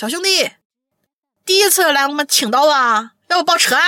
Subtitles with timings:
[0.00, 0.50] 小兄弟，
[1.44, 3.82] 第一次来我们青岛啊，要不包车啊？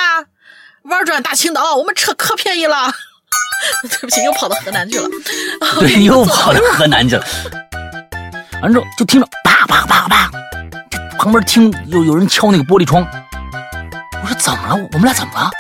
[0.83, 2.93] 玩转大青岛，我们车可便宜了。
[3.89, 5.09] 对不起，又跑到河南去了。
[5.81, 7.25] 对， 又跑到河南去了。
[8.61, 10.31] 完之后就听着啪啪啪啪，
[11.19, 13.03] 旁边听有有人敲那个玻璃窗。
[14.23, 14.75] 我说怎么了？
[14.93, 15.51] 我们俩怎么了？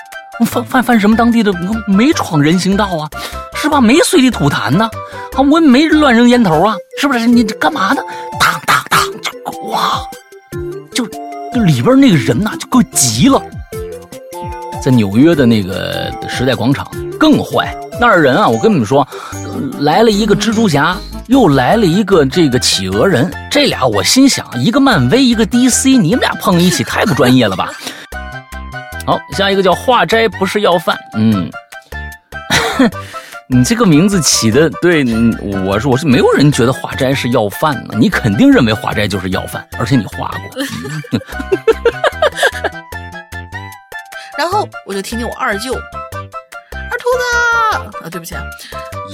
[0.44, 1.50] 犯犯犯什么当地的？
[1.88, 3.08] 没闯人行道啊，
[3.56, 3.80] 是吧？
[3.80, 4.84] 没随地吐痰呢，
[5.32, 7.26] 啊，我也没乱扔烟头啊，是不是？
[7.26, 8.02] 你这干嘛呢？
[8.38, 10.06] 当当当，就哇，
[10.94, 11.04] 就
[11.60, 13.40] 里边那个人呐，就够急了。
[14.82, 16.86] 在纽约的那个时代广场
[17.18, 19.06] 更坏，那儿人啊，我跟你们说，
[19.78, 20.96] 来了一个蜘蛛侠，
[21.28, 27.70] 又来了一个这个企鹅人，这俩我心想，一个漫威，一个 DC，你们俩碰一起太不专业了吧？
[29.06, 31.48] 好，下一个叫化斋不是要饭，嗯，
[33.48, 35.04] 你这个名字起的对，
[35.66, 40.64] 我是我是没有人觉得华斋是要饭呢，你肯定认为华斋就是要饭，而且你画过。
[44.38, 48.42] 然后我就听见我二舅，二秃子啊，对不起啊，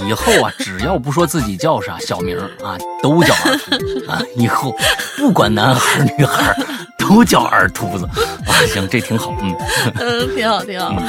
[0.07, 4.73] 以后啊，只要不说自己叫啥小名啊，都叫二秃子啊，以后
[5.17, 6.55] 不管男孩女孩
[6.97, 8.05] 都叫二秃子
[8.47, 9.55] 啊，行，这挺好，嗯，
[9.99, 10.93] 嗯，挺好，挺好。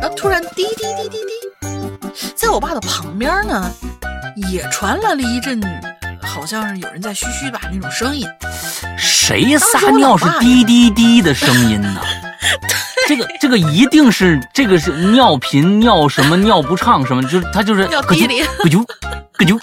[0.00, 1.32] 然后突然滴滴滴滴滴，
[2.42, 3.70] 在我爸的旁边呢，
[4.50, 5.62] 也传来了一阵，
[6.20, 8.26] 好像是有人在嘘嘘吧那种声音。
[8.98, 12.00] 谁撒尿是滴滴滴的声音呢？
[13.06, 18.86] 这个这个一定是这个是尿频尿什么尿不畅什么，就是他就是咯啾咯啾咯
[19.38, 19.60] 啾咯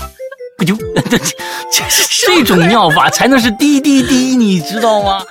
[0.63, 0.77] 啾，
[1.09, 1.17] 这
[1.69, 1.83] 这
[2.27, 5.21] 这种尿法才能是滴滴滴，你知道吗？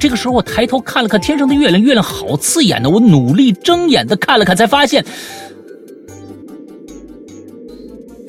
[0.00, 5.04] 这个时候我抬头看了看天上的月亮，月亮好刺眼的，我努力睁眼的看了看，才发现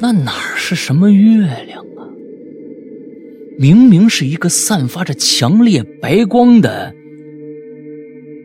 [0.02, 2.08] 那哪儿是什么月亮啊？
[3.58, 6.96] 明明是一个散发着强烈白光的。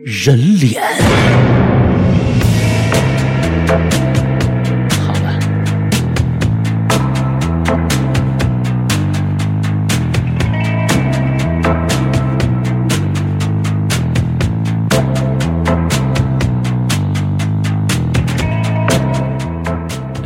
[0.03, 0.83] 人脸，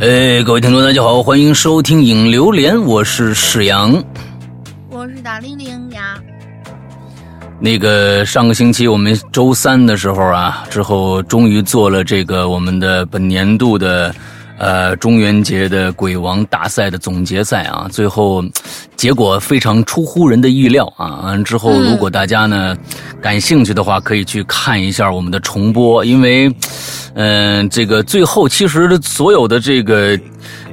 [0.00, 4.02] 哎，各位听众，大家好，欢迎收听《影流连》，我是史阳，
[4.88, 6.18] 我是大玲玲呀。
[7.58, 14.14] 那个上个星期我们周三的时候啊，之后终于做了这个我们的本年度的，
[14.60, 18.44] 呃中元节的鬼王大赛的总决赛啊，最后
[18.94, 21.22] 结果非常出乎人的意料啊。
[21.24, 22.76] 完之后，如果大家呢
[23.22, 26.54] 感兴趣的话，可以去看一下我们的重播，因为，
[27.14, 30.18] 嗯，这个最后其实所有的这个，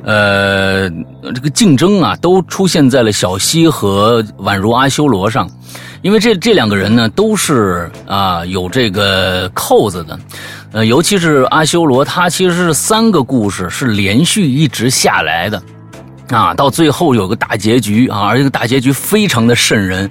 [0.04, 0.90] 呃，
[1.34, 5.50] 这个竞争啊，都出现在了小西和宛如阿修罗上。
[6.04, 10.18] 因为这这两个人呢，都是啊有这个扣子的，
[10.72, 15.62] 呃，尤其是阿修罗，他其实是三个故事是连续一直下来的，
[16.30, 20.10] 啊，到最后有个大结局啊，而这个大结局非常的瘆人，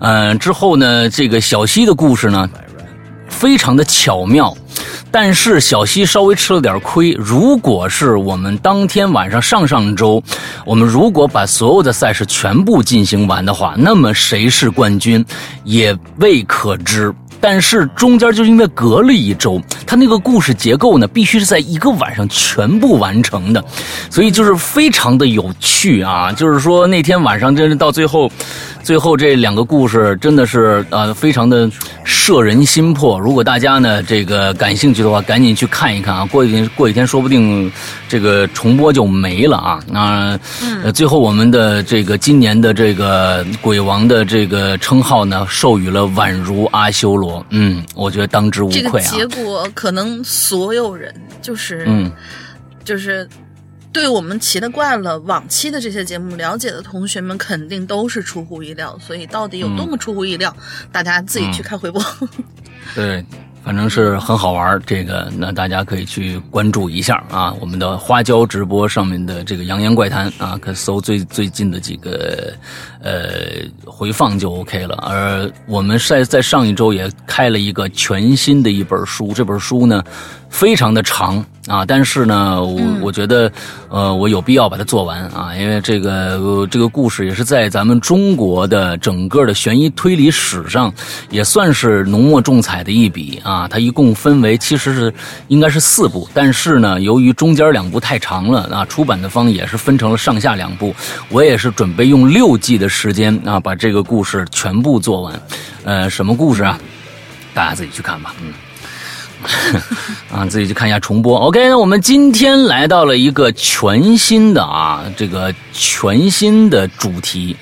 [0.00, 2.48] 嗯，之后呢，这个小西的故事呢，
[3.28, 4.54] 非常的巧妙。
[5.10, 7.12] 但是小西稍微吃了点亏。
[7.12, 10.20] 如果是我们当天晚上上上周，
[10.66, 15.24] 我们如果把所有的赛事全部进行完的话，那么谁是冠军
[15.62, 17.14] 也未可知。
[17.46, 23.62] 但是中间就因为隔了一周，他那个故事结构呢，必须是在一个晚上全部完成的，
[24.08, 26.32] 所以就是非常的有趣啊。
[26.32, 28.32] 就是说那天晚上真是到最后。
[28.84, 31.70] 最后这两个故事真的是呃非常的
[32.04, 33.18] 摄人心魄。
[33.18, 36.26] 如果大家呢这个感兴趣的话，赶紧去看一看啊！
[36.26, 37.72] 过几天过几天说不定
[38.06, 39.80] 这个重播就没了啊。
[39.88, 40.38] 那
[40.84, 47.44] 呃最后我们的这个今年的这个鬼王的这个称号呢，授予了宛如阿修罗。
[47.48, 48.82] 嗯，我觉得当之无愧啊。
[48.82, 52.12] 这个结果可能所有人就是嗯
[52.84, 53.26] 就是。
[53.94, 58.98] 对我们奇了怪了往期的这些节目了解的同学们，肯定都是出乎意料。
[58.98, 60.54] 所以到底有多么出乎意料，
[60.90, 62.04] 大家自己去看回播。
[62.94, 63.24] 对，
[63.64, 67.52] 反正是很好玩这个那大家可以去关注一下啊。
[67.60, 72.52] 我们的花椒直播上面的这个《扬言怪谈》啊，可搜最最近的几个
[73.04, 74.96] 呃回放就 OK 了。
[75.06, 80.02] 而我们在在上一周也开了一个全新的一本书，这本书呢。
[80.54, 83.50] 非常的长啊，但是呢，我我觉得，
[83.88, 90.94] 呃，我有必要把它做完啊，因为这个这个故事也是在咱们中国的整个的悬疑推理史上，
[91.28, 93.66] 也算是浓墨重彩的一笔啊。
[93.66, 95.12] 它一共分为其实是
[95.48, 100.94] 应该是四部，但是呢，由于中间两部太长了啊，出版的方也是分成了上下两部。
[101.30, 105.42] 我也是准备用六季的时间啊，把这个故事全部做完。
[105.82, 106.78] 呃，什么故事啊？
[107.52, 108.52] 大家自己去看吧，嗯。
[110.32, 111.36] 啊，自己去看一下重播。
[111.38, 117.54] OK，那我们今天来到了一个全新的啊，这个全新的主题。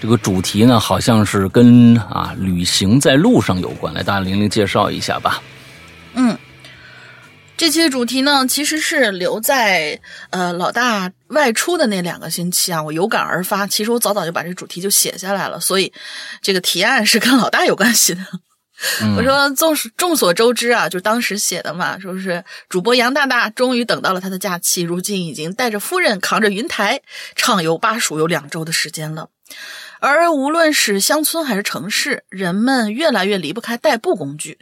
[0.00, 3.92] 这个主题呢，好像是跟啊旅行在路上有关。
[3.92, 5.40] 来，大家玲玲介绍一下吧。
[6.14, 6.36] 嗯，
[7.58, 10.00] 这期的主题呢，其实是留在
[10.30, 13.66] 呃老大外出的那两个星期啊，我有感而发。
[13.66, 15.92] 其实我早早就把这主题就写下来了，所以
[16.40, 18.20] 这个提案是跟老大有关系的。
[19.16, 27.02] 我说，众众所周知啊，就当时写的嘛，说是主播杨大大终于等到了他的假期，如今已经带着夫人扛着云台
[27.34, 29.30] 畅游巴蜀有两周的时间了。
[30.00, 34.58] 而无论是乡村还是城市，人们越来越离不开代步工具，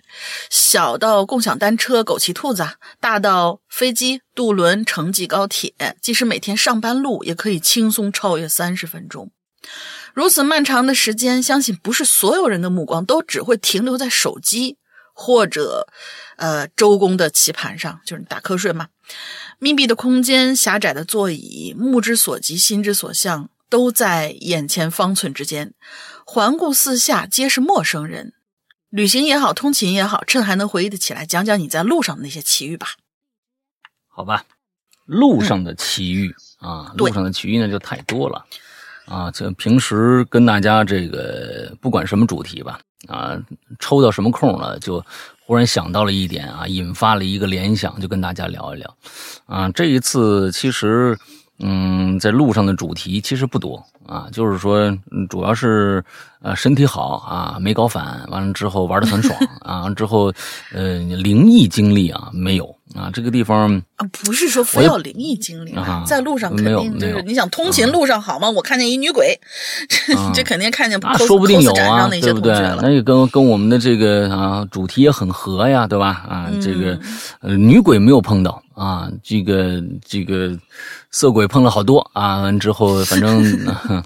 [0.51, 2.67] 小到共享单车、枸杞兔子，
[3.01, 9.31] 大到飞机、渡轮、城际高铁，即使每天上班路也可以轻松超越三十分钟。
[10.15, 14.79] 如此漫长的时间，相信不是所有人的目光都只会停留在手机
[15.13, 15.87] 或者，
[16.37, 18.89] 呃，周公的棋盘上，就是打瞌睡嘛。
[19.59, 25.75] 密闭的空间、狭窄的座椅、目之所及、心之所向，都在眼前方寸之间。
[26.25, 28.33] 环顾四下，皆是陌生人。
[28.91, 32.89] 旅行也好，通勤也好，趁还能回忆得起来，讲讲你在路上的那些奇遇吧。
[34.09, 34.45] 好吧，
[35.05, 38.45] 路上的奇遇啊，路上的奇遇那就太多了。
[39.07, 43.41] 啊，就平时跟大家这个不管什么主题吧，啊，
[43.79, 45.05] 抽到什么空了，就
[45.45, 48.97] 忽然想到了一点啊，引发了一个联想，就跟大家聊一聊。
[49.45, 51.17] 啊，这一次其实，
[51.59, 54.97] 嗯，在路上的主题其实不多啊，就是说，
[55.29, 56.05] 主要是
[56.43, 60.33] 呃身体好啊，没搞反，完了之后玩的很爽啊， 之后
[60.73, 62.75] 呃灵异经历啊没有。
[62.95, 68.49] 啊，这个地方啊，不是说非要灵异经历啊，在路上肯定就是你想通勤路上好吗？
[68.49, 69.39] 我看见一女鬼，
[70.33, 70.99] 这肯定看见。
[71.03, 72.55] 那说不定有啊，对不对？
[72.81, 76.25] 那也跟跟我们的这个啊主题也很合呀，对吧？
[76.29, 76.99] 啊，这个
[77.41, 80.57] 呃女鬼没有碰到啊，这个这个
[81.17, 83.43] 色鬼碰了好多啊，完之后反正。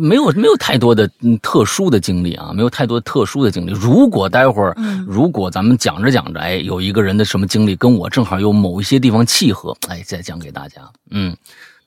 [0.00, 1.10] 没有没有太多的
[1.42, 3.72] 特殊的经历啊，没有太多特殊的经历。
[3.72, 4.76] 如果待会儿，
[5.08, 10.88] 如果咱们讲着讲着，哎，有一个人的什么经历跟我正好有某一些地方契合，哎，再讲给大家。
[11.10, 11.36] 嗯，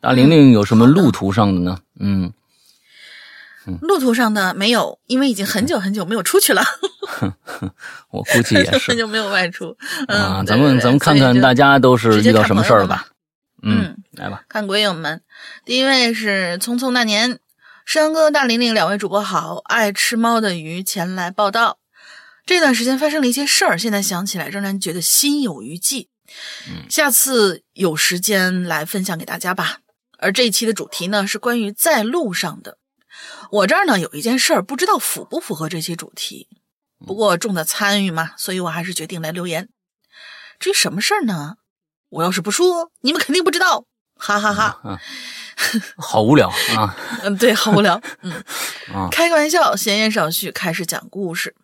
[0.02, 1.78] 大玲玲有什么路途上的呢？
[1.98, 2.34] 嗯，
[3.80, 6.62] 路途上的没有，因为已经很久很久没有出去了。
[8.12, 9.74] 我估计也是 很久没有外出。
[10.10, 13.08] 啊，咱们咱们看看大家都是遇到什么事儿吧。
[13.66, 15.24] 嗯，来吧，看鬼友们。
[15.66, 17.40] 第一位是匆匆那年。
[17.86, 21.78] 山哥、大玲玲两位主播好，爱吃猫的鱼前来报道。
[22.46, 26.10] 这段时间发生了一些事儿，现在想起来仍然觉得心有余悸。
[26.90, 29.80] 下次有时间来分享给大家吧。
[30.18, 32.78] 而这一期的主题呢，是关于在路上的。
[33.52, 36.48] 我这儿呢有一件事儿，不知道符不符合这期主题。
[37.06, 39.70] 不过重在参与嘛，所以我还是决定来留言。
[40.60, 41.58] 至于什么事儿呢？
[42.10, 43.86] 我要是不说，你们肯定不知道。
[44.18, 45.00] 哈哈哈。
[45.98, 46.96] 好无聊啊！
[47.24, 48.02] 嗯，对，好无聊。
[48.24, 48.44] 嗯，
[49.12, 51.56] 开个玩笑，闲言少叙，开始讲故事。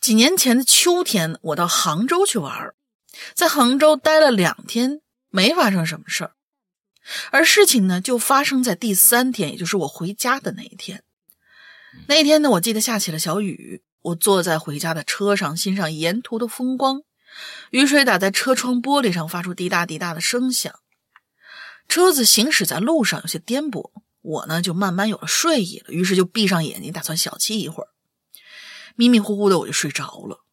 [0.00, 2.74] 几年前的秋天，我到杭州去玩，
[3.34, 5.00] 在杭州待了两天，
[5.30, 6.32] 没发生什么事儿。
[7.30, 11.02] 而事情呢，就发生在第三天，也就是我回家的那一天。
[12.08, 17.02] 那一天呢，我记得下起了小雨，我坐在回家的车上，欣赏沿途的风光，
[17.70, 20.72] 雨水打在车窗玻璃上，发出滴答滴答的声响。
[21.88, 27.88] 车子行驶在路上有些颠簸，我呢就慢慢有了睡意了，于是就闭上眼睛，打算小憩一会儿。
[28.94, 30.44] 迷迷糊糊的我就睡着了，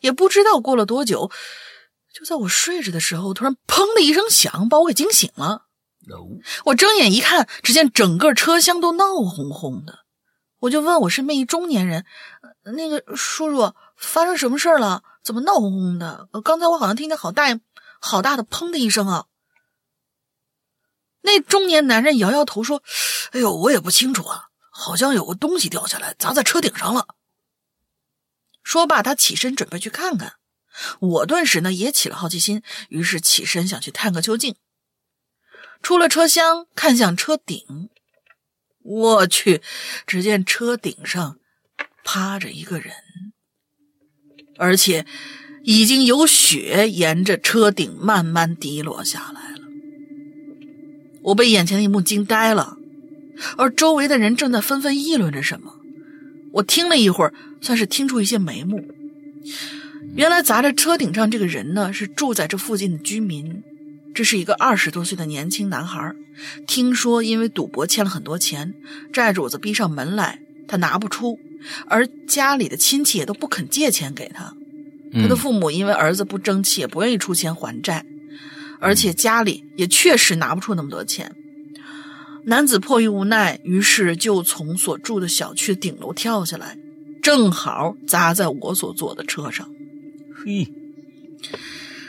[0.00, 1.30] 也不知道过了多久，
[2.14, 5.66] 就在我睡着的时候，突然砰的一声响，把我给惊醒了。
[6.66, 10.04] 我睁眼一看，只见整个车厢都闹哄哄的，
[10.60, 12.06] 我就问我身边一中年人
[12.76, 15.02] ：“那个叔叔，发生什么事了？
[15.26, 16.28] 怎么闹哄哄的？
[16.44, 17.58] 刚才我好像听见好大、
[17.98, 19.26] 好大的砰的一声啊！”
[21.22, 22.80] 那中年男人摇摇头说
[23.34, 27.08] ：“哎呦，我也不清楚啊，好像有个东西掉下来砸在车顶上了。”
[28.62, 30.34] 说罢，他起身准备去看看。
[31.00, 34.54] 我顿时呢也起了好奇心，于是起身想去探个究竟。
[35.82, 37.90] 出了车厢，看向车顶，
[38.78, 39.60] 我去，
[40.06, 41.40] 只见车顶上
[42.04, 42.94] 趴着一个人，
[44.56, 45.06] 而且
[45.64, 49.60] 已经有雪沿着车顶慢慢滴落下来了。
[51.22, 52.76] 我被眼前的一幕惊呆了，
[53.56, 55.74] 而周围的人正在纷纷议论着什么。
[56.52, 58.84] 我听了一会儿，算是听出一些眉目。
[60.14, 63.62] 原来砸在车顶上这个人呢，是住在这附近的居民。
[64.14, 66.14] 这是一个二十多岁的年轻男孩，
[66.66, 68.72] 听说因为赌博欠了很多钱，
[69.12, 71.38] 债主子逼上门来，他拿不出，
[71.86, 74.54] 而家里的亲戚也都不肯借钱给他。
[75.12, 78.04] 他的父母因为儿子不争气，也不愿意出钱还债，
[78.80, 81.34] 而且家里也确实拿不出那么多钱。
[82.44, 86.78] 男子迫于无奈，于是就从所住的小区顶楼跳下来，
[87.22, 89.68] 正好砸在我所坐的车上。
[90.34, 90.72] 嘿，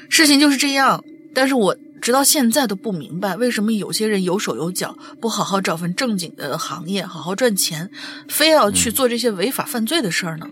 [0.09, 1.77] 事情就是这样，但是我。
[2.01, 7.89] 直到现在都不明白，为什么有些人有手有脚，不好好找份正经的行业，好好赚钱，
[8.29, 10.47] 非要去做这些违法犯罪的事儿呢？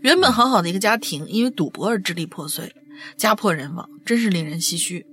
[0.00, 2.74] 原本好好的一个家庭，因为赌博而支离破碎，
[3.16, 5.06] 家破人亡，真是令人唏嘘。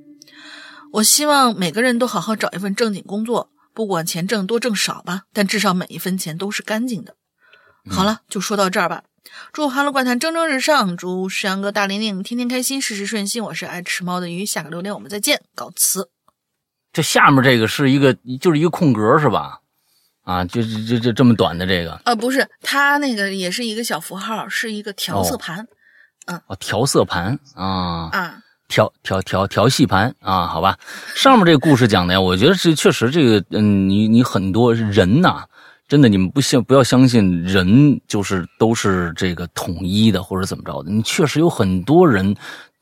[0.93, 7.15] 我希望每个人都好好找一份正经工作，不管钱挣多挣少吧，但至少每一分钱都是干净的。
[7.89, 9.03] 好了，就说到这儿吧。
[9.53, 13.43] 祝《哈喽怪谈》蒸蒸日上，祝石阳哥大玲玲天天开心，事事顺心。
[13.43, 16.09] 我是爱吃猫的鱼，下个榴莲我们再见，告辞。
[16.91, 19.59] 这下面这个是一个，就是一个空格是吧？
[20.23, 22.01] 啊，就就就就这么短的这个？
[22.05, 25.67] 呃，不是，它那个也是一个小符号，是一个调色盘。
[26.25, 28.35] 嗯，哦，调色盘啊啊，
[28.67, 30.77] 调调调调戏盘啊，好吧。
[31.15, 35.45] 上面这个故事讲的呀，我觉得是确实这个，嗯，你你很多人呐。
[35.91, 40.89] 真的，你们不信不要相信人就是都是这个统一的或者怎么着的。
[40.89, 42.33] 你确实有很多人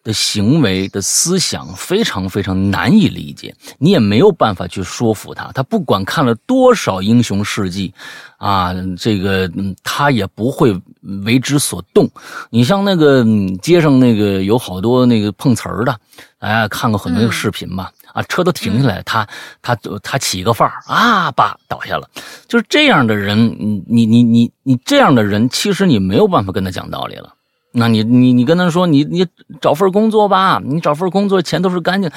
[0.04, 5.52] 的行为的思想非常非常难以理解，你也没有办法去说服他。
[5.54, 7.92] 他不管看了多少英雄事迹，
[8.38, 9.52] 啊，这个
[9.84, 10.80] 他也不会
[11.26, 12.08] 为之所动。
[12.52, 13.26] 你像那个
[13.60, 16.00] 街上那个有好多那个碰瓷儿的，
[16.38, 17.92] 哎，看过很多个视频吧。
[18.14, 19.28] 啊，车都停下来，他
[19.62, 22.10] 他他起一个范儿啊，叭倒下了，
[22.48, 27.34] 就是这样的人，你你你你你这样的人，其实你没有办法跟他讲道理了。
[27.72, 29.28] 那你你你跟他说，你你
[29.62, 32.10] 找份工作吧，你找份工作，钱都是干净。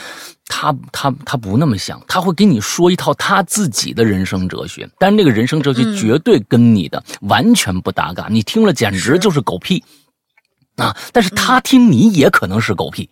[0.47, 9.85] 他他他不那么想，他会跟你说一套他自己的人生哲学，但是那个人生哲学绝对跟你的完全不搭嘎，你听了简直就是狗屁
[10.77, 10.97] 啊！
[11.13, 13.11] 但是他听你也可能是狗屁，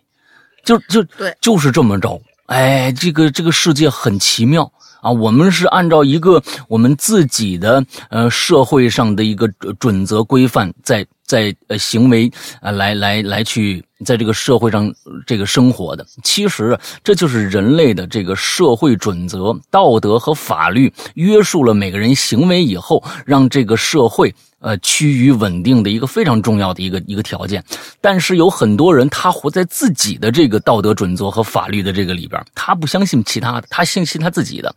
[0.65, 2.19] 就就对，就是这么着。
[2.51, 4.69] 哎，这个这个世界很奇妙
[5.01, 5.09] 啊！
[5.09, 9.47] 我们是按照一个我们自己的呃社会上的一个
[9.79, 12.29] 准则规范，在在呃行为
[12.59, 14.93] 啊来来来去在这个社会上
[15.25, 16.05] 这个生活的。
[16.25, 24.35] 其实这就是人类的这个社会准则、道德和法律约束了每个人行为以后，让这个社会。
[24.61, 27.63] 呃，趋于稳定的一个非常重要的一个一个条件，
[27.99, 34.73] 但是有很多人他活在自己的这个道德准则和法律的这个里边，他不相信其他的，他相信他自己的，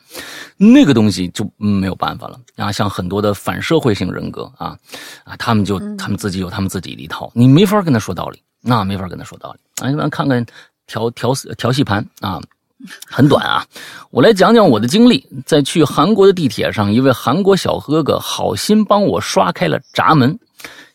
[0.57, 2.73] 那个东西就没有办法了啊。
[2.73, 4.75] 像很多的反社会性人格啊
[5.25, 9.61] 啊，他们就他们自己有他们自己的一套，你没法跟他说道理，那没法跟他说道理。
[9.87, 10.45] 哎，咱看看
[10.87, 12.41] 调调调戏盘啊。
[13.11, 13.67] 很短啊，
[14.11, 15.27] 我来讲讲我的经历。
[15.47, 20.39] 在去韩国的地铁上，一位韩国小哥哥好心帮我刷开了闸门，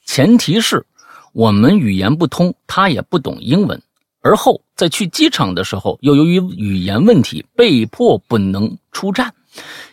[0.06, 0.86] 前提是
[1.34, 3.82] 我们语言不通，他也不懂英文。
[4.22, 9.34] 而后在去机场的时候，又由于语言问题，被迫不能出站。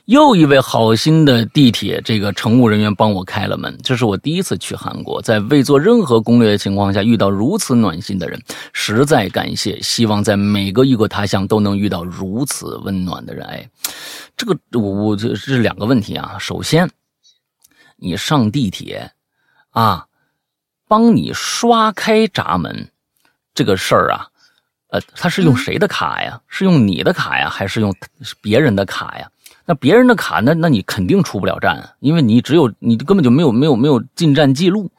[0.06, 8.40] 又一位好心的地铁这个乘务人员帮我开了门，这是我第一次去韩国，在未做任何攻略的情况下遇到如此暖心的人，
[8.72, 9.80] 实在感谢。
[9.80, 13.44] 希望在每个异国他乡都能遇到如此温暖的人。
[13.46, 13.68] 哎，
[14.36, 16.36] 这个我我这是两个问题啊。
[16.38, 16.88] 首先，
[17.96, 19.10] 你上地铁
[19.70, 20.06] 啊，
[20.86, 22.88] 帮你刷开闸门
[23.52, 24.28] 这个事儿啊，
[24.90, 26.40] 呃，他是用谁的卡呀？
[26.46, 27.92] 是用你的卡呀，还是用
[28.40, 29.28] 别人的卡呀？
[29.66, 34.90] 那别人的卡，那那你肯定出不了站，因为你只有你根本就没有没有没有进站记录。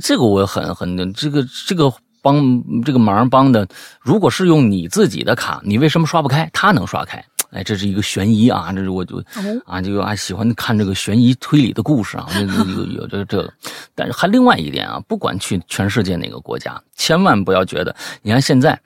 [0.00, 3.66] 这个我很很这个这个帮这个忙帮的，
[4.00, 6.48] 如果是用你自己的卡，你为什么刷不开？
[6.52, 7.24] 他能刷开？
[7.50, 8.70] 哎，这是一个悬疑啊！
[8.74, 9.24] 这是我就
[9.64, 13.50] 啊，就啊喜欢看这个悬疑推理的故事啊，有有有这这个。
[13.94, 18.78] 但是还另外一点啊，不管去全世界哪个国家，千万不要觉得，你看现在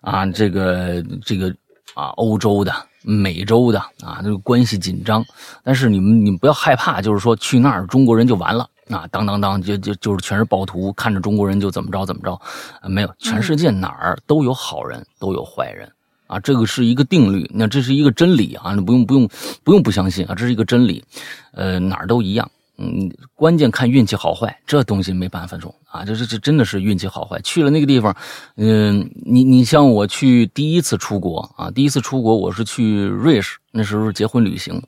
[0.00, 1.54] 啊，这个这个
[1.94, 2.74] 啊，欧洲的。
[3.06, 5.24] 美洲的啊，这个关系紧张，
[5.62, 8.68] 但是你们你们不要害怕，就是说去那儿中国人就完了。
[8.90, 12.34] 啊，当当当就就就是全是暴徒，看着中国人就怎么着怎么着，
[12.80, 15.90] 啊，没有，全世界哪儿都有好人，都有坏人。
[16.28, 19.28] 啊，这个是一个定律，那这是一个真理啊，你不用不用
[19.62, 21.04] 不用不相信啊，这是一个真理，
[21.52, 27.40] 呃，哪儿都一样嗯，关键看运气好坏，这东西没办法说啊，这这这真的是运气好坏。
[27.40, 28.14] 去了那个地方，
[28.56, 34.82] 嗯，你你像我去第一次出国啊，第一次出国我是去瑞士，那时候结婚旅行，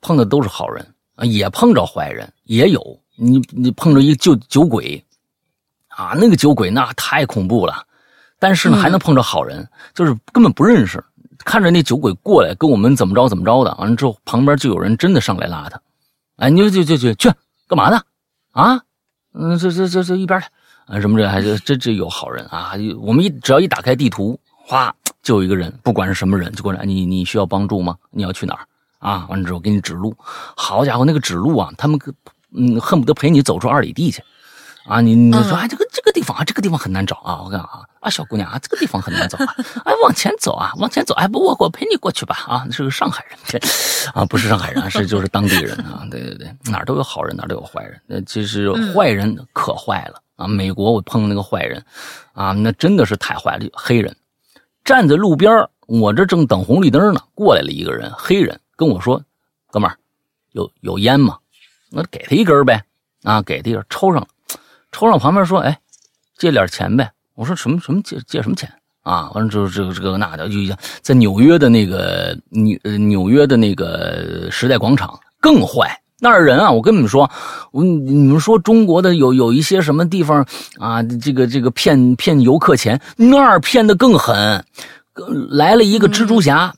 [0.00, 5.04] 碰的都是好人啊，也碰着坏人，也有你你碰着一个酒酒鬼，
[5.88, 7.84] 啊，那个酒鬼那太恐怖了，
[8.38, 11.02] 但是呢还能碰着好人，就是根本不认识，
[11.44, 15.80] 看着那酒鬼过来跟我们怎么着怎么着的，完了之后旁边就有人真的上来拉他。
[16.38, 17.32] 哎，你就就就去
[17.66, 18.00] 干嘛呢？
[18.52, 18.80] 啊，
[19.34, 20.46] 嗯，这这这这一边去
[20.86, 22.72] 啊，什么这还是这这有好人啊？
[23.00, 27.96] 我们一只要一打开地图，哗，就有一个人，不管是什么人，就过来，你你需要帮助吗？
[28.10, 28.66] 你要去哪儿
[29.00, 29.26] 啊？
[29.28, 30.16] 完了之后给你指路。
[30.56, 31.98] 好家伙，那个指路啊，他们
[32.54, 34.22] 嗯恨不得陪你走出二里地去。
[34.88, 37.42] 啊，你你说哎，这个这个地方啊，这个地方很难找啊！
[37.44, 39.54] 我看啊，啊，小姑娘啊，这个地方很难找啊！
[39.84, 41.12] 哎，往前走啊，往前走！
[41.14, 42.36] 哎，不，我我陪你过去吧！
[42.48, 43.62] 啊，是个上海人，
[44.14, 46.06] 啊，不是上海人，是就是当地人啊！
[46.10, 48.00] 对对对，哪儿都有好人，哪儿都有坏人。
[48.06, 50.48] 那其实坏人可坏了啊！
[50.48, 51.84] 美国我碰那个坏人，
[52.32, 53.66] 啊，那真的是太坏了。
[53.74, 54.16] 黑人
[54.84, 59.22] 站在路边我这正等红绿灯呢，过来了一个人，黑人跟我说
[59.70, 59.98] ：“哥们儿，
[60.52, 61.36] 有有烟吗？
[61.90, 62.82] 那给他一根呗。”
[63.24, 64.28] 啊，给他一根，抽上了。
[64.98, 65.78] 抽上旁边说：“哎，
[66.36, 68.68] 借点钱呗。”我说：“什么什么借借什么钱
[69.04, 70.54] 啊？”完了之后，这个这个那的，就
[71.02, 75.88] 在纽约的那个纽纽约的那个时代广场更坏。
[76.18, 77.30] 那儿人啊，我跟你们说，
[77.70, 80.44] 我你们说中国的有有一些什么地方
[80.80, 81.00] 啊？
[81.22, 84.64] 这个这个骗骗游客钱，那儿骗的更狠。
[85.48, 86.74] 来了一个蜘蛛侠。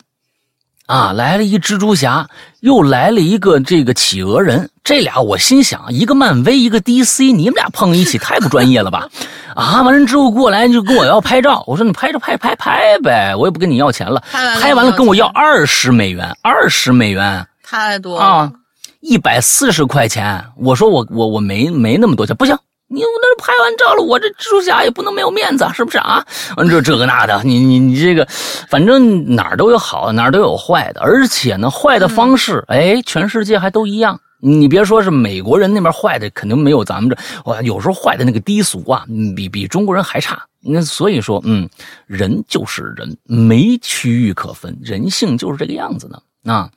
[0.90, 2.26] 啊，来了一蜘蛛侠，
[2.58, 9.08] 又来了一个这个企鹅人，这俩我心想，一个漫威，一个 DC，你们俩碰一起太不专业了吧？
[9.54, 18.50] 啊，完了之后过来就跟我要拍照，我说你拍着拍拍拍呗，我也不跟你要钱了，拍完了跟我要二十美元，二十美元，太多啊，
[18.98, 22.58] 一百四十块钱，我说我我我没没那么多钱，不行。
[22.92, 26.24] 你我那拍完照了，我这蜘蛛侠也不能没有面子，是不是啊？
[26.68, 28.26] 这这个那的，你你你这个，
[28.68, 34.20] 反正哪儿都有好，哪儿都有坏的，而且呢，坏的方式，哎，全世界还都一样。
[34.42, 39.04] 你别说是美国人那边坏的，肯定没有咱们这，哇，有时候坏的那个低俗啊，
[39.36, 40.42] 比比中国人还差。
[40.62, 41.68] 那所以说，嗯，
[42.06, 46.68] 人就是人，没区域可分，人性就是这个样子的啊。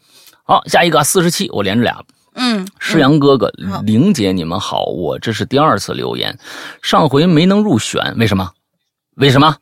[0.43, 1.99] 好，下一个四十七，我连着俩。
[2.35, 3.51] 嗯，诗阳哥哥、
[3.85, 6.37] 玲姐，你们好，我这是第二次留言，
[6.81, 8.51] 上回没能入选，为什么？
[9.17, 9.55] 为什么？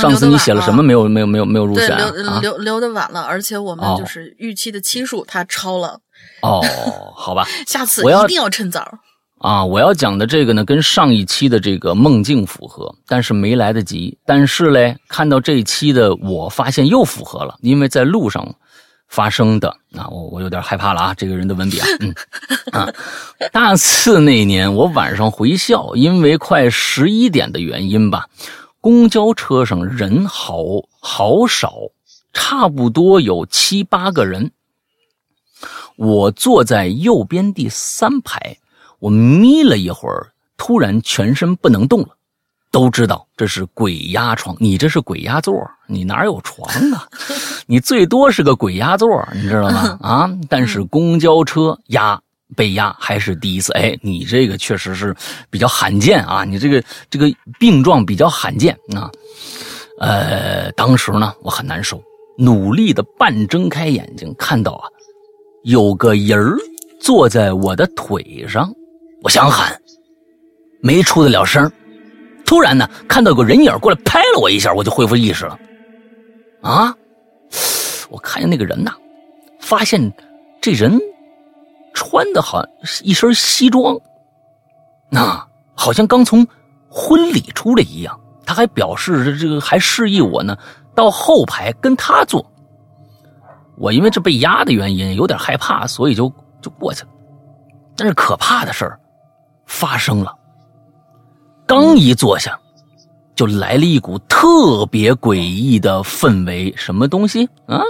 [0.00, 0.82] 上次你写了什么？
[0.82, 2.40] 没有没有没有没有入选啊？
[2.40, 6.00] 留留的晚了，而且我们就是预期的期数他超了。
[6.42, 6.60] 哦，
[7.14, 8.98] 好吧， 下次一定要趁早。
[9.38, 14.18] 啊，我要讲的这个呢，跟上一期的这个梦境符合，但是没来得及。
[14.26, 18.56] 但是嘞，看到这一期的，我发现又符合了，因为在路上。
[19.08, 21.14] 发生的啊，我我有点害怕了啊！
[21.14, 22.14] 这个人的文笔啊， 嗯
[22.72, 22.88] 啊，
[23.50, 28.28] 大四那年我晚上回校，因为快十一点的原因吧，
[28.80, 30.62] 公交车上人好
[31.00, 31.72] 好少，
[32.32, 34.52] 差不多有七八个人。
[35.96, 38.58] 我坐在右边第三排，
[39.00, 42.10] 我眯了一会儿，突然全身不能动了。
[42.70, 45.54] 都知道这是鬼压床，你这是鬼压座，
[45.86, 47.08] 你哪有床啊？
[47.66, 49.98] 你最多是个鬼压座，你知道吗？
[50.02, 50.30] 啊！
[50.48, 52.20] 但是公交车压
[52.56, 55.14] 被压还是第一次，哎，你这个确实是
[55.50, 56.44] 比较罕见啊！
[56.44, 57.26] 你这个这个
[57.58, 59.10] 病状比较罕见啊。
[60.00, 62.02] 呃，当时呢我很难受，
[62.36, 64.84] 努力的半睁开眼睛，看到啊
[65.64, 66.56] 有个人儿
[67.00, 68.70] 坐在我的腿上，
[69.22, 69.74] 我想喊，
[70.80, 71.70] 没出得了声。
[72.48, 75.58] 突然呢，看到有个人影过来拍了我一下，我就恢复意识了。
[76.62, 76.94] 啊！
[78.08, 78.90] 我看见那个人呐，
[79.60, 80.10] 发现
[80.58, 80.98] 这人
[81.92, 82.70] 穿的好像
[83.04, 83.94] 一身西装，
[85.10, 86.48] 那好像刚从
[86.88, 88.18] 婚礼出来一样。
[88.46, 90.56] 他还表示这个还示意我呢，
[90.94, 92.50] 到后排跟他坐。
[93.76, 96.32] 我因为这被压的原因有点害怕，所以就
[96.62, 97.10] 就过去了。
[97.94, 98.98] 但是可怕的事儿
[99.66, 100.34] 发生了。
[101.68, 102.58] 刚一坐下，
[103.36, 106.72] 就来了一股特别诡异的氛围。
[106.74, 107.82] 什么东西啊？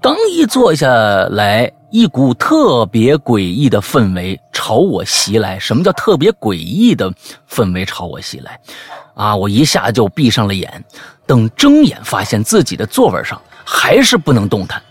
[0.00, 0.88] 刚一坐下
[1.28, 5.58] 来，一股特别诡异的氛围朝我袭来。
[5.58, 7.12] 什么叫特别诡异的
[7.46, 8.58] 氛围朝我袭来？
[9.14, 9.36] 啊！
[9.36, 10.82] 我一下就闭上了眼。
[11.26, 14.82] 等睁眼发现自己的座位上还是不能动弹。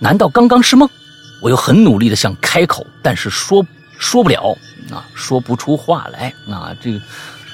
[0.00, 0.88] 难道刚刚是梦？
[1.42, 3.62] 我又很努力的想开口，但是说
[3.98, 4.56] 说不了
[4.90, 6.98] 啊，说不出话来啊，这个。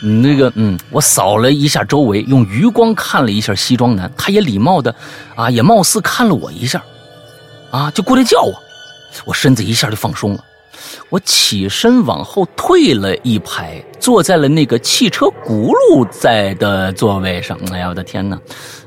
[0.02, 4.94] 那个，嗯，我扫了一下周围，用余光看了一下西装男，他也礼貌的，
[5.34, 6.82] 啊，也貌似看了我一下，
[7.70, 8.52] 啊，就过来叫我，
[9.24, 10.44] 我身子一下就放松了，
[11.10, 17.58] 我起身往后退了一排，坐在了那个汽车轱辘在的座位上。
[17.72, 18.38] 哎呀，我的天哪！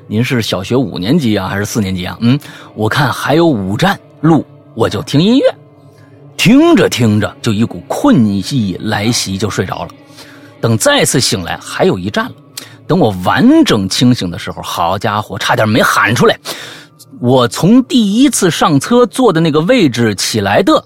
[0.07, 2.17] 您是小学五年级啊，还是四年级啊？
[2.21, 2.39] 嗯，
[2.75, 5.55] 我看还有五站路，我就听音乐，
[6.35, 9.89] 听着听着就一股困意来袭，就睡着了。
[10.63, 12.35] 等再次醒来，还有一站了。
[12.87, 16.39] 等我完整清醒的时候，好家伙，差点没喊出来！
[17.19, 20.81] 我从第一次上车坐的那个位置起来的。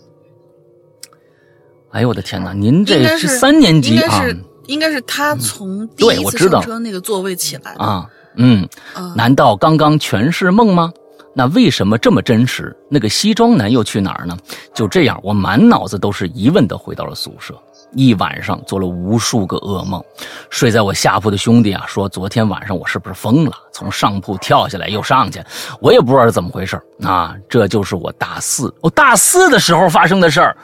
[1.92, 2.54] 哎呦我的天哪！
[2.54, 4.26] 您这是三年级啊？
[4.66, 8.04] 应该是他从第一次上车那个座位起来啊。
[8.36, 8.68] 嗯，
[9.16, 10.92] 难道刚刚全是梦吗？
[11.36, 12.76] 那为什么这么真实？
[12.90, 14.36] 那个西装男又去哪儿呢？
[14.74, 17.54] 就这样，我满脑子都是疑问的回到了宿舍。
[17.94, 20.04] 一晚上做了无数个噩梦，
[20.50, 23.52] 睡在我下铺的兄弟啊说，昨天晚上我是不是疯了？
[23.72, 25.42] 从上铺跳下来又上去，
[25.80, 27.36] 我也不知道是怎么回事啊！
[27.48, 30.58] 这就是我大四，我大四的时候发生的事儿。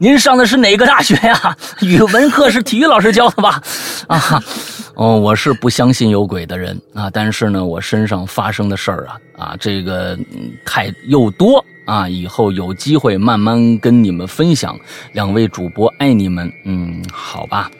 [0.00, 1.56] 您上的是哪个大学呀？
[1.80, 3.60] 语文课是体育老师教的吧？
[4.06, 4.42] 啊，
[4.94, 10.16] 哦，我是不相信有鬼的人啊，但是呢，我身上发生的事儿啊啊，这个
[10.64, 11.64] 太又多。
[11.88, 14.78] 啊，以后有机会慢慢跟你们分享。
[15.14, 17.70] 两位主播爱你们，嗯，好吧。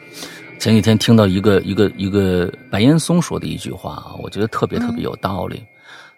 [0.57, 5.63] 前几天听到一个一个一个白岩松说的一句话啊，我觉得特别特别有道理。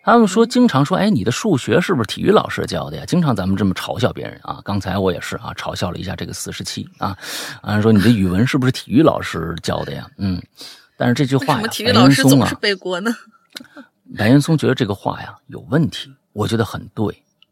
[0.03, 3.03] 他们说，经常说，哎，你的数学是不是体育老师教的呀？
[3.05, 4.61] 经常咱们这么嘲笑别人啊。
[4.63, 7.17] 刚才我也是啊，嘲笑了一下这个四十七啊，
[7.61, 10.07] 啊，说你的语文是不是体育老师教的呀？
[10.17, 10.41] 嗯，
[10.95, 13.13] 但是这句话呀，体育老师总是背锅呢。
[14.17, 17.05] 白岩松觉得这个话呀有问题，我觉得很对。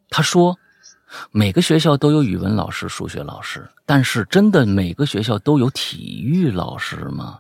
[0.10, 0.58] 他说
[1.32, 7.40] ：“每个学校都有语文老师、数学老师，但是真的每个学校都有体育老师吗？”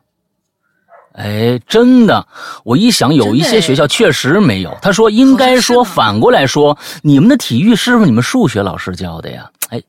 [1.13, 2.27] 哎，真的，
[2.63, 4.77] 我一想，有一些学校确实没有。
[4.81, 9.81] 他说：“应该说反过来说，你们的体育是不是你们数学老师教的呀？”哎，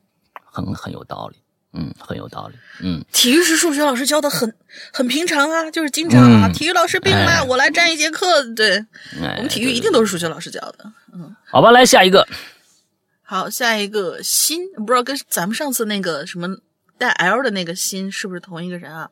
[0.43, 1.37] 很很有道理，
[1.73, 3.05] 嗯，很有道理，嗯。
[3.13, 4.51] 体育是数学老师教的，很
[4.91, 8.43] 很平常啊，就是经常啊，体育老师病了，我来占一节课。
[8.55, 8.83] 对，
[9.21, 10.91] 我们体育一定都是数学老师教的。
[11.13, 12.27] 嗯，好吧，来下一个。
[13.31, 16.57] 好，下一个新不知道跟咱们上次那个什么
[16.97, 19.09] 带 L 的那个新是不是同一个人啊？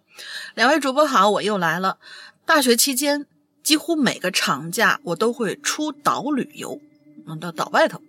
[0.56, 2.00] 两位主播好，我又来了。
[2.46, 3.26] 大学期间，
[3.64, 6.82] 几乎每个长假我都会出岛旅游，
[7.28, 8.02] 嗯，到岛外头。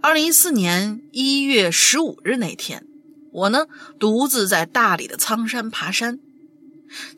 [0.00, 2.86] 二零一四年一月十五日那天，
[3.32, 3.66] 我呢
[3.98, 6.20] 独自在大理的苍山爬山。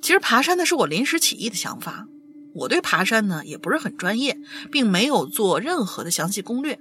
[0.00, 2.08] 其实爬山呢是我临时起意的想法，
[2.54, 4.38] 我对爬山呢也不是很专业，
[4.72, 6.80] 并没有做任何的详细攻略。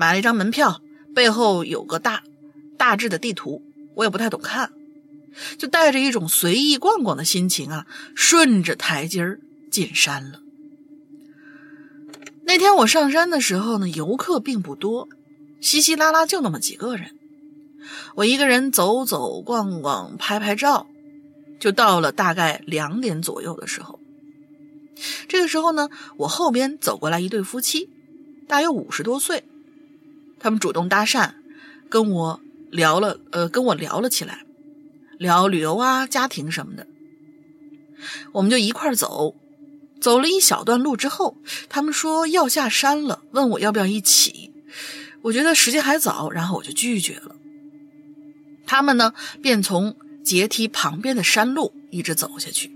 [0.00, 0.80] 买了一张门票，
[1.14, 2.22] 背后有个大
[2.78, 3.62] 大致的地图，
[3.94, 4.72] 我也不太懂看，
[5.58, 10.40] 就带着一种随意逛逛的心情啊，顺着台阶儿进山了。
[12.44, 15.06] 那天我上山的时候呢，游客并不多，
[15.60, 17.14] 稀稀拉拉就那么几个人。
[18.14, 20.86] 我一个人走走逛逛，拍拍照，
[21.58, 24.00] 就到了大概两点左右的时候。
[25.28, 27.90] 这个时候呢，我后边走过来一对夫妻，
[28.48, 29.44] 大约五十多岁。
[30.40, 31.32] 他们主动搭讪，
[31.88, 34.44] 跟我聊了，呃，跟我聊了起来，
[35.18, 36.86] 聊旅游啊、家庭什么的。
[38.32, 39.36] 我们就一块走，
[40.00, 41.36] 走了一小段路之后，
[41.68, 44.50] 他们说要下山了，问我要不要一起。
[45.22, 47.36] 我觉得时间还早，然后我就拒绝了。
[48.66, 52.72] 他们呢，便从阶梯旁边的山路一直走下去，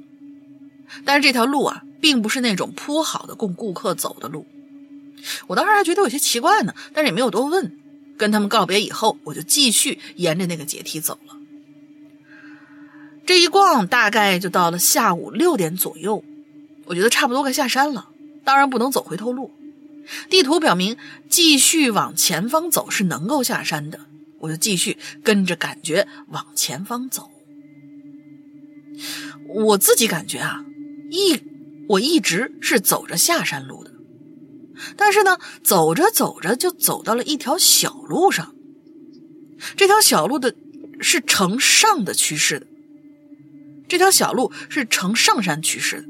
[1.06, 4.44] 但是这条路啊，并不是那种铺好的供顾客走的路。
[5.46, 7.78] 我当时还觉得有些奇怪呢，但是也没有多问。
[8.16, 11.36] 跟他们告别以后，我就继续沿着那个阶梯走了。
[13.26, 16.22] 这一逛大概就到了下午六点左右，
[16.84, 18.10] 我觉得差不多该下山了。
[18.44, 19.50] 当然不能走回头路，
[20.30, 20.96] 地图表明
[21.28, 23.98] 继续往前方走是能够下山的，
[24.38, 27.30] 我就继续跟着感觉往前方走。
[29.48, 30.64] 我自己感觉啊，
[31.10, 31.40] 一
[31.88, 33.93] 我一直是走着下山路的。
[34.96, 38.54] 但是呢，走着走着就走到了一条小路上。
[39.76, 40.54] 这条小路的
[41.00, 42.66] 是呈上的趋势的，
[43.88, 46.08] 这条小路是呈上山趋势的。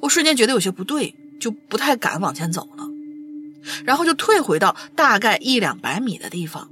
[0.00, 2.88] 我瞬间觉得有些不对，就不太敢往前走了，
[3.84, 6.70] 然后就退回到大概一两百米的地方。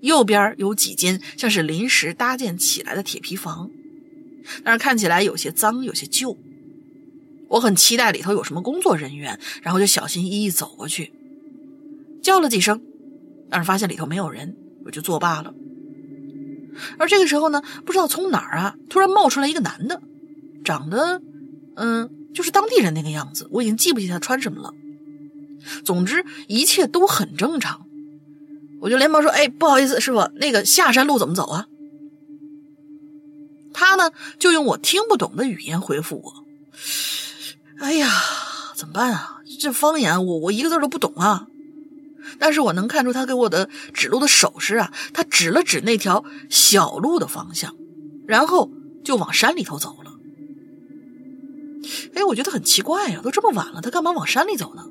[0.00, 3.68] 右边有几间像是临时搭建起来的铁皮房，
[4.62, 6.36] 但是看起来有些脏，有些旧。
[7.48, 11.12] 我很期待里头有什么工作人员，然后就小心翼翼走过去，
[12.22, 12.80] 叫了几声，
[13.50, 15.54] 但是发现里头没有人，我就作罢了。
[16.98, 20.00] 而这个时候呢，不知道从哪儿啊，突然冒出来一个男的，
[20.62, 21.20] 长得，
[21.74, 24.72] 嗯，就是当地人那个样子，我已经记不起他穿什么了。
[25.84, 27.86] 总之一切都很正常。
[28.80, 31.66] 我就连忙说：“哎，不好意思，师傅，那个下山路怎么走啊？”
[33.74, 36.44] 他呢，就用我听不懂的语言回复我
[37.78, 38.08] ：“哎呀，
[38.74, 39.40] 怎么办啊？
[39.58, 41.46] 这方言我我一个字都不懂啊！
[42.38, 47.74] 但是我能看出他给我的指路的手势啊，他指了指那条小路的方向，
[48.26, 48.70] 然后
[49.04, 50.12] 就往山里头走了。
[52.14, 54.84] 哎，我觉得很奇怪呀，都这么晚了，他干嘛往山里走呢？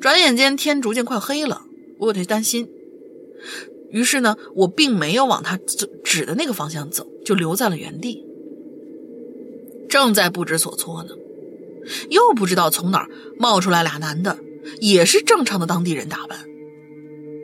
[0.00, 1.62] 转眼间天逐渐快黑了，
[1.98, 2.68] 我有点担心。
[3.90, 8.25] 于是呢，我并没有往他指指的那个方向走，就留在了原地，
[9.88, 11.10] 正在不知所措呢。
[12.10, 14.38] 又不知道从哪儿冒出来俩男的，
[14.80, 16.38] 也是正常的当地人打扮。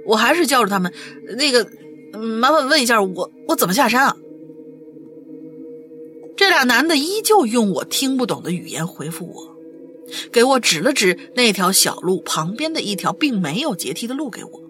[0.04, 0.92] 我还是叫着他们，
[1.36, 1.64] 那个，
[2.18, 4.16] 麻烦问一下我，我怎么下山啊？
[6.36, 9.56] 这俩男的依旧用我听不懂的语言回复我，
[10.32, 14.60] 给我指了指那条小路旁边的一条并没有阶梯的路给我。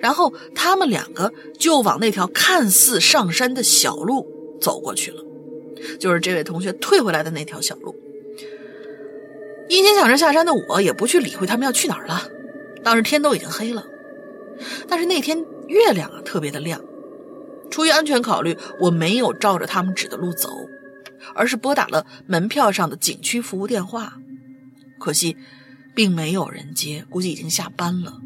[0.00, 4.26] 然后他们两个就往那条看似上山的小路
[4.60, 5.22] 走过去了，
[5.98, 7.94] 就是这位同学退回来的那条小路。
[9.68, 12.22] 一心想着下山的我，也不去理会他们要去哪儿了。
[12.84, 13.84] 当时天都已经黑了，
[14.86, 16.80] 但是那天月亮啊特别的亮。
[17.68, 20.48] 出于安全考虑，我没有照着他们指的路走，
[21.34, 24.14] 而是拨打了门票上的景区服务电话。
[25.00, 25.36] 可惜，
[25.96, 28.20] 并没有人接，估计已经下班了。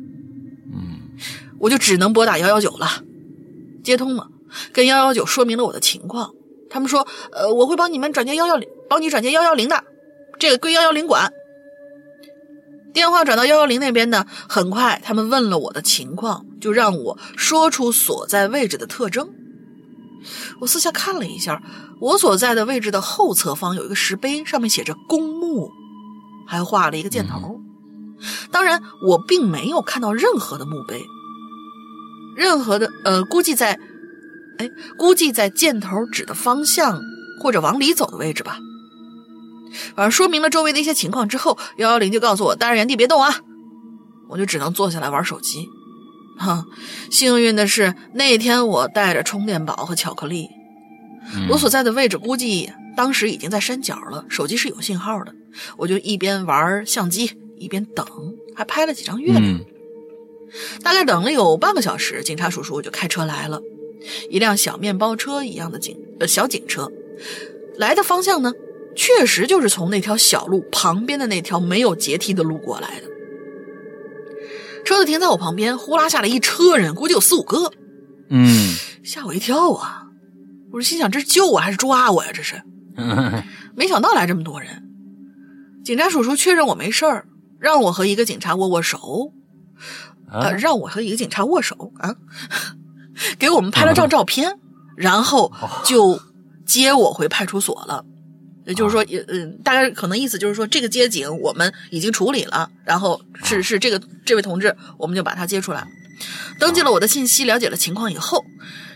[0.75, 1.01] 嗯
[1.59, 3.03] 我就只能拨打幺幺九了，
[3.83, 4.29] 接通了，
[4.73, 6.35] 跟幺幺九说明了我的情况。
[6.71, 9.85] 他们说，呃，我会帮你们转接幺幺零，帮你转接幺幺零的，
[10.39, 11.33] 这个归幺幺零管。
[12.93, 19.29] 电话转到幺幺零那边呢，很快他们问了我的情况，就让我说出所在位置的特征。
[20.61, 21.63] 我四下看了一下，
[22.01, 25.71] 我所在的位置的后侧方有一个石碑，上面写着公墓，
[26.47, 27.61] 还画了一个箭头。
[28.51, 31.03] 当然，我并没有看到任何的墓碑。
[32.37, 33.79] 任何的呃，估计在，
[34.61, 37.01] 哎，估计在箭头指的方向
[37.41, 38.59] 或者往里走的位置吧。
[39.97, 43.41] 反正说明了周围的一些情况之后，幺幺零就告诉我待在原地别动啊，
[44.29, 45.67] 我就只能坐下来玩手机。
[46.37, 46.67] 哈，
[47.11, 50.49] 幸运的是那天我带着充电宝和巧克力，
[51.49, 55.35] 我所在的位置估计当时已经在山脚了，手机是有信号的，
[55.79, 58.07] 我就一边玩相机一边等，
[58.55, 59.61] 还拍了几张月亮。
[60.83, 63.61] 大概等了有半个小时，警察叔叔就开车来了，
[64.31, 66.91] 一辆小面包车一样的警呃小警车，
[67.77, 68.53] 来的方向呢，
[68.95, 73.07] 确实就是从那条小路旁边的那条没有阶梯的路过来的。
[74.85, 77.73] 车子停在我旁边，呼啦下来一车人，估计有四五个，
[78.31, 80.07] 嗯，吓我一跳啊！
[80.73, 82.31] 我是心想这是救我还是抓我呀？
[82.33, 82.63] 这是，
[83.77, 84.85] 没想到来这么多人。
[85.85, 87.27] 警察叔叔确认我没事儿，
[87.59, 89.33] 让我和一个警察握握手。
[90.33, 92.15] 呃，让我和一个警察握手啊，
[93.39, 94.59] 给我们拍了张照片，
[94.97, 95.53] 然后
[95.85, 96.21] 就
[96.67, 98.05] 接我回派出所了。
[98.67, 105.89] 也就是说，也嗯，大概可能意思就是说，这个接警我们已经处理了，然后是是这个这位同志，我们就把他接出来，
[106.59, 108.45] 登记了我的信息，了解了情况以后，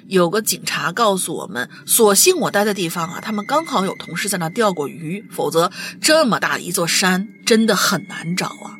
[0.07, 8.77] 有个警察告诉我们，所幸我待的地方啊，他们刚好有同事在那钓过鱼，否则这么大一座山真的很难找啊，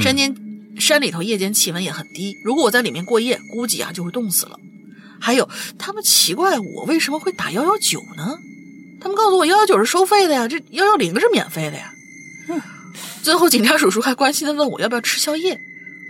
[0.00, 0.45] 山间。
[0.78, 4.58] 山里头夜间气温也很低，如果我在里面过夜，估计啊就会冻死了。
[5.20, 8.38] 还有，他们奇怪我为什么会打幺幺九呢？
[9.00, 11.92] 他们告诉我幺幺九是收费的呀，这幺幺零是免费的呀。
[13.22, 15.58] 最后警察叔叔还关心的问我要不要吃宵夜，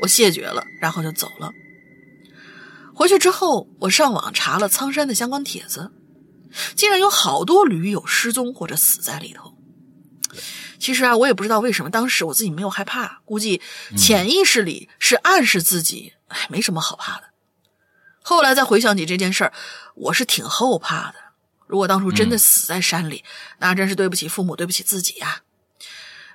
[0.02, 1.50] 我谢绝了，然后就走了。
[2.94, 5.90] 回去之后，我上网查了苍山的相关帖子，
[6.74, 9.55] 竟然有好多驴友失踪或者死在里头。
[10.78, 13.60] 其实啊，我也不知道为什么当时我自己没有害怕，估计
[13.96, 17.24] 潜意识里是暗示自己，哎，没什么好怕的。
[18.22, 19.52] 后来再回想起这件事儿，
[19.94, 21.14] 我是挺后怕的。
[21.66, 23.24] 如果当初真的死在山里，
[23.58, 25.42] 那真是对不起父母，对不起自己呀。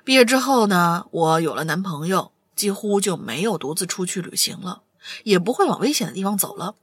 [0.04, 4.82] 毕业之后呢，我有了男朋友，几乎就没有独自出去旅行了，
[5.24, 6.74] 也不会往危险的地方走了。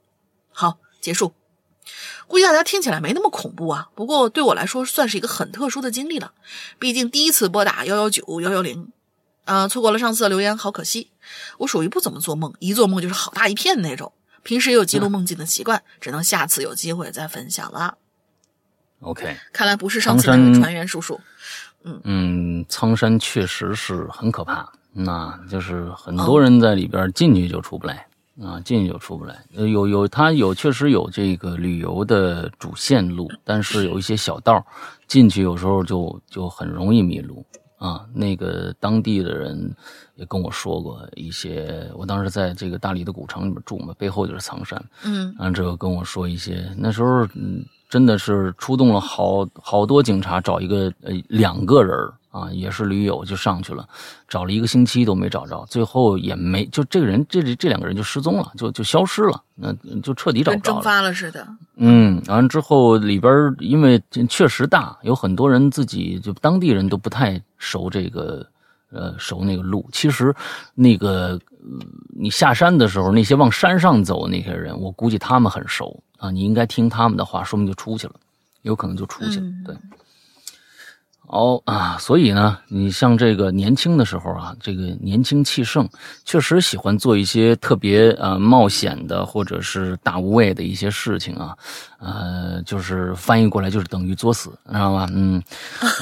[0.52, 1.32] 好，结束。
[2.26, 6.32] 估计大家听起来没那么恐怖啊，不过对我来说算是一个很特殊的经历了。
[6.78, 8.88] 毕竟第一次拨打幺幺九幺幺零，
[9.44, 11.10] 啊，错过了上次的留言，好可惜。
[11.58, 14.12] 我属于不怎么做梦，一做梦就是好大一片那种。
[14.42, 17.98] 平时也有记录梦境的习惯，只能下次有机会再分享了。
[19.00, 21.20] OK，看来不是上次那个船员叔叔。
[21.82, 28.06] 嗯嗯，苍山确实是很可怕，那就是很多人在里边进去就出不来。
[28.42, 29.44] 啊，进去就出不来。
[29.50, 34.64] 有有，它有确实有这个旅游的主线路，但是有一些小道
[35.06, 37.44] 进去有时候就就很容易迷路
[37.76, 38.06] 啊。
[38.14, 39.74] 那个当地的人
[40.14, 44.82] 也跟我说过一些，我当时在这个大理的古城里面住嘛，背后就是苍山。
[45.04, 51.94] 嗯，完之后跟我说一些，那时候嗯，真的是出动了好好多警察找一个呃两个人
[52.30, 53.88] 啊，也是驴友就上去了，
[54.28, 61.46] 找了一个星期都没找着，最后也没就这个人这这两个人就失踪了，就就消失了，那就彻底找不着了蒸发了似的。
[61.76, 68.46] 嗯，完了之后里边因为确实大，有很多人自己就当地人都不太熟这个
[68.92, 69.88] 呃熟那个路。
[69.90, 70.32] 其实
[70.74, 71.40] 那个
[72.16, 78.14] 你下山的时候，那些往山上走那些人，我估计他们很熟啊，你应该听他们的话，说明就出去了，
[78.62, 79.74] 有可能就出去了，对。
[81.30, 85.88] 哦啊，所以呢，你像这个年轻的时候啊，这个年轻气盛，
[86.24, 91.56] 确实喜欢做一些特别呃冒险的或者是大无畏的一些事情啊，
[92.00, 95.08] 呃，就是翻译过来就是等于作死，知道吧？
[95.12, 95.40] 嗯，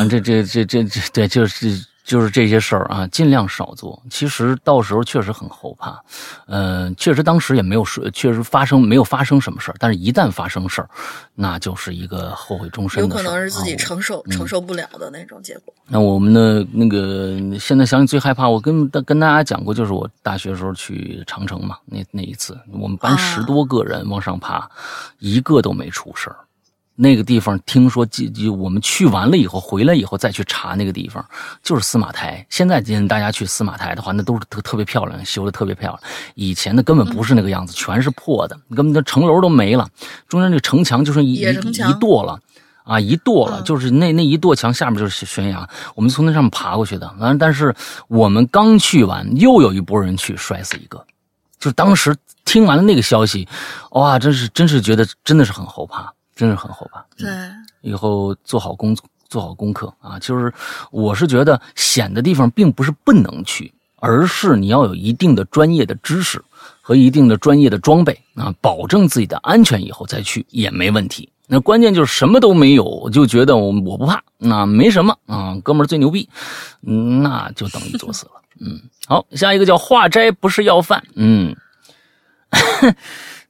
[0.09, 4.03] 这这这这这对，就是就是这些事儿啊，尽量少做。
[4.09, 6.03] 其实到时候确实很后怕，
[6.47, 10.89] 嗯，确实当时也没有说，确实发生没有发生什么事儿，但是一旦发生事儿，
[11.35, 15.75] 那就是一个后悔终身的事有可能是自己承受承受不了的那种结果。
[15.87, 24.67] 那我们的那个现在想起最害怕，我跟跟大家讲过，就是我大学时候去长城嘛，那那一次，我们班十多个人往上爬，
[25.19, 26.37] 一个都没出事儿。
[27.01, 31.25] 那个地方听说，就就我们去完了以后，回来以后再去查那个地方，
[31.63, 32.45] 就是司马台。
[32.51, 36.01] 现在今天大家去司马台的话，那都是特特别漂亮，修的特别漂亮。
[36.35, 39.89] 以前的根本不是那个样子，全是破的，根本那城楼都没了，
[40.27, 42.41] 中间那城墙就剩一一垛了，
[42.83, 47.15] 啊，一垛了，就是那那一垛墙下面就是悬崖，我们从那上面爬过去的。
[47.21, 47.73] 完，但是
[48.09, 51.07] 我们刚去完，又有一波人去，摔死一个。
[51.61, 53.47] 就当时听完了那个消息，
[53.93, 56.13] 哇，真是真是觉得真的是很后怕。
[56.39, 57.05] 真是很后怕。
[57.17, 57.29] 对，
[57.81, 60.17] 以后做好工作，做好功课啊！
[60.21, 60.55] 就是
[60.93, 66.41] 我是觉得险的地方并不是不能去，而是你要有一定的专业的知识
[66.81, 71.29] 和一定的专业的装备啊，保证自己的安全以后再去也没问题。
[71.49, 76.29] 那关键就是什么都没有，就觉得我我不怕，那没什么啊，哥们儿最牛逼，
[76.81, 78.33] 那就等于作死了。
[78.61, 81.57] 嗯，好，下一个叫化斋不是要饭，嗯。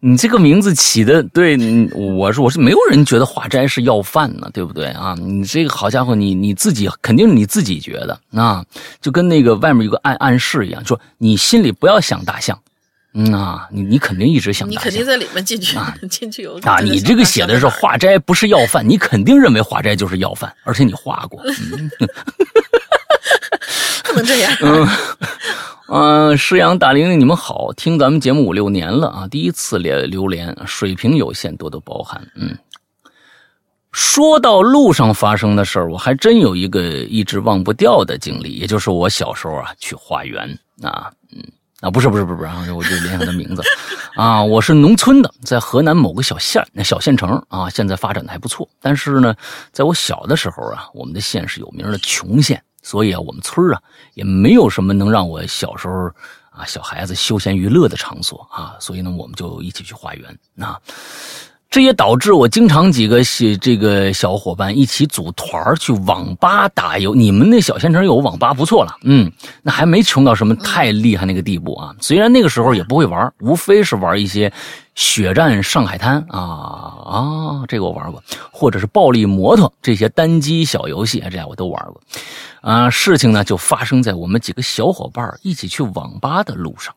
[0.01, 1.59] 你这个名字起的对，
[1.93, 4.87] 我是我是没有人觉得化斋是要饭呢，对不对？
[4.91, 5.17] 啊？
[5.19, 8.65] 你这个好家伙，你你自己肯定是你自己觉得啊，
[9.01, 12.57] 就跟那个外面有个暗暗示一样，说你心里不要想大象，
[13.15, 21.49] 嗯啊，你你肯定一直想，你肯定在里面进去啊进去有啊，你这个写的是化斋不是要饭，你肯定认为化斋就是要饭，而且你画过，不
[24.19, 24.53] 能这样。
[25.91, 32.21] 嗯，师阳大玲玲，你们好，听咱们节目五六年了啊，第一次留留连，水平有限，多多包涵。
[32.35, 32.55] 嗯，
[33.91, 40.47] 说到路上发生的事儿，我还真有一个一直忘不掉的经历，也就是我小时候啊去化缘
[40.83, 41.43] 啊，嗯
[41.81, 43.63] 啊，不是不是不是不是，我就联想的名字
[44.15, 49.35] 啊，我是农村的，在河南某个小县那小县城啊，现在发展的还不错，但是呢，
[49.73, 52.63] 在我小的时候啊，我们的县是有名的穷县。
[52.89, 53.79] 所以啊，我们村啊
[54.15, 56.07] 也没有什么能让我小时候
[56.49, 60.81] 啊小孩子休闲娱乐的场所啊，所以呢，我们就一起去花园啊。
[61.71, 67.15] 这也导致我经常几个小这个小伙伴一起组团去网吧打游。
[67.15, 71.95] 你们那小县城有网吧不错了，嗯，那还没穷到什么太厉害那个地步啊。
[72.01, 74.51] 虽然那个时候也不会玩，无非是玩一些
[74.95, 76.41] 血战上海滩啊
[77.05, 82.01] 啊，这个我玩过，或者是暴力摩托这些单机小游戏，这样我都玩过。
[82.69, 86.95] 啊，事情呢就发生在我们几个小伙伴一起去网吧的路上，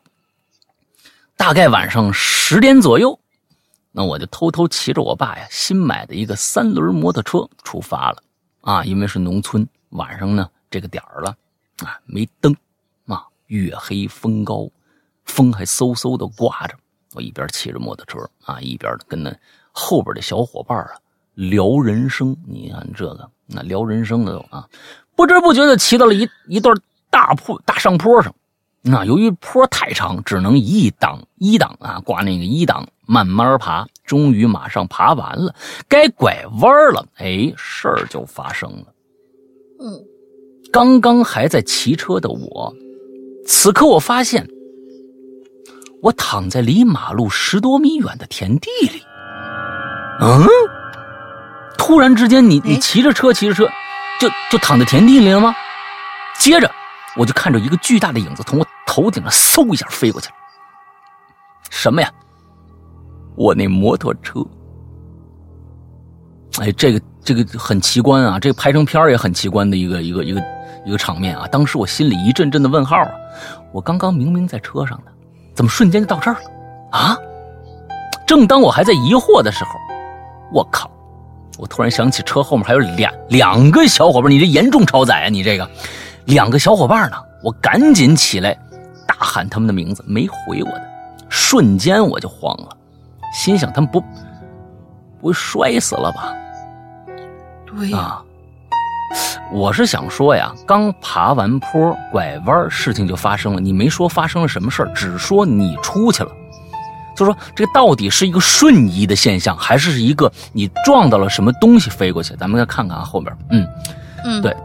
[1.34, 3.18] 大概晚上十点左右。
[3.90, 8.22] 那我就偷偷骑着我爸呀新买的一个三轮摩托车出发了，
[8.60, 11.34] 啊，因为是农村，晚上呢这个点儿了，
[11.78, 12.54] 啊，没灯，
[13.06, 14.68] 啊，月黑风高，
[15.24, 16.74] 风还嗖嗖的刮着，
[17.14, 19.34] 我一边骑着摩托车啊，一边跟那
[19.70, 20.92] 后边的小伙伴啊
[21.32, 22.36] 聊人生。
[22.46, 24.68] 你看这个，那聊人生的都啊，
[25.22, 26.76] 不知不觉就骑到了一一段
[27.08, 28.34] 大坡大上坡上。
[28.80, 33.86] 那由于坡太长，只能一档一档啊，挂那个一档慢慢爬。
[34.04, 35.54] 终于马上爬完了，
[35.88, 37.06] 该拐弯了。
[37.18, 38.86] 哎，事儿就发生了。
[39.78, 40.02] 嗯，
[40.72, 42.74] 刚刚还在骑车的我，
[43.46, 44.48] 此刻我发现，
[46.02, 49.00] 我躺在离马路十多米远的田地里。
[50.20, 50.44] 嗯，
[51.78, 53.68] 突然之间，你你骑着车骑着车，
[54.22, 55.52] 就就躺在田地里了吗？
[56.38, 56.70] 接着。
[57.14, 60.34] 我就看着一个巨大的影子从我头顶上嗖一下飞过去了。
[61.68, 62.10] 什么呀？
[63.36, 64.40] 我那摩托车。
[66.60, 70.42] 哎，这个这个很奇观啊，这个拍成片也很奇观的一个一个一个
[70.86, 71.46] 一个场面啊。
[71.48, 73.10] 当时我心里一阵阵的问号啊，
[73.72, 75.12] 我刚刚明明在车上呢，
[75.54, 76.40] 怎么瞬间就到这儿了
[76.92, 77.18] 啊？
[78.26, 79.72] 正当我还在疑惑的时候，
[80.50, 80.90] 我靠！
[81.58, 85.28] 我突然想起车后面还有两两个小伙伴，你这严重超载啊！
[85.28, 85.68] 你这个
[86.24, 87.16] 两个小伙伴呢？
[87.42, 88.56] 我赶紧起来
[89.06, 90.82] 大喊他们的名字，没回我的，
[91.28, 92.68] 瞬间我就慌了，
[93.34, 94.00] 心想他们不
[95.20, 96.32] 不会摔死了吧？
[97.66, 98.22] 对啊，
[99.52, 103.60] 我是想说呀，刚爬完坡拐弯，事情就发生了。
[103.60, 106.30] 你没说发生了什么事只说你出去了。
[107.16, 112.34] 就说这到底是一个瞬移的现象，还是一个你撞到了什么东西飞过去？
[112.36, 113.66] 咱们再看看啊，后边，嗯
[114.24, 114.56] 嗯，对，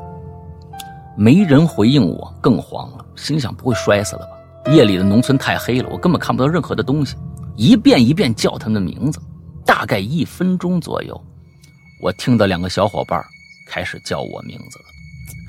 [1.18, 4.72] 没人回应我，更慌了，心想不会摔死了吧？
[4.72, 7.16] 夜里的农村太黑了，我根本看不到任何的东西，
[7.56, 9.20] 一遍一遍叫他们的名字，
[9.66, 11.20] 大概一分钟左右，
[12.02, 13.24] 我听到两个小伙伴
[13.70, 14.86] 开始叫我名字了，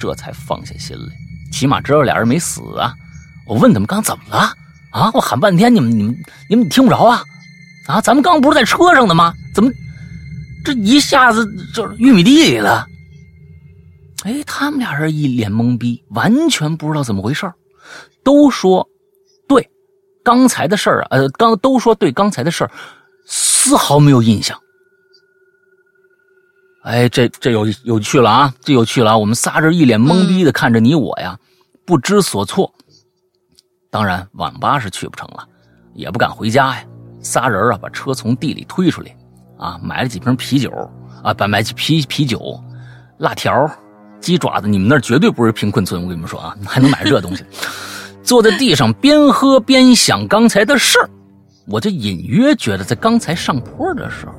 [0.00, 1.14] 这才放下心来，
[1.52, 2.94] 起码知道俩人没死啊。
[3.46, 4.52] 我问他们刚怎么了？
[4.90, 5.10] 啊！
[5.14, 6.16] 我喊半天，你们、你们、
[6.48, 7.22] 你们听不着啊！
[7.86, 8.00] 啊！
[8.00, 9.34] 咱们刚不是在车上的吗？
[9.54, 9.70] 怎么
[10.64, 12.86] 这一下子就是玉米地里了？
[14.24, 17.50] 哎，他们俩人一脸懵逼，完全不知道怎么回事
[18.24, 18.86] 都说
[19.46, 19.70] 对
[20.24, 22.70] 刚才的事儿啊，呃，刚都说对刚才的事儿，
[23.26, 24.58] 丝毫没有印象。
[26.82, 28.54] 哎，这这有有趣了啊！
[28.60, 29.16] 这有趣了啊！
[29.16, 31.38] 我们仨人一脸懵逼的看着你我呀，
[31.86, 32.74] 不知所措。
[33.90, 35.48] 当然，网吧是去不成了，
[35.94, 36.84] 也不敢回家呀。
[37.20, 39.16] 仨人啊，把车从地里推出来，
[39.56, 40.70] 啊，买了几瓶啤酒，
[41.22, 42.62] 啊，把买几啤啤酒、
[43.16, 43.68] 辣条、
[44.20, 44.68] 鸡爪子。
[44.68, 47.42] 你们那绝对不是贫困村，我跟你们说啊，还能买这东西。
[48.22, 51.08] 坐在地上边喝边想刚才的事儿，
[51.66, 54.32] 我就隐约觉得，在刚才上坡的时候，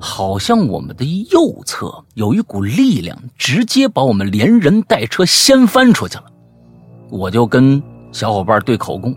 [0.00, 6.24] 好像我们的右侧有一股力量，直接把我们连人带车掀翻出去了。
[7.08, 7.80] 我就跟。
[8.12, 9.14] 小伙伴对口供，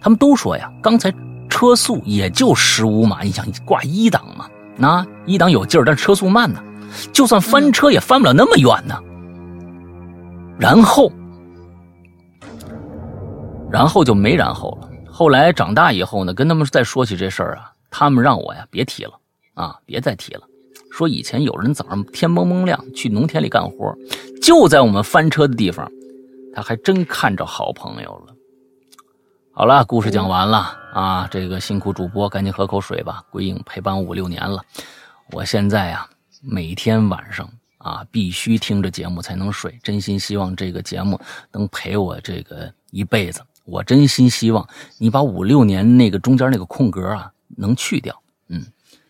[0.00, 1.12] 他们都说呀，刚才
[1.48, 6.62] 车速也就十五码，你想挂一档嘛，那一档有劲儿，但车速慢呢，
[7.12, 8.96] 就算翻车也翻不了那么远呢。
[10.58, 11.12] 然后，
[13.70, 14.88] 然后就没然后了。
[15.10, 19.12] 后来长大以后呢，跟他们再说起这事儿啊，他们让我呀别提了
[19.54, 20.42] 啊，别再提了。
[20.90, 23.94] 说以前有人早上天蒙蒙亮去农田里干活，
[24.42, 25.90] 就在我们翻车的地方。
[26.54, 28.34] 他还真看着好朋友了。
[29.52, 30.58] 好了，故事讲完了
[30.92, 31.28] 啊！
[31.30, 33.24] 这个辛苦主播，赶紧喝口水吧。
[33.30, 34.62] 鬼影陪伴五六年了，
[35.32, 36.08] 我现在啊，
[36.40, 39.76] 每天晚上啊，必须听着节目才能睡。
[39.82, 41.20] 真心希望这个节目
[41.50, 43.42] 能陪我这个一辈子。
[43.64, 48.16] 我真心希望你把五六年那个中间那个空格啊，能去掉。
[48.48, 48.64] 嗯，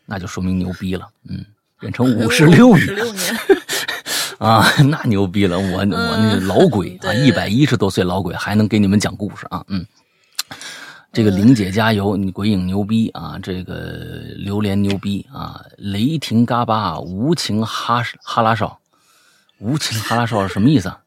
[0.06, 1.06] 那就说明牛逼了。
[1.28, 1.44] 嗯，
[1.78, 2.86] 变成五十六年。
[4.38, 5.58] 啊， 那牛逼了！
[5.58, 9.62] 我我那老鬼啊，一百一十多岁老鬼还能给你们讲故事啊！
[9.68, 9.84] 嗯，
[11.12, 13.38] 这个玲姐加油，你鬼影牛逼啊！
[13.42, 13.82] 这个
[14.36, 15.60] 榴莲牛逼啊！
[15.76, 18.78] 雷霆嘎巴无情哈哈拉少，
[19.58, 21.00] 无情哈拉少是什么意思啊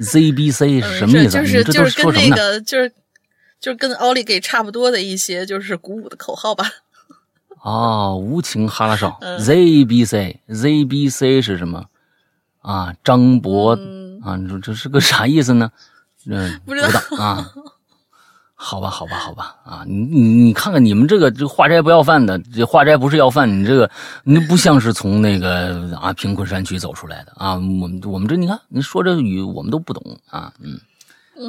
[0.00, 1.38] ？ZBC 是什么意思？
[1.38, 2.90] 就是就是跟那个就是
[3.60, 6.64] 就是跟奥利给差不多的一些就是鼓舞的口号吧。
[7.62, 11.84] 哦，无情哈拉少，ZBC，ZBC 是什么？
[12.62, 13.72] 啊，张博
[14.24, 15.70] 啊，你说这是个啥意思呢？
[16.26, 16.88] 嗯，不知道
[17.18, 17.52] 啊。
[18.54, 23.90] 好吧，好吧，好吧啊，你你你看看你们这个这化斋不要饭的，这化斋不是要饭，你这个
[24.22, 27.54] 你不像是从那个啊贫困山区走出来的啊。
[27.54, 27.58] 我
[27.88, 30.52] 们我们这你看你说这语我们都不懂啊。
[30.60, 30.78] 嗯，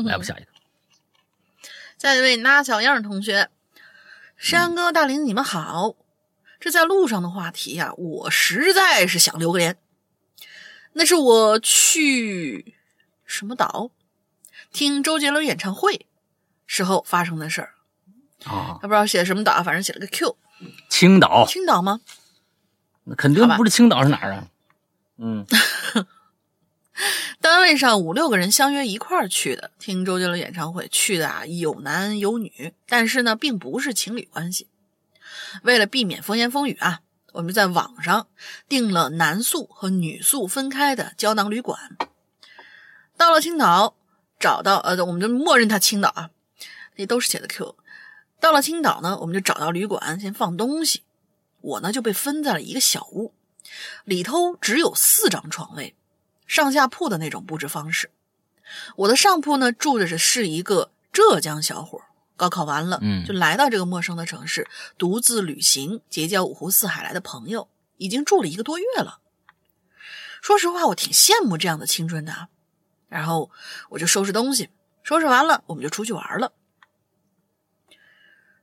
[0.06, 0.48] 来吧，下一个。
[2.00, 3.48] 下一位拉小样同学，
[4.36, 5.94] 山哥大林，你们好。
[6.60, 9.78] 这在路上的话题呀，我实在是想留个言。
[10.94, 12.76] 那是我去
[13.26, 13.92] 什么岛
[14.72, 16.06] 听周杰伦演唱会
[16.66, 17.74] 时候发生的事儿
[18.46, 20.36] 啊，他不知道写什么岛，反正写了个 Q。
[20.90, 22.02] 青岛，青岛吗？
[23.06, 24.48] 那肯定不是青岛是哪儿啊？
[25.18, 25.46] 嗯，
[27.40, 34.68] 单位上五六个人相约一块儿去的，听周杰伦演唱会去的啊，有男有女，但是呢，并不是情侣关系。
[35.62, 37.02] 为了避免风言风语啊。
[37.34, 38.28] 我们在网上
[38.70, 41.98] 订了男宿和女宿分开的胶囊旅馆。
[43.18, 43.96] 到了青岛，
[44.40, 46.30] 找到呃，我们就默认他青岛啊，
[46.96, 47.76] 这都是写的 Q。
[48.40, 51.04] 到了青岛呢，我们就找到旅馆先放东西。
[51.62, 53.34] 我呢就被分在了一个小屋，
[54.04, 55.96] 里头只有四张床位，
[56.46, 58.12] 上下铺的那种布置方式。
[58.98, 62.02] 我的上铺呢住的是是一个浙江小伙。
[62.36, 64.68] 高考完了，嗯，就来到这个陌生的城市，
[64.98, 69.20] 独自旅行，结交五湖四海来的朋友，已经住了一个多月了。
[70.42, 72.50] 说实话，我挺羡慕这样的青春的。
[73.08, 73.52] 然后
[73.90, 74.70] 我就收拾东西，
[75.04, 76.52] 收拾完了，我们就出去玩了。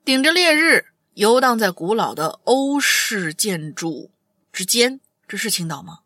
[0.04, 4.10] 顶着烈日，游荡在古老的欧式建筑
[4.52, 6.00] 之间，这是青岛吗？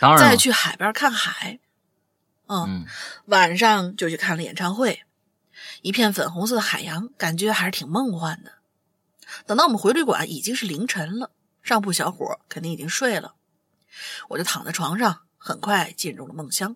[0.00, 0.18] 当然。
[0.18, 1.60] 再去海边看海。
[2.48, 2.86] 嗯，
[3.26, 5.02] 晚上就去看了演唱会，
[5.86, 8.54] 一片粉红色的海洋，感觉还是挺梦幻的。
[9.46, 11.30] 等到我们回旅馆，已经是凌晨了，
[11.62, 13.36] 上铺小伙肯定已经睡了。
[14.30, 16.74] 我就躺在床上，很快进入了梦乡。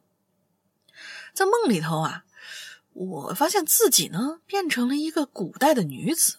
[1.34, 2.22] 在梦里头啊，
[2.92, 6.36] 我发现自己呢变成了一个古代的女子，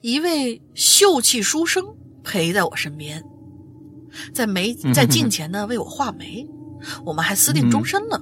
[0.00, 3.24] 一位秀气书生陪在我身边，
[4.34, 6.44] 在眉在镜前呢为我画眉，
[7.04, 8.20] 我们还私定终身了。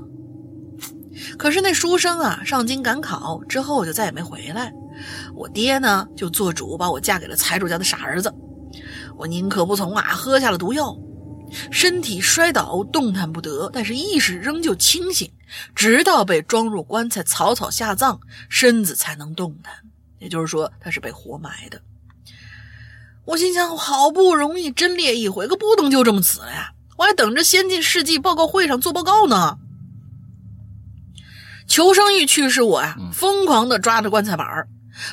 [1.38, 4.72] 可是那书生啊上京赶考之后就再也没回来，
[5.34, 8.32] 我爹呢就做主把我嫁给了财主家的傻儿子，
[9.16, 10.96] 我宁可不从啊，喝下了毒药。
[11.70, 15.30] 身体摔倒，动弹不得，但是意识仍旧清醒，
[15.76, 19.72] 直到被装入棺材，草草下葬，身子才能动弹。
[20.18, 21.80] 也就是说，他是被活埋的。
[23.24, 26.72] 我心想，好不容易真烈一回，可不能就这么死了呀！
[26.96, 29.56] 我还等着先进事迹报告会上做报告呢。
[31.66, 34.68] 求生欲驱使我呀，疯狂的抓着棺材板儿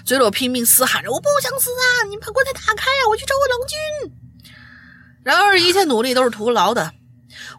[0.06, 2.08] 嘴里拼命嘶喊着：“我不想死啊！
[2.10, 3.08] 你把棺材打开呀！
[3.10, 4.14] 我去找我郎君。”
[5.24, 6.94] 然而，一切努力都是徒劳的。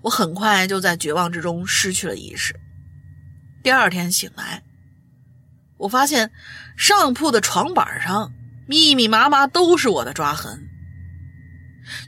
[0.03, 2.55] 我很快就在绝望之中失去了意识。
[3.63, 4.63] 第二天醒来，
[5.77, 6.31] 我发现
[6.77, 8.33] 上铺的床板上
[8.67, 10.69] 密密麻麻都是我的抓痕。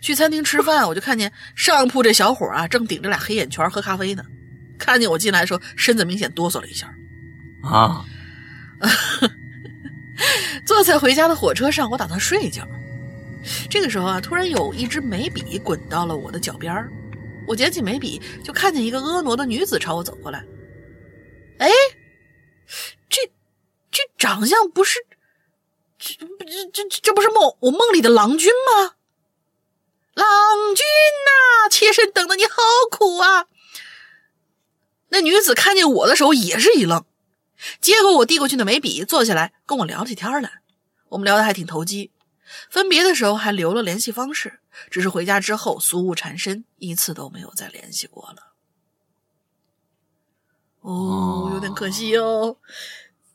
[0.01, 4.25] 去餐厅吃饭，我就看见上铺这小伙啊，正顶着俩黑眼圈喝咖啡呢。
[4.79, 6.93] 看见我进来的时候，身子明显哆嗦了一下。
[7.63, 8.05] 啊！
[10.67, 12.67] 坐在回家的火车上，我打算睡一觉。
[13.71, 16.91] 这个时候啊，突然有一支眉笔滚到了我的脚边儿，
[17.47, 20.45] 我捡起眉笔，就看见一个婀娜的女子朝我走过来。
[21.59, 21.69] 哎，
[23.09, 23.23] 这
[23.91, 24.99] 这长相不是
[25.99, 26.15] 这
[26.75, 28.95] 这这这不是梦我梦里的郎君吗？
[30.15, 30.27] 郎
[30.75, 30.85] 君
[31.27, 32.53] 呐，妾身等的你好
[32.91, 33.47] 苦啊！
[35.09, 37.05] 那女子看见我的时候也是一愣，
[37.81, 40.61] 接过我递过去的眉笔，坐下来跟我聊起天来。
[41.11, 42.11] 我们聊得还挺投机。
[42.71, 48.53] 分别的时候还留了联系方式，只是回家之后俗务缠身，一次都没有再联系过了。
[50.81, 52.57] 哦，有点可惜哦。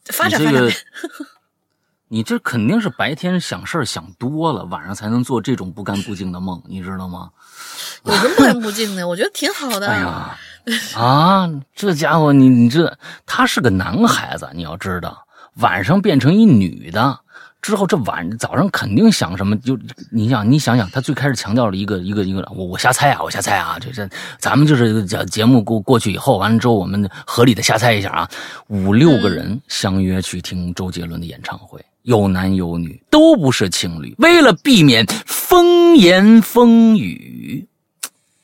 [0.05, 0.63] 发展发展。
[2.07, 7.32] 你这肯定是白天想事儿想多了，晚上才能做这种不干不净的梦，你知道吗？
[8.03, 9.07] 有什么不干不净的？
[9.07, 9.88] 我觉得挺好的。
[9.88, 10.38] 哎呀，
[10.95, 17.20] 啊，这家伙，你你这他是个男孩子，你要知道，晚上变成一女的。
[17.62, 19.55] 之后这晚早上肯定想什么？
[19.57, 19.78] 就
[20.12, 24.09] 你想，你想想，他最开始强调了一个一个一个，我我瞎猜啊，我瞎猜啊，这这
[24.39, 28.30] 咱们就是讲节目过过去以后，完了之后我们合理的瞎猜一下啊，
[28.66, 37.68] 五六个人相约去听周杰伦的演唱会，有男有女，都不是情侣，为了避免风言风语，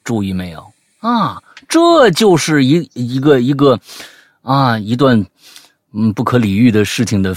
[0.03, 0.63] 注意没有
[0.99, 1.41] 啊？
[1.67, 3.79] 这就是一一个一个
[4.41, 5.25] 啊一段
[5.93, 7.35] 嗯不可理喻的事情的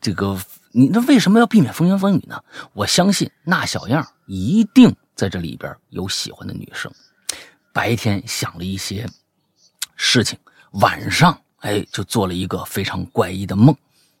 [0.00, 0.38] 这个。
[0.72, 2.40] 你那为什么要避免风言风语呢？
[2.74, 6.92] 我相信那小样一定在这里边有喜欢的女生。
[7.72, 9.04] 白天想了一些
[9.96, 10.38] 事情，
[10.74, 13.74] 晚上哎就做了一个非常怪异的梦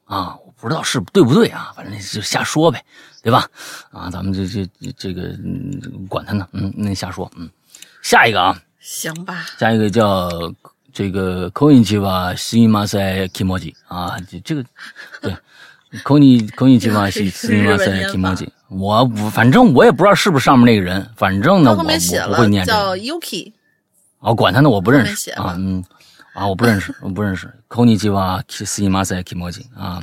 [0.06, 0.36] 啊！
[0.44, 2.84] 我不知道是对不对啊，反正就瞎说呗，
[3.22, 3.48] 对吧？
[3.92, 5.38] 啊，咱们这这这个
[6.08, 7.48] 管他呢，嗯，那瞎说，嗯。
[8.02, 9.46] 下一个啊，行吧。
[9.58, 10.28] 下一个叫
[10.92, 14.64] 这个 Koinchiwa Shimasai Kimoji 啊，这这个
[15.20, 15.36] 对。
[16.04, 23.52] 口你口你起码是斯密马塞提莫吉，我反正我也不知道是不是上面那个人，反正呢我我不会念叫 Yuki，
[24.20, 25.84] 哦管他呢我不认识啊嗯
[26.32, 27.52] 啊我不认识我不认识。
[27.66, 30.00] 口你起码斯密马塞提莫吉啊。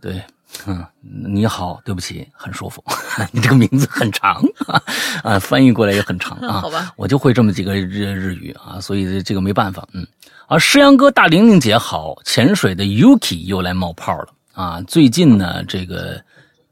[0.00, 0.22] 对
[0.66, 2.82] 嗯你好对不起很舒服。
[3.32, 4.42] 你这个名字很长。
[5.22, 6.60] 啊翻译过来也很长啊。
[6.62, 6.92] 好吧。
[6.96, 9.86] 我就会这么几个日日语啊所以这个没办法。
[9.92, 10.06] 嗯
[10.46, 14.28] 啊诗阳哥大玲玲姐好潜水的 Yuki 又来冒泡了。
[14.52, 16.22] 啊，最近呢，这个，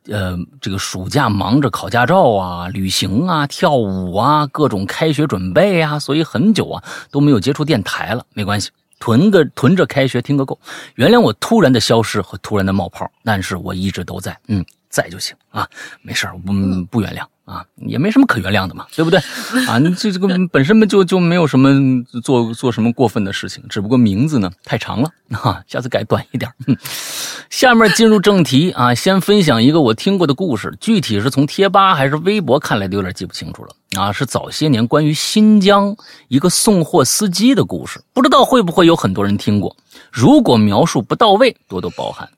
[0.07, 8.25] 呃，这个暑假忙着考驾照啊、旅行啊、跳舞啊，各种开学准备啊，所以很久啊都没有接触电台了。
[8.35, 8.71] 没关系，
[9.03, 10.57] 囤个囤着开学听个够。
[10.95, 15.35] 原谅我突然的消失和突然的冒泡，但是我一直都在，嗯，在就行。
[15.51, 15.69] 啊，
[16.03, 16.53] 没事不
[16.89, 19.21] 不原谅啊，也没什么可原谅的嘛，对不对？
[19.69, 26.51] 啊，这这个本身就就没有什么做做什么过分的事情，只不过名字呢太长了啊，下次改短一点。
[27.51, 35.95] 下面进入正题啊，先分享一个我听过的故事，具体是从贴吧还是微博看来的有点记不清楚了啊，是早些年关于新疆
[36.29, 39.77] 一个送货司机的故事，不知道会不会有很多人听过？
[40.11, 42.31] 如果描述不到位，多多包涵。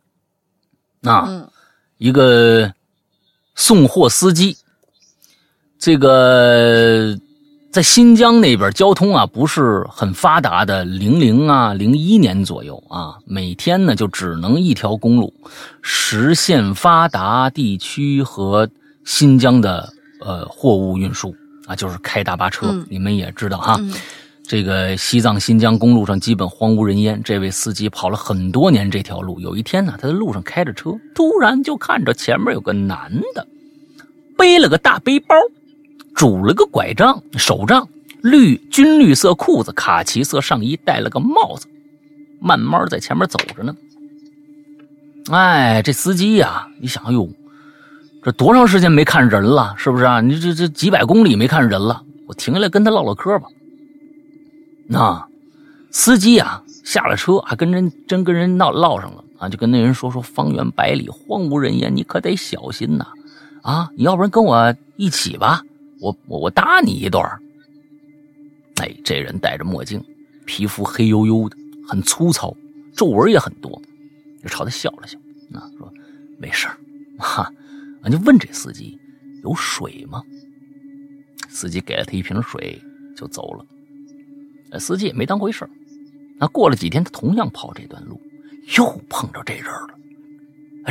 [1.04, 1.46] 啊，
[1.98, 2.72] 一个
[3.54, 4.56] 送货司机。
[5.84, 7.14] 这个
[7.70, 15.30] 在新疆那边交通啊不是很发达的，零零啊零一年左右啊，每天呢就只能一条公路
[15.82, 18.66] 实现发达地区和
[19.04, 19.86] 新疆的
[20.22, 22.74] 呃货物运输啊，就是开大巴车。
[22.88, 23.78] 你们也知道哈，
[24.48, 27.20] 这个西藏新疆公路上基本荒无人烟。
[27.22, 33.46] 这位司机跑了很多年这条路，有一天呢，他在路上开着车，突然就看着前面有个男的
[34.38, 35.36] 背了个大背包。
[36.14, 37.88] 拄了个拐杖，手杖，
[38.22, 41.66] 绿军绿色裤子，卡其色上衣，戴了个帽子，
[42.40, 43.74] 慢慢在前面走着呢。
[45.30, 47.28] 哎，这司机呀，你想哟，
[48.22, 49.74] 这多长时间没看人了？
[49.76, 50.20] 是不是啊？
[50.20, 53.48] 你这这几百公里没看人了，我停下来跟他唠唠嗑吧。
[54.86, 55.26] 那
[55.90, 63.06] 司机呀，下了车还跟人真跟人闹唠上了啊，就跟那人说说，方圆百里荒无人烟，你可得小心呐！
[63.62, 65.62] 啊，你要不然跟我一起吧。
[66.04, 67.24] 我我我搭你一段
[68.76, 70.04] 哎，这人戴着墨镜，
[70.44, 71.56] 皮肤黑黝黝的，
[71.88, 72.54] 很粗糙，
[72.94, 73.80] 皱纹也很多，
[74.42, 75.18] 就朝他笑了笑，
[75.54, 75.90] 啊，说
[76.38, 76.76] 没事儿，
[77.18, 77.50] 哈，
[78.02, 78.98] 俺就问这司机
[79.42, 80.22] 有水吗？
[81.48, 82.78] 司机给了他一瓶水
[83.16, 85.66] 就走了，司机也没当回事
[86.36, 88.20] 那过了几天，他同样跑这段路，
[88.76, 89.96] 又碰着这人了，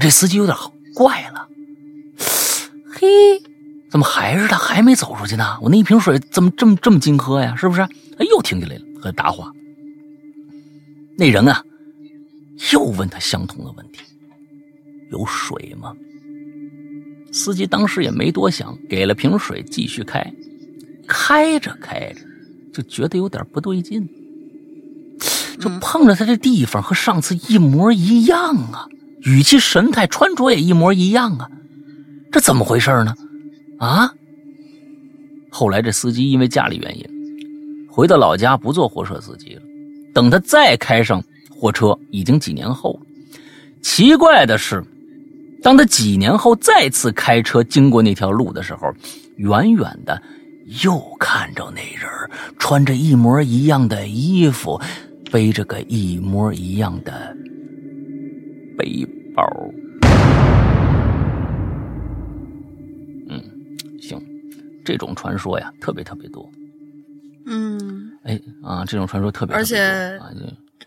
[0.01, 0.57] 这司机有点
[0.95, 1.47] 怪了，
[2.89, 3.43] 嘿。
[3.94, 5.60] 怎么还是他还没走出去呢？
[5.62, 7.56] 我那一瓶水怎么这么这么金喝呀？
[7.56, 7.82] 是不是？
[7.82, 9.52] 哎，又停下来了，和他搭话。
[11.16, 11.64] 那人啊，
[12.72, 14.00] 又问他相同的问题
[15.14, 15.94] ：“有水吗？”
[17.32, 20.34] 司机当时也没多想，给了瓶水，继续开。
[21.08, 22.22] 开着开着，
[22.74, 24.10] 就觉得有点不对劲，
[25.60, 28.88] 就碰着他这地方和上次一模一样啊，
[29.22, 31.48] 语气、神态、穿着也一模一样啊，
[32.32, 33.14] 这怎么回事呢？
[33.80, 34.13] 啊！
[35.49, 37.05] 后来这司机因为家里原因，
[37.89, 39.61] 回到老家不做货车司机了。
[40.13, 42.99] 等他再开上货车，已经几年后。
[43.82, 44.84] 奇怪的是，
[45.61, 48.91] 当他几年后再次开车经过那条路的时候，
[49.38, 50.21] 远远的
[50.84, 52.09] 又看着那人
[52.57, 54.82] 穿着一模一样的衣服，
[55.32, 57.36] 背着个一模一样的
[58.78, 59.05] 背
[59.36, 59.43] 包。
[64.84, 66.50] 这种传说呀，特别特别多。
[67.46, 70.20] 嗯，哎啊，这种传说特别多，而且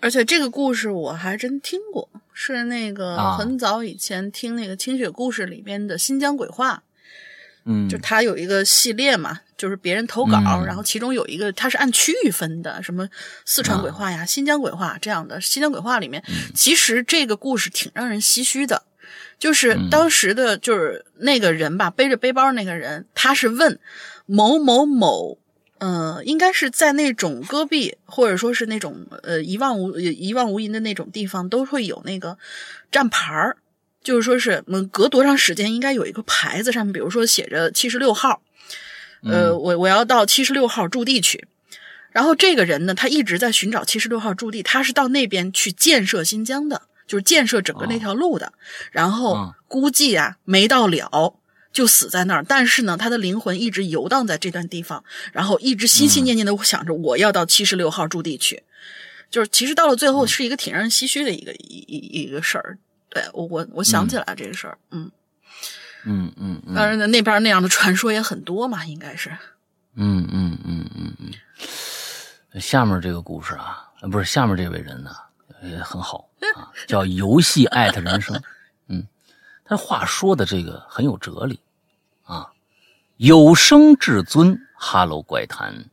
[0.00, 6.82] 而且这个故事我还真听过，是那个很早以前听那个清雪故事里边的新疆鬼话。
[7.68, 13.08] 嗯，就他有一个系列嘛，就是别人投稿，然后其中有一个他是按区域分的，什么
[13.44, 15.40] 四川鬼话呀、新疆鬼话这样的。
[15.40, 16.22] 新疆鬼话里面，
[16.54, 18.84] 其实这个故事挺让人唏嘘的。
[19.38, 23.78] 就是当时的，就是那个人吧，背着背包那个人，他是问
[24.24, 25.38] 某某某，
[25.78, 32.38] 呃，应该是在那种戈壁，或者说是那种呃一望无一望无垠的那种地方，都会有那个
[32.90, 33.58] 站牌儿，
[34.02, 38.40] 就是说是嗯隔多长时间应该有一个牌子上面，比如说写着七十六号，
[39.22, 41.46] 呃，我我要到七十六号驻地去，
[42.10, 46.82] 然后这个人呢，他一直在寻找七十六号驻地，他是到那边去建设新疆的。
[47.06, 48.52] 就是建设整个那条路的，
[48.90, 51.34] 然后估计啊没到了
[51.72, 52.44] 就死在那儿。
[52.46, 58.62] 但是呢，他的灵魂一直游荡在这段地方，然后一直心心念念的想着我要到七十六号驻地去。
[59.28, 62.78] 就是其实到了最后是一个挺让人唏嘘的一个一一一个事儿。
[63.10, 65.10] 对我我我想起来这个事儿，嗯
[66.04, 66.74] 嗯嗯。
[66.74, 69.30] 当然呢，那边那样的传说也很多嘛，应该是。
[69.96, 72.60] 嗯嗯嗯嗯嗯。
[72.60, 75.10] 下面这个故事啊，不是下面这位人呢。
[75.66, 78.42] 也很好啊，叫游戏艾特人生，
[78.88, 79.06] 嗯，
[79.64, 81.60] 他话说的这个很有哲理
[82.24, 82.52] 啊。
[83.16, 85.86] 有生至尊，哈喽怪谈，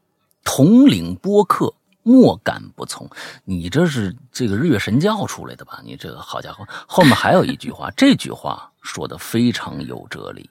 [0.44, 3.10] 统领播客，莫敢不从。
[3.46, 5.80] 你这是这个日月神教出来的吧？
[5.86, 10.50] 你这个好家伙，后面还有一句话，这句话说的非常有哲理。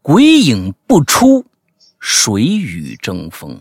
[0.00, 1.44] 鬼影不出，
[2.00, 3.60] 谁与争锋？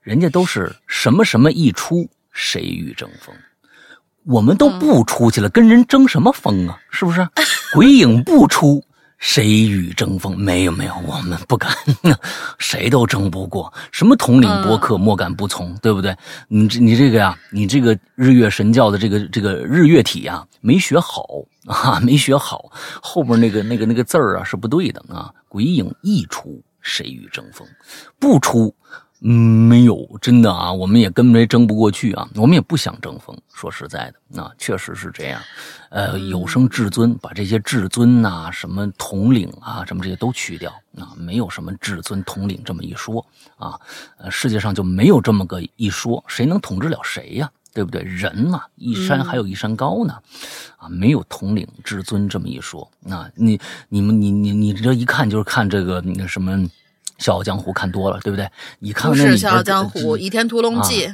[0.00, 2.08] 人家都是什么什么一出。
[2.32, 3.34] 谁与争锋？
[4.24, 6.78] 我们都不出去了，跟人争什么风啊？
[6.90, 7.28] 是不是？
[7.74, 8.84] 鬼影不出，
[9.18, 10.38] 谁与争锋？
[10.38, 11.72] 没有没有，我们不敢，
[12.58, 13.72] 谁都争不过。
[13.90, 16.16] 什么统领博客，莫敢不从，对不对？
[16.48, 21.26] 你这你这个呀，你这个日月神教的这个这个日月体呀，没学好
[21.66, 22.70] 啊，没学好，
[23.02, 25.32] 后边那个那个那个字儿啊是不对的啊。
[25.48, 27.66] 鬼影一出，谁与争锋？
[28.20, 28.72] 不出。
[29.24, 33.36] 嗯，没有，真的啊，我们也跟没争不过去啊，我们也不想争锋。
[33.54, 35.40] 说实在的，啊，确实是这样。
[35.90, 43.24] 呃，有生至尊，把这些至尊呐、什么统领啊、什么这些都去掉啊，没有什么至尊统领这么一说
[43.56, 43.78] 啊。
[44.16, 47.48] 呃，世界上就没有这么个一说，谁能统治了谁呀？
[47.72, 48.02] 对不对？
[48.02, 50.18] 人嘛，一山还有一山高呢，
[50.78, 52.90] 啊，没有统领至尊这么一说。
[52.98, 56.68] 那你、你们、你、你、你这一看就是看这个那什么。
[57.22, 58.46] 笑傲江湖看多了，对不对？
[58.80, 61.06] 你看那里笑傲江湖》《倚天屠龙记》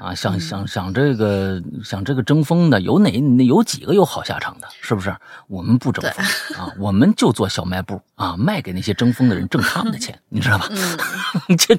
[0.00, 3.10] 啊，想想想这个想这个争锋的，有哪
[3.44, 4.68] 有几个有好下场的？
[4.80, 5.12] 是不是？
[5.48, 6.24] 我们不争锋
[6.56, 10.68] 啊， 我们就做小卖部啊，卖给那些争锋的人，挣他们的钱， 你知道吧？
[11.48, 11.74] 嗯， 这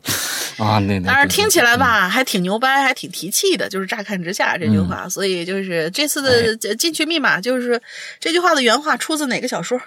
[0.62, 5.07] 啊，那但是听起来吧，还挺牛掰，还挺提气的，就是乍看之下这句话。
[5.07, 7.82] 所以就是这次的进去密码，就是
[8.20, 9.80] 这句话的原话出自哪个小说？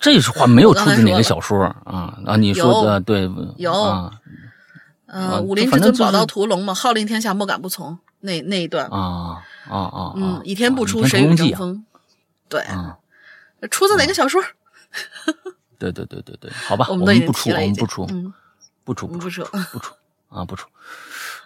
[0.00, 2.36] 这句话没有出自哪个小说啊啊！
[2.36, 4.10] 你说的对，有啊，
[5.06, 10.12] 呃，武林至尊宝刀屠龙嘛，号令天下莫敢不从，那那一段啊啊啊！
[10.16, 11.84] 嗯，倚天不出谁与争锋？
[12.48, 12.64] 对，
[13.70, 14.42] 出自哪个小说？
[15.78, 18.06] 对对对对对，好吧，我们不出，我们不出，
[18.82, 19.94] 不出不出不出
[20.28, 20.66] 啊不出。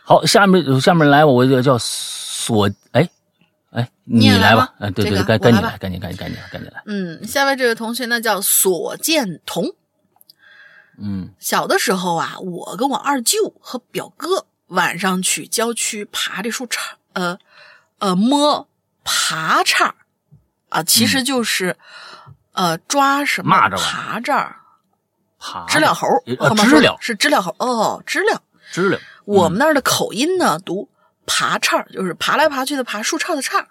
[0.02, 3.06] 好，下面下面来，我就叫索哎。
[3.70, 4.74] 哎，你来吧！
[4.80, 6.82] 哎，对对，该该你来，该你，该你，该你，该你来。
[6.86, 9.64] 嗯，下面这位同学呢叫索建彤。
[10.98, 16.78] 嗯，小的时候啊，我跟我二舅和表哥晚上去郊区爬这树杈，
[17.12, 17.38] 呃
[18.00, 18.68] 呃摸
[19.04, 19.92] 爬杈
[20.68, 21.76] 啊，其实就是
[22.52, 24.52] 呃抓什么爬蚱，
[25.38, 28.42] 爬知了猴，知了是知了猴哦，知了
[28.72, 28.98] 知了。
[29.24, 30.88] 我们那儿的口音呢读。
[31.32, 33.66] 爬杈就是爬来爬去的爬，树杈的杈。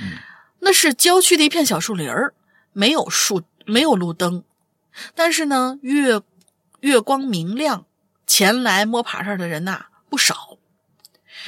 [0.00, 0.16] 嗯，
[0.60, 2.34] 那是郊区的一片小树林儿，
[2.72, 4.44] 没有树，没有路灯，
[5.16, 6.20] 但是呢，月
[6.78, 7.84] 月光明亮，
[8.28, 10.56] 前来摸爬杈的人呐不少。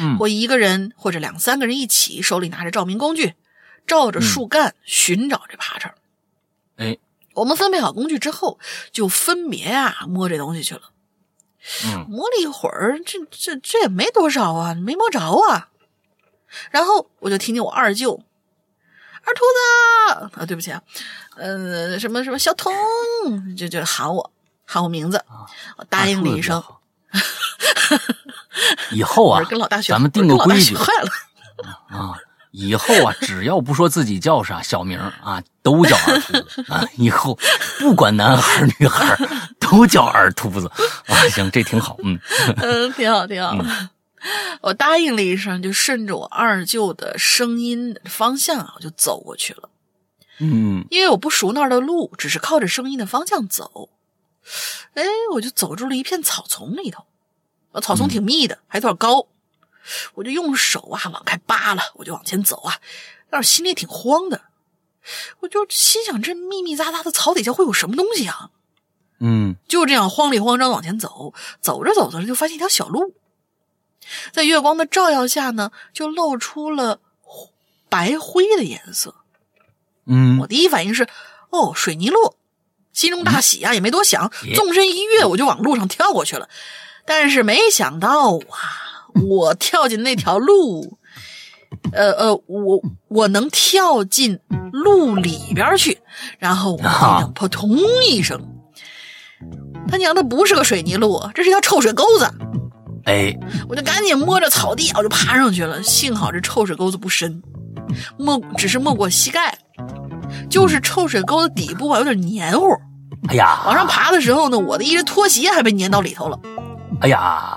[0.01, 3.35] 嗯，我一个人或者两三个人一起，手里拿着照明工具，
[3.87, 5.93] 照着树干寻找这爬杈。
[6.77, 6.99] 哎，
[7.35, 8.59] 我们分配好工具之后，
[8.91, 10.91] 就分别啊摸这东西去了。
[11.85, 15.69] 嗯，摸了一会儿，这这这也没多少啊，没摸着啊。
[16.71, 18.21] 然后我就听见我二舅
[19.23, 20.83] 二兔子啊，对不起啊，
[21.37, 22.73] 呃，什么什么小童，
[23.57, 24.33] 就就喊我
[24.65, 25.23] 喊我名字，
[25.77, 26.63] 我答应了一声。
[28.91, 31.11] 以后啊， 跟老大学，咱们定个规矩，坏了
[31.89, 32.19] 啊。
[32.51, 36.85] 以后啊，只要不说自己叫啥小名啊，都叫二秃子啊。
[36.97, 37.39] 以后
[37.79, 39.17] 不管男孩女孩，
[39.61, 40.71] 都叫二秃子
[41.07, 41.29] 啊。
[41.31, 42.19] 行，这挺好，嗯
[42.59, 43.57] 嗯，挺好挺好。
[44.61, 49.71] 我答应了一声，就顺着我二舅的声音方向，我就走过去了。
[50.39, 53.89] 嗯，因为我不熟那儿的路，只是靠着声音的方向走。
[54.95, 57.05] 哎，我就走入了一片草丛里头，
[57.81, 59.27] 草丛挺密的，还有点高。
[60.15, 62.79] 我就用手啊往开扒拉，我就往前走啊，
[63.29, 64.43] 但是心里挺慌的。
[65.41, 68.51] 我就心想，这密密匝匝的草底下会有什么东西啊？
[69.19, 73.15] 嗯，就这样慌里慌张往前走，走着走着就发现一条小路，
[74.31, 77.01] 在月光的照耀下呢，就露出了
[77.89, 79.15] 白灰的颜色。
[80.07, 81.09] 嗯，我第一反应是，
[81.49, 82.35] 哦，水泥路，
[82.93, 86.49] 心中大喜啊，也没多想，纵身一跃，我就往路上跳过去了。
[87.07, 88.90] 但是没想到啊。
[89.29, 90.99] 我跳进那条路，
[91.93, 94.39] 呃呃，我我能跳进
[94.73, 95.99] 路里边去，
[96.39, 97.77] 然后我听见扑通
[98.09, 98.41] 一声，
[99.89, 102.31] 他娘的不是个水泥路，这是条臭水沟子。
[103.05, 103.35] 哎，
[103.69, 105.83] 我就赶紧摸着草地，我就爬上去了。
[105.83, 107.43] 幸好这臭水沟子不深，
[108.19, 109.57] 没只是没过膝盖，
[110.49, 112.67] 就是臭水沟的底部啊有点黏糊。
[113.29, 116.39] 哎呀，往上爬的时候呢，我的一只拖鞋还被粘到里头了。
[117.01, 117.57] 哎呀。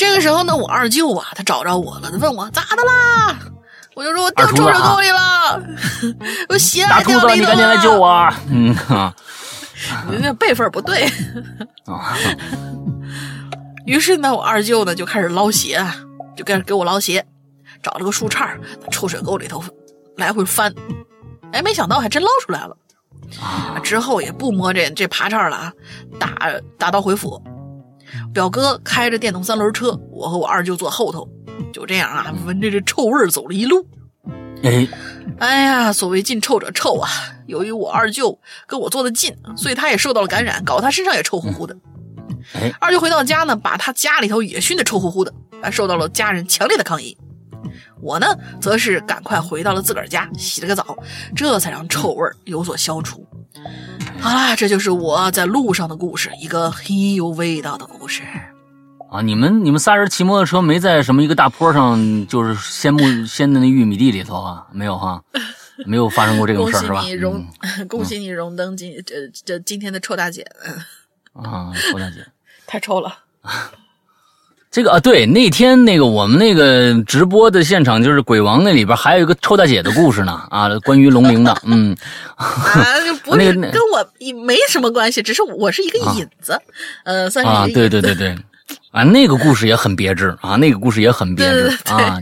[0.00, 3.38] 这个时候呢，我二舅啊，他找着我了，他问我咋的啦？
[3.94, 5.62] 我就说我掉臭水沟里了，
[6.48, 8.32] 我鞋大兔子，你赶紧来救我！
[8.48, 9.14] 嗯哈，
[10.08, 11.04] 你那辈分不对
[11.84, 12.16] 啊。
[13.84, 15.84] 于是呢，我二舅呢就开始捞鞋，
[16.34, 17.22] 就开始给我捞鞋，
[17.82, 18.56] 找了个树杈，
[18.90, 19.62] 臭水沟里头
[20.16, 20.74] 来回翻。
[21.52, 22.74] 哎，没想到还真捞出来了。
[23.82, 25.72] 之后也不摸这这爬杈了啊，
[26.18, 26.34] 打
[26.78, 27.38] 打道回府。
[28.32, 31.28] 表哥开着电动三轮车，我和我二舅坐后头，
[31.72, 33.84] 就这样啊，闻着这臭味走了一路。
[34.62, 34.86] 哎，
[35.38, 37.08] 哎呀，所谓近臭者臭啊，
[37.46, 41.76] 由于我二舅跟我坐的近，所以他也受到了感染，搞得他身上也臭乎乎的。
[42.78, 47.16] 二舅回到家呢，把他家里头也熏得臭乎乎的，还受到了家人强烈的抗议。
[48.00, 48.26] 我呢，
[48.60, 50.96] 则是赶快回到了自个儿家，洗了个澡，
[51.34, 53.26] 这才让臭味有所消除。
[54.22, 58.22] 好啦，这就是我在路上的故事，一个很有味道的故事。
[59.10, 64.66] 啊，你们你们仨人骑摩托车没在什么一个大坡上，就是先木 先的那玉米地里头啊？
[64.72, 65.22] 没有哈，
[65.86, 67.00] 没有发生过这种事儿是吧？
[67.00, 67.46] 恭喜你荣，
[67.88, 70.46] 恭喜你荣登今这这今天的臭大姐。
[71.32, 72.26] 啊，臭大姐，
[72.66, 73.12] 太臭了。
[74.70, 81.96] 这个啊，对，那天那个我们那个直播的现场，就是鬼王那里边还有一个臭大姐的故事呢啊，关于龙陵的，嗯，
[82.36, 82.46] 啊，
[83.24, 84.08] 不是跟我
[84.44, 86.56] 没什么关系，只是我是一个引子，
[87.04, 88.36] 呃，算是啊，对对对对。
[88.92, 92.20] 啊，那个故事也很别致啊，那个故事也很别致啊，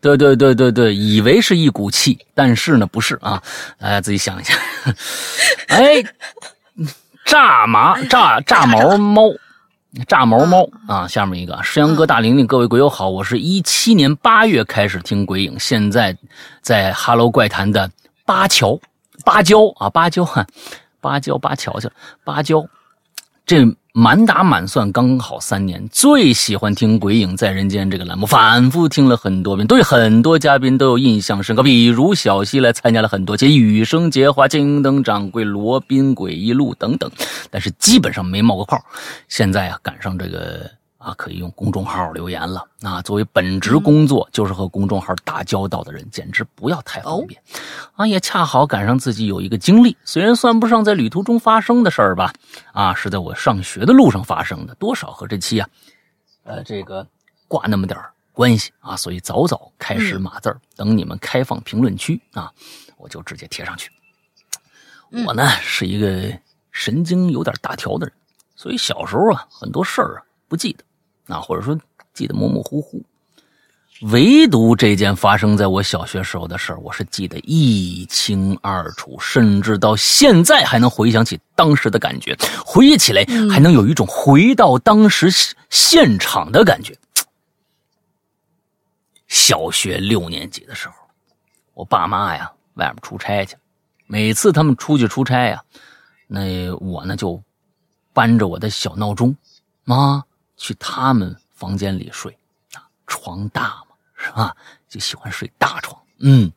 [0.00, 3.42] 对对对对对，以为是一股气，但是呢不是啊，
[3.80, 4.54] 大家自己想一下。
[5.68, 6.02] 哎，
[7.24, 9.30] 炸麻炸炸毛猫，
[10.06, 16.16] 炸毛猫啊，下面一个石阳哥大玲玲，各位鬼友好，我是一七年八月开始听鬼影，现在
[16.60, 17.90] 在哈喽怪谈的
[18.24, 18.78] 芭桥
[19.24, 20.46] 芭蕉啊芭蕉哈
[21.00, 21.92] 芭蕉芭蕉去了
[22.24, 22.66] 芭蕉
[23.46, 23.64] 这。
[23.98, 37.10] 满打满算刚好三年，最喜欢听《鬼影在人间》这个栏目，反复听了很多遍，对很多嘉宾都有印象深刻，比如小西来参加了很多节，雨生结花、金灯掌柜、罗宾、诡异录等等，
[37.50, 38.78] 但是基本上没冒过泡。
[39.28, 40.70] 现在啊，赶上这个。
[41.06, 42.66] 啊，可以用公众号留言了。
[42.82, 47.40] 啊，作为本职工作就是和公众号打交道的人，简直不要太方便。
[47.94, 52.32] 啊，也恰好赶上自己有一个经历，虽然算不上在旅途中发生的事儿吧，
[52.72, 55.68] 啊，是在我上学的路上发生的，多少和这期啊，
[56.42, 57.06] 呃，这个
[57.46, 57.96] 挂那么点
[58.32, 62.50] 关系啊，所以早早开始码字儿，等你们开放评论区啊，
[62.96, 63.92] 我就直接贴上去。
[65.24, 66.36] 我呢是一个
[66.72, 68.14] 神经有点大条的人，
[68.56, 70.84] 所以小时候啊，很多事儿啊不记得。
[71.28, 71.78] 啊，或者说
[72.14, 73.02] 记得模模糊糊，
[74.12, 85.28] 唯独这件发生在我小学时候的事儿，我是记得一清二楚，甚至到现在还能回想起当时的感觉，回忆起来还能有一种回到当时
[85.70, 86.96] 现场的感觉。
[89.26, 90.94] 小学六年级的时候，
[91.74, 93.56] 我爸妈呀外面出差去，
[94.06, 95.62] 每次他们出去出差呀，
[96.28, 97.42] 那我呢就
[98.12, 99.34] 搬着我的小闹钟，
[99.84, 100.22] 妈。
[100.56, 102.38] 去他们房间里睡，
[102.74, 104.56] 啊，床大嘛，是吧？
[104.88, 106.02] 就喜欢睡大床。
[106.18, 106.50] 嗯，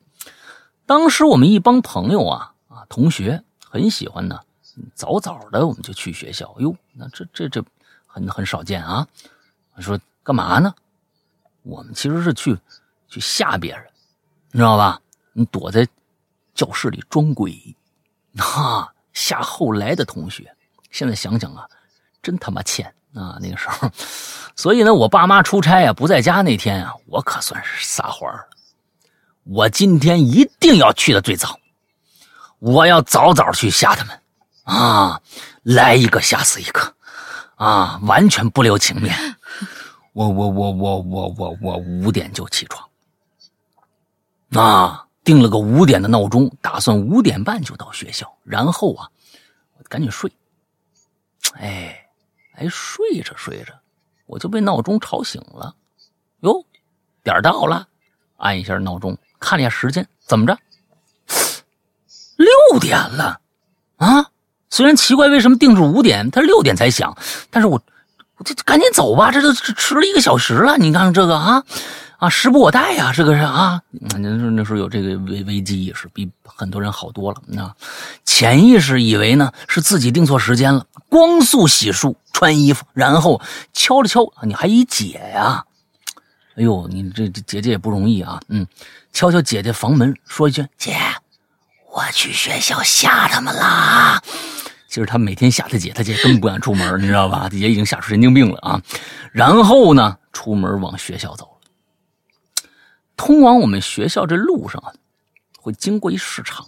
[0.85, 4.39] 当时我们一帮朋友啊，啊，同学很喜欢呢，
[4.95, 6.55] 早早的我们就去学校。
[6.59, 7.63] 哟，那这这这
[8.07, 9.07] 很很少见啊。
[9.79, 10.73] 说干嘛呢？
[11.63, 12.57] 我们其实是去
[13.07, 13.85] 去吓别人，
[14.51, 15.01] 你知道吧？
[15.33, 15.87] 你躲在
[16.53, 17.75] 教室里装鬼，
[18.37, 20.55] 哈，吓后来的同学。
[20.89, 21.69] 现在想想啊，
[22.21, 22.93] 真他妈欠。
[23.15, 23.89] 啊，那个时候，
[24.55, 28.47] 所以呢，我爸妈出差啊，不在家那天啊，我可算是撒欢了。
[29.45, 31.59] 我今天一定要去的最早，
[32.59, 34.21] 我要早早去吓他们，
[34.63, 35.19] 啊，
[35.63, 36.93] 来一个吓死一个，
[37.55, 39.15] 啊，完全不留情面。
[40.13, 42.87] 我我我我我我我五点就起床，
[44.53, 49.09] 啊，定了个五点的闹钟，打算五点半就到学校，然后啊，
[49.89, 50.31] 赶紧睡。
[51.53, 52.05] 哎。
[52.59, 53.73] 还，睡着睡着，
[54.25, 55.73] 我就被闹钟吵醒了。
[56.41, 56.65] 哟，
[57.23, 57.87] 点到了，
[58.35, 60.57] 按一下闹钟，看了一下时间，怎么着？
[62.35, 63.39] 六点了
[63.95, 64.29] 啊！
[64.69, 67.17] 虽然奇怪，为什么定是五点，他六点才响，
[67.49, 67.81] 但是我
[68.35, 70.77] 我就赶紧走吧，这都迟了一个小时了。
[70.77, 71.63] 你看这个啊。
[72.19, 77.41] 啊，时不我待呀，这个是啊，那那时候有这个危危机意识，比很多人好多了。
[77.47, 77.73] 那
[78.25, 83.41] 潜意识以为呢是自己定错时间了，光速洗漱、穿衣服，然后
[83.71, 85.63] 敲了敲，你还一姐呀？
[86.57, 88.37] 哎呦，你这这姐姐也不容易啊。
[88.49, 88.67] 嗯，
[89.13, 90.97] 敲敲姐姐房门，说一句：“姐，
[91.93, 94.21] 我去学校吓他们啦。”
[94.89, 97.47] 其实他每天吓他姐，他姐根本不敢出门，你知道吧？
[97.49, 98.81] 姐已经吓出神经病了啊。
[99.31, 101.47] 然后呢，出门往学校走。
[103.19, 104.93] 通往我们学校这路上啊，
[105.59, 106.65] 会经过一市场，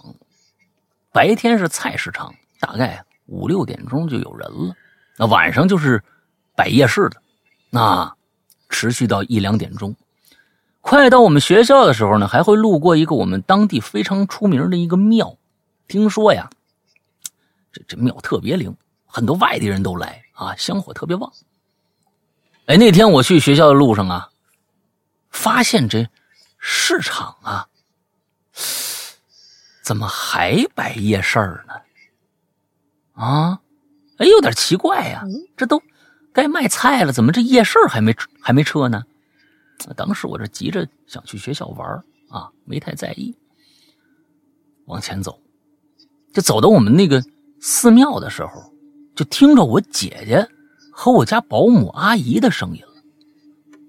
[1.10, 4.76] 白天是菜市场，大概五六点钟就有人了。
[5.16, 6.04] 那晚上就是
[6.54, 7.22] 摆夜市的，
[7.70, 8.14] 那
[8.68, 9.96] 持续到一两点钟。
[10.82, 15.38] 快到我们学校的时候呢，还会路过一个我们当地非常出名的一个庙。
[15.88, 16.50] 听说呀，
[17.72, 18.76] 这这庙特别灵，
[19.06, 21.32] 很多外地人都来啊，香火特别旺。
[22.66, 24.28] 哎，那天我去学校的路上啊，
[25.30, 26.06] 发现这。
[26.64, 27.66] 市场啊，
[29.82, 31.74] 怎么还摆夜市呢？
[33.14, 33.60] 啊，
[34.18, 35.24] 哎，有点奇怪呀，
[35.56, 35.82] 这都
[36.32, 39.02] 该卖菜了，怎么这夜市还没还没撤呢？
[39.96, 43.36] 当时我这急着想去学校玩啊，没太在意。
[44.84, 45.42] 往前走，
[46.32, 47.20] 就走到我们那个
[47.60, 48.72] 寺庙的时候，
[49.16, 50.48] 就听着我姐姐
[50.92, 53.02] 和我家保姆阿姨的声音了，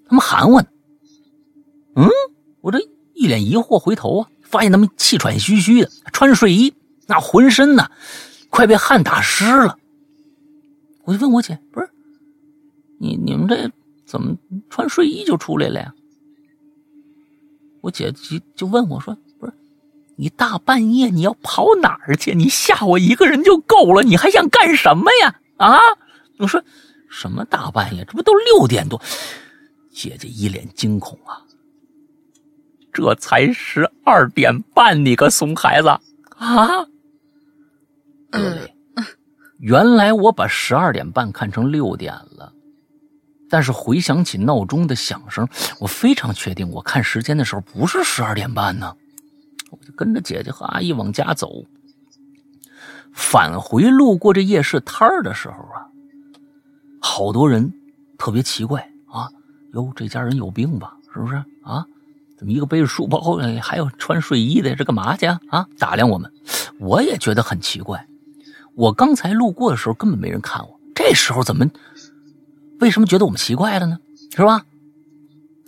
[0.08, 0.68] 他们喊我呢。
[1.96, 2.10] 嗯，
[2.64, 2.80] 我这
[3.14, 6.74] 一脸疑惑，回头啊，发现他们气喘吁吁的，穿睡衣，
[7.08, 7.92] 那浑身呢，
[8.50, 9.78] 快被汗打湿了。
[11.04, 11.90] 我就问我姐，不是
[13.02, 13.70] 你你们这
[14.06, 14.38] 怎么
[14.70, 15.94] 穿睡衣就出来了呀？
[17.82, 19.52] 我姐就就问我说，不是
[20.16, 22.34] 你大半夜你要跑哪儿去？
[22.34, 25.36] 你吓我一个人就够了，你还想干什么呀？
[25.58, 25.78] 啊？
[26.38, 26.64] 我说
[27.10, 28.06] 什么大半夜？
[28.06, 29.02] 这不都六点多？
[29.92, 31.44] 姐姐一脸惊恐啊。
[32.94, 35.90] 这才十二点半，你个怂孩子
[36.38, 36.86] 啊！
[39.58, 42.54] 原来我把十二点半看成六点了，
[43.50, 45.48] 但是回想起闹钟的响声，
[45.80, 48.96] 我非常确定，我看时间的时候不是十二点半呢。
[49.72, 51.66] 我就跟着姐姐和阿姨往家走，
[53.12, 55.90] 返回路过这夜市摊儿的时候啊，
[57.02, 57.74] 好多人
[58.18, 59.30] 特别奇怪啊，
[59.74, 60.96] 哟，这家人有病吧？
[61.12, 61.86] 是不是啊？
[62.52, 65.40] 一个背着书包，还有穿睡衣的，这干嘛去啊？
[65.48, 66.32] 啊，打量我们，
[66.80, 68.08] 我也觉得很奇怪。
[68.76, 71.70] 我刚才路过的时候根本没人看我，这时候怎么，
[72.80, 74.00] 为什么觉得我们奇怪了呢？
[74.36, 74.66] 是吧？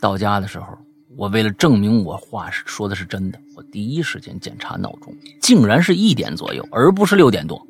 [0.02, 0.78] 到家的时候，
[1.16, 7.66] 我为了证明我话是说的是真的，我第一时间检查闹钟，竟然是一点左右，而不是六点多。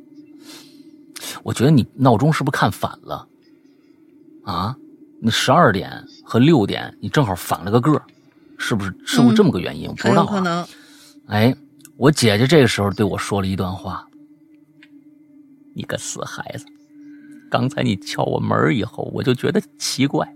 [1.43, 3.27] 我觉得你闹钟是不是看反了？
[4.43, 4.75] 啊，
[5.21, 8.01] 你十二点和六点，你正好反了个个。
[8.57, 9.87] 是不是是不是这么个原因？
[9.89, 10.67] 我不知道啊。
[11.27, 11.55] 哎，
[11.97, 14.05] 我姐姐这个时候对我说了一段话
[15.75, 16.65] ：“你个死孩子，
[17.49, 20.31] 刚才你敲我门以后，我就觉得奇怪，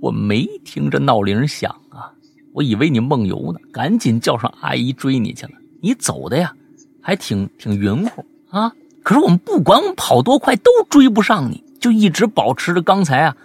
[0.00, 2.12] 我没听着闹铃响啊，
[2.52, 5.52] 我以为你梦游呢，赶紧叫上阿姨追你去了。
[5.80, 6.54] 你走的呀，
[7.00, 8.72] 还挺挺匀乎啊。
[9.02, 13.36] 可是我们不管我们跑多快，都追不上你，就一直保持着刚才啊。”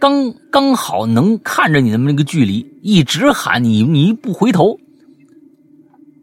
[0.00, 4.78] 刚刚好能看着你的那个距离，一直喊你，你一不回头，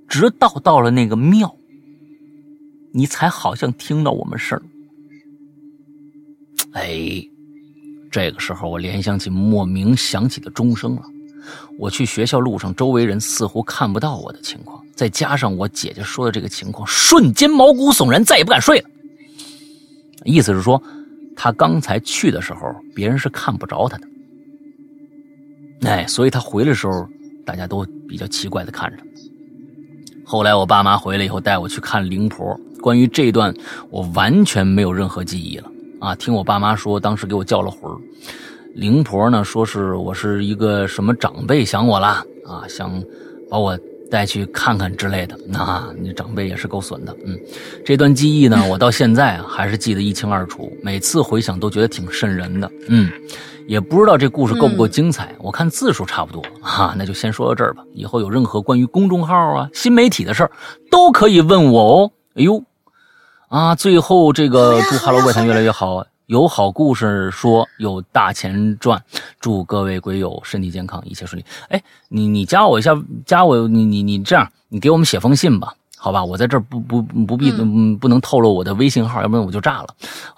[0.07, 1.53] 直到到了那个庙，
[2.93, 4.61] 你才好像听到我们声
[6.71, 7.21] 哎，
[8.09, 11.01] 这个时候我联想起莫名响起的钟声了。
[11.77, 18.89] 我去学校路上，周围人似乎看不到我的情况，再加上我姐姐说的这个情况，瞬间毛骨悚然，再也不敢睡了。
[20.23, 20.81] 意思是说。
[21.35, 24.07] 他刚才去的时候，别人是看不着他的，
[25.81, 27.07] 哎，所以他回来的时候，
[27.45, 28.97] 大家都比较奇怪的看着。
[30.23, 32.59] 后来我爸妈回来以后，带我去看灵婆。
[32.81, 33.53] 关于这段，
[33.89, 36.15] 我完全没有任何记忆了啊！
[36.15, 37.97] 听我爸妈说，当时给我叫了魂儿。
[38.73, 42.07] 灵婆呢，说是我是一个什么长辈想我了
[42.45, 43.03] 啊，想
[43.49, 43.77] 把我。
[44.11, 47.37] 带去看看之类的，那 你长辈也是够损的，嗯，
[47.85, 53.11] 这段记忆呢，我到现在啊还是记得一清二楚，每次回想都觉得挺瘆人的，嗯，
[53.67, 57.83] 也不知道这故事够不够精彩，我看字数差不多啊，那就先说到这儿吧。
[57.93, 60.51] 以后有任何关于公众号啊、新媒体的事儿，
[60.91, 62.11] 都可以问我哦。
[62.35, 62.63] 哎呦，
[63.49, 66.05] 啊，最后这个祝《哈喽怪谈》越来越好。
[66.27, 69.03] 有好故事说，有大钱赚，
[69.39, 71.45] 祝各位鬼友身体健康，一切顺利。
[71.69, 76.25] 哎，你你加我一下，加我，你你你这样，你给我们写封信吧，好吧？
[76.25, 79.87] 我在这儿不不不必不能透露我的微信号，要不然我就炸了。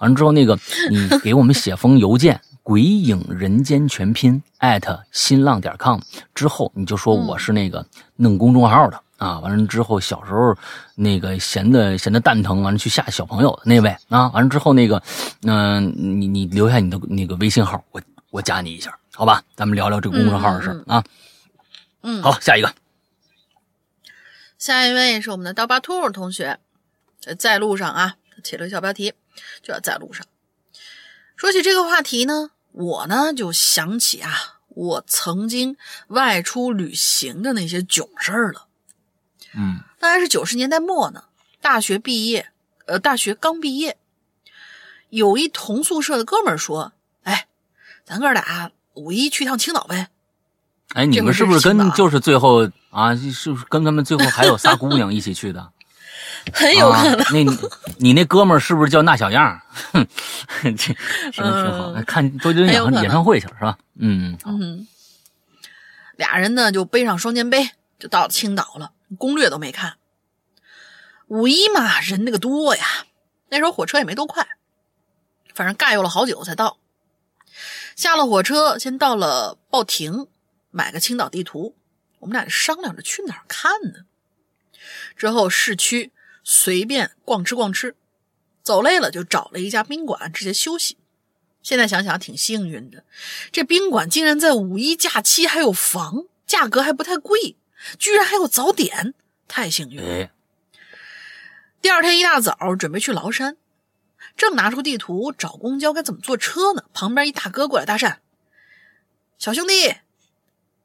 [0.00, 0.58] 完了之后，那个
[0.90, 5.98] 你给我们写封邮件， 鬼影人间全拼艾特新浪点 com，
[6.34, 7.86] 之后你就说我是那个
[8.16, 9.00] 弄公众号的。
[9.18, 10.56] 啊，完了之后，小时候
[10.94, 15.02] 那个闲的闲的蛋疼，完了去吓小朋友的那位啊，完了之后那个，
[15.42, 18.00] 嗯，你你留下你的那个微信号，我
[18.30, 19.42] 我加你一下，好吧？
[19.56, 21.02] 咱们聊聊这个公众号的事啊。
[22.02, 22.72] 嗯，好，下一个，
[24.56, 26.60] 下一位是我们的刀疤兔同学，
[27.36, 28.14] 在路上啊，
[28.44, 29.12] 起了个小标题，
[29.62, 30.24] 就要在路上。
[31.34, 38.67] 说起这个话题呢，我呢就想起啊，我曾经外出旅行的那些囧事儿了。
[39.54, 41.24] 嗯，那还是九十年代末呢，
[41.60, 42.48] 大学毕业，
[42.86, 43.96] 呃，大学刚毕业，
[45.10, 46.92] 有一同宿舍的哥们儿说
[47.24, 47.46] ：“哎，
[48.04, 50.08] 咱哥俩五一去趟青岛呗。”
[50.94, 55.72] 哎，你们是不是跟就是最后啊，是不是跟他们最后还有仨姑娘一起去的？
[56.52, 57.24] 很有可能。
[57.32, 57.68] 那，
[57.98, 59.60] 你那哥们儿是不是叫那小样？
[59.92, 60.06] 哼，
[60.76, 60.94] 挺
[61.32, 61.92] 挺好。
[62.06, 63.76] 看周杰伦演演唱会去了是吧？
[63.98, 64.86] 嗯嗯。
[66.16, 67.70] 俩人呢就背上双肩背。
[67.98, 69.98] 就到青岛了，攻略都没看。
[71.28, 73.06] 五一嘛，人那个多呀，
[73.48, 74.48] 那时候火车也没多快，
[75.54, 76.78] 反正尬悠了好久才到。
[77.96, 80.26] 下了火车，先到了报亭，
[80.70, 81.76] 买个青岛地图。
[82.20, 84.06] 我们俩商量着去哪儿看呢。
[85.16, 87.94] 之后市区随便逛吃逛吃，
[88.62, 90.96] 走累了就找了一家宾馆直接休息。
[91.62, 93.04] 现在想想挺幸运的，
[93.52, 97.57] 这宾馆竟然在五一假期还有房，价格还不太贵，
[97.98, 99.14] 居然还有早点，
[99.46, 100.28] 太幸运了。
[101.80, 103.56] 第二天一大早准备去崂山，
[104.36, 108.16] 正拿出地图找公交该怎么坐车呢，旁边一大哥过来搭讪
[109.38, 109.96] ：“小兄弟，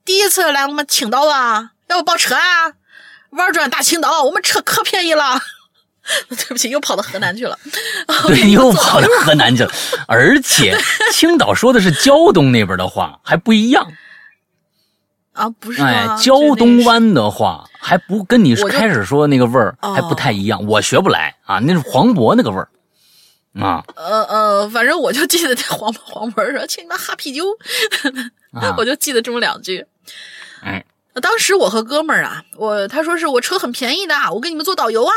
[0.05, 2.73] 第一次来我们青岛啊，要不包车啊？
[3.31, 5.41] 玩转大青岛，我们车可便宜了。
[6.29, 7.57] ”对不起，又跑到河南去了。
[8.27, 9.71] 对，又跑到河南去了。
[10.07, 10.77] 而且
[11.11, 13.91] 青岛说的是胶东那边的话，还不一样。
[15.33, 20.65] 啊，不是哎，胶东湾的话还不跟你开始说那个味儿还不太一样。
[20.65, 22.69] 我学不来啊，那是黄渤那个味儿
[23.59, 23.83] 啊。
[23.95, 27.43] 呃呃，反正我就记得这黄黄渤说：“去你妈哈啤酒。
[28.77, 29.85] ”我就记得这么两句。
[30.61, 30.85] 哎，
[31.21, 35.13] 当时我和哥们儿啊，我他说是我车很便宜的，我给你们做导游啊。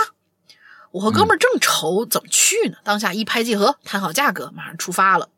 [0.93, 5.29] 我和哥们儿正愁怎么去呢，当下一拍即合，谈好价格，马上出发了。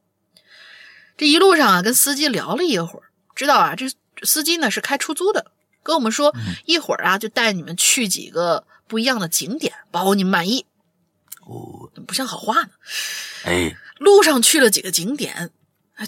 [1.16, 3.86] 这一路上啊，跟司机聊了一会儿，知道啊，这
[4.22, 5.50] 司机呢是开出租的，
[5.82, 10.66] 跟我们说一会儿啊就带你们去几个不一样的景点，包你们满意。
[11.46, 12.70] 哦，不像好话呢。
[13.44, 15.50] 哎，路上去了几个景点，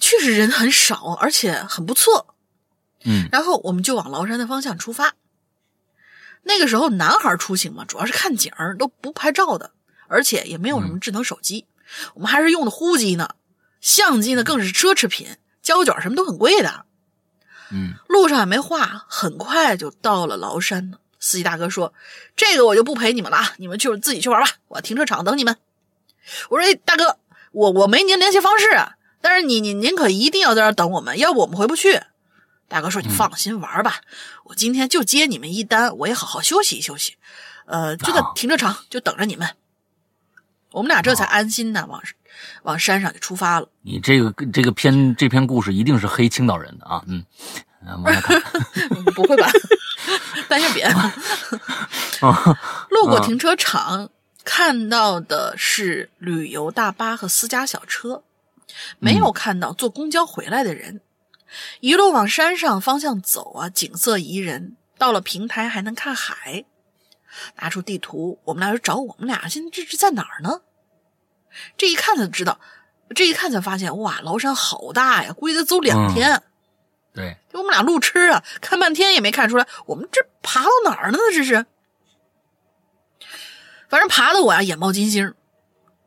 [0.01, 2.35] 确实人很少，而且很不错。
[3.05, 5.15] 嗯，然后我们就往崂山的方向出发。
[6.43, 9.73] 那个时候男孩出行嘛，主要是看景儿，都不拍照的，
[10.09, 11.67] 而且也没有什么智能手机，
[12.15, 13.35] 我们还是用的呼机呢，
[13.81, 16.85] 相机呢更是奢侈品，胶卷什么都很贵的。
[17.73, 20.99] 嗯，路上也没话，很快就到了崂山了。
[21.19, 21.93] 司机大哥说
[22.35, 25.57] ：“这个我就不陪你们了啊，你们就自己去玩吧，我停车场等你们。”
[26.49, 27.19] 我说：“哎，大哥，
[27.53, 32.01] 我我没您联系方式啊，但是你你您可一定要在这等我们，要不我们回不去。”
[32.69, 34.01] 大哥说：“你放心玩吧，
[34.45, 37.17] 我今天就接你们一单，我也好好休息休息。
[37.67, 39.57] 呃，就在停车场就等着你们。
[40.73, 42.01] 我们俩这才安心呢，往
[42.63, 43.69] 往山上就出发了。
[43.83, 47.25] 你这个这个篇这篇故事一定是黑青岛人的啊，嗯，
[48.05, 48.41] 往下看，
[49.15, 49.49] 不会吧？
[50.49, 50.89] 但是别，
[52.91, 54.11] 路过停车场，
[54.45, 58.23] 看到的是旅游大巴和私家小车，
[58.99, 61.01] 没有看到坐公交回来的人。
[61.81, 64.77] 一路往山上方向走啊，景色宜人。
[64.99, 66.65] 到了平台还能看海。
[67.57, 70.61] 拿出地图，我们俩就找我们俩，现在这是在哪儿呢？
[71.77, 72.61] 这一看才知道，
[73.15, 76.43] 这一看才发现，哇，崂山好大呀，估计得走两天。
[77.13, 81.19] 对，我们俩路痴啊，看半天也没看出来，我们这爬到哪儿了呢？
[81.33, 81.67] 这是，
[83.89, 85.35] 反正爬的我呀眼冒金星。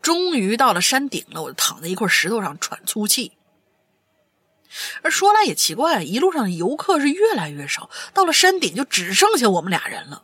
[0.02, 3.38] 终于到了山顶了，我就躺在一块石头上喘粗气。
[5.02, 10.24] 而说来也奇怪，一路上的游客是越来越少，到了山顶就只剩下我们俩人了。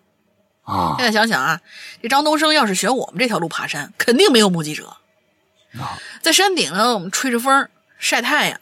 [0.63, 0.95] 啊！
[0.97, 1.61] 现在想想啊，
[2.01, 4.97] 这张东升要是选我们这条路爬山，肯定没有目击者。
[6.21, 8.59] 在山顶呢，我们吹着风晒太阳，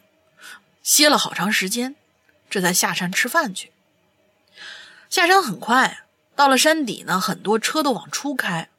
[0.84, 1.96] 歇了好长时间，
[2.50, 3.72] 这才下山吃饭去。
[5.10, 6.06] 下山很快，
[6.36, 8.70] 到了山底呢，很多车都往出开，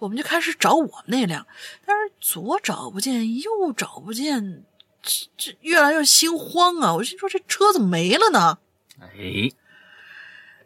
[0.00, 1.46] 我们就开始找我们那辆，
[1.86, 4.64] 但是左找不见，右找不见。
[5.02, 6.92] 这这越来越心慌啊！
[6.92, 8.58] 我心说这车怎么没了呢？
[9.00, 9.50] 哎，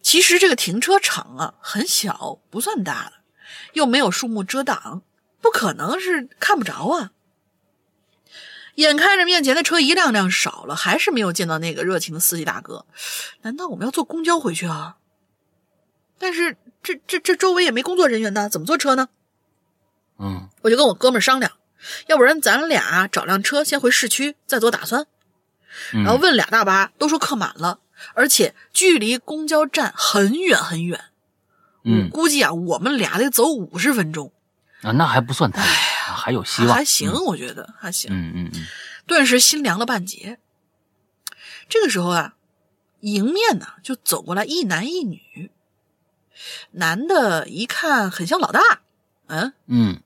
[0.03, 3.13] 其实这个停车场啊很小，不算大的，
[3.75, 5.03] 又没有树木遮挡，
[5.45, 7.11] 不可能是看不着啊。
[8.77, 12.87] 眼看着面前的车一辆辆少了，还是没有见到那个热情的司机大哥。
[13.43, 14.97] 难道我们要坐公交回去啊？
[16.19, 19.11] 但是这这这周围也没工作人员呢，怎么坐车呢？
[20.19, 21.53] 嗯，我就跟我哥们商量。
[22.07, 25.07] 要不然咱俩找辆车先回市区，再做打算。
[25.93, 27.81] 然后问俩大巴，都说客满了，
[28.15, 31.05] 而且距离公交站很远很远。
[31.85, 34.33] 嗯，估计啊，我们俩得走五十分钟。
[34.85, 38.11] 啊，那还不算太，还有希望，还行，我觉得还行。
[38.13, 38.67] 嗯嗯嗯，
[39.07, 40.39] 顿时心凉了半截。
[41.69, 42.35] 这个时候啊，
[43.01, 45.51] 迎面呢就走过来一男一女，
[46.73, 48.61] 男的一看很像老大，
[49.27, 50.01] 嗯嗯。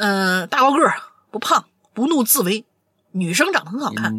[0.00, 0.94] 嗯，大高个儿，
[1.32, 2.64] 不胖，不怒自威，
[3.10, 4.12] 女生长得很好看。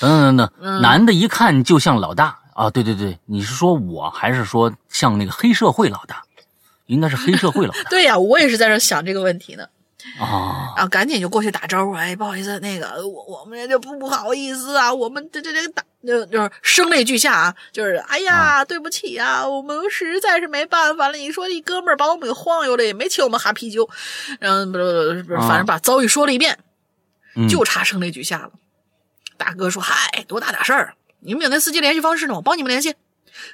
[0.00, 2.68] 等等等等，男的一看就像老大啊！
[2.68, 6.24] 对对对，你是说我还是说像那个黑社会老大？
[6.90, 7.72] 应该是黑社会了。
[7.88, 9.66] 对呀，我也是在这想这个问题呢。
[10.18, 21.18] 啊，然后赶紧就过去打招呼，哎，不好意思，那个我我们就不不好意思啊，我们这这这个打就就是声泪俱下啊，就是哎呀，对不起啊，我们实在是没办法了。
[21.18, 23.88] 你说一哥们儿把我们给晃悠了，也没请我们哈啤酒，
[24.40, 26.58] 然后不不不，反正把遭遇说了一遍，
[27.48, 28.52] 就差声泪俱下了。
[29.36, 30.94] 大哥说：“嗨，多大点事儿？
[31.20, 32.94] 你们有那司机联系方式呢，我帮你们联系。”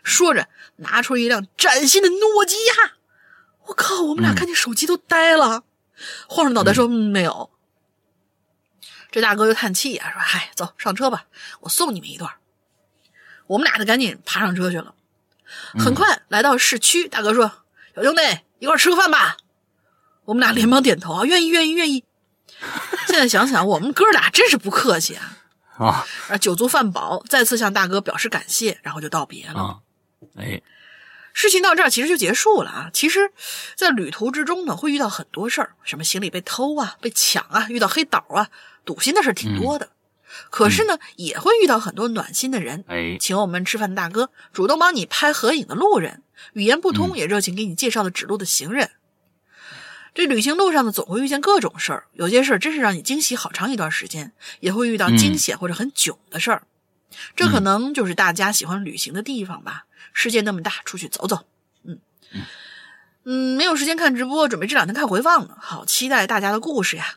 [0.05, 0.47] 说着
[0.77, 2.73] 拿出一辆崭新的诺基亚。
[3.67, 5.65] 我靠，我们俩看见手机都呆了。
[6.29, 7.51] 晃着脑袋说：“没有。”
[9.11, 11.27] 这大哥就叹气啊，说：“嗨，走上车吧，
[11.61, 12.31] 我送你们一段。”
[13.49, 14.95] 我们俩就赶紧爬上车去了。
[15.79, 17.51] 很快来到市区，大哥说
[17.95, 18.23] ：“小兄弟，
[18.59, 19.37] 一块吃个饭吧。”
[20.27, 22.05] 我们俩连忙点头啊，愿意，愿意，愿意。
[23.07, 25.15] 现在想想，我们哥俩真是不客气
[25.79, 26.05] 啊！
[26.29, 29.81] 啊，酒足饭饱，再次向大哥表示感谢，然后就道别了。
[30.37, 30.61] 哎。
[31.37, 32.91] 事情到这儿其实就结束了啊！
[32.95, 33.31] 其实，
[33.75, 38.49] 在旅途之中呢，会遇到很多事儿，什么行李被偷啊、被抢啊、遇到黑导啊，
[38.87, 39.91] 堵心的事挺多的。
[40.49, 46.23] 可是呢，也会遇到很多暖心的人，哎，请我们吃饭的大哥，主动帮你拍合影的路人，
[46.55, 48.93] 语言不通也热情给你介绍的指路的行人。
[50.15, 56.63] 这旅行路上呢，总会遇见各种事儿，有些事儿真是让你惊喜好长一段时间，也会遇到惊险或者很囧的事儿。
[57.37, 59.85] 这可能就是大家喜欢旅行的地方吧。
[60.19, 61.41] 世界那么大，出去走走。
[61.85, 61.99] 嗯
[63.25, 65.55] 嗯，没有时间看直播，准备这两天看回放呢。
[65.61, 67.17] 好期待大家的故事呀！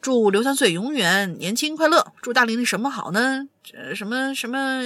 [0.00, 2.12] 祝刘三岁永远年轻快乐。
[2.22, 3.48] 祝大玲玲什么好呢？
[3.64, 4.80] 这什么什么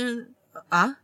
[0.70, 0.96] 啊？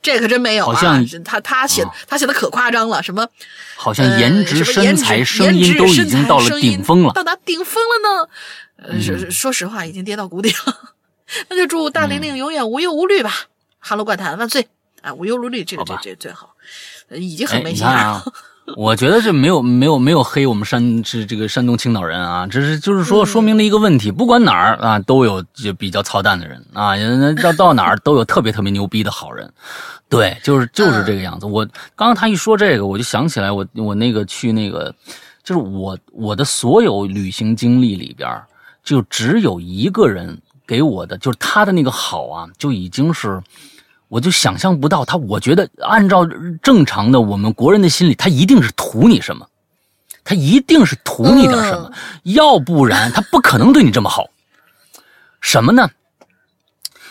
[0.00, 0.74] 这可真没有啊！
[0.74, 3.28] 好像他他写他写的可夸张了，什么？
[3.76, 8.28] 好像颜值、身材、声音都已经到了顶峰了，到达顶峰了呢。
[8.76, 10.94] 呃，说说实话，已经跌到谷底了。
[11.50, 13.48] 那就祝大玲玲永远无忧无虑吧！
[13.80, 14.68] 哈喽，怪谈万岁！
[15.08, 16.50] 啊，无忧无虑，这个这这最好，
[17.10, 18.22] 已经很没心了。
[18.76, 26.92] 我觉得这没有没有没有黑我们山是这个山东青岛人啊，这是就是说说明了一个问题，不管哪儿啊都有就比较操蛋的人啊，
[27.42, 29.50] 到到哪儿都有特别特别牛逼的好人，
[30.10, 31.46] 对，就是就是这个样子。
[31.46, 31.64] 我
[31.96, 34.94] 刚刚他一说这个，我就想起来我我那个去那个，
[35.42, 38.30] 就是我我的所有旅行经历里边，
[38.84, 43.40] 就只有一个人给我的，就是他的那个好啊，就已经是。
[44.08, 46.26] 我就想象不到他，我觉得按照
[46.62, 49.46] 正常的我们国人的心理，他一定是图你什么，
[50.24, 51.92] 他一定是图你点什么，
[52.24, 54.24] 要不然他不可能对你这么好。
[55.40, 55.88] 什么呢？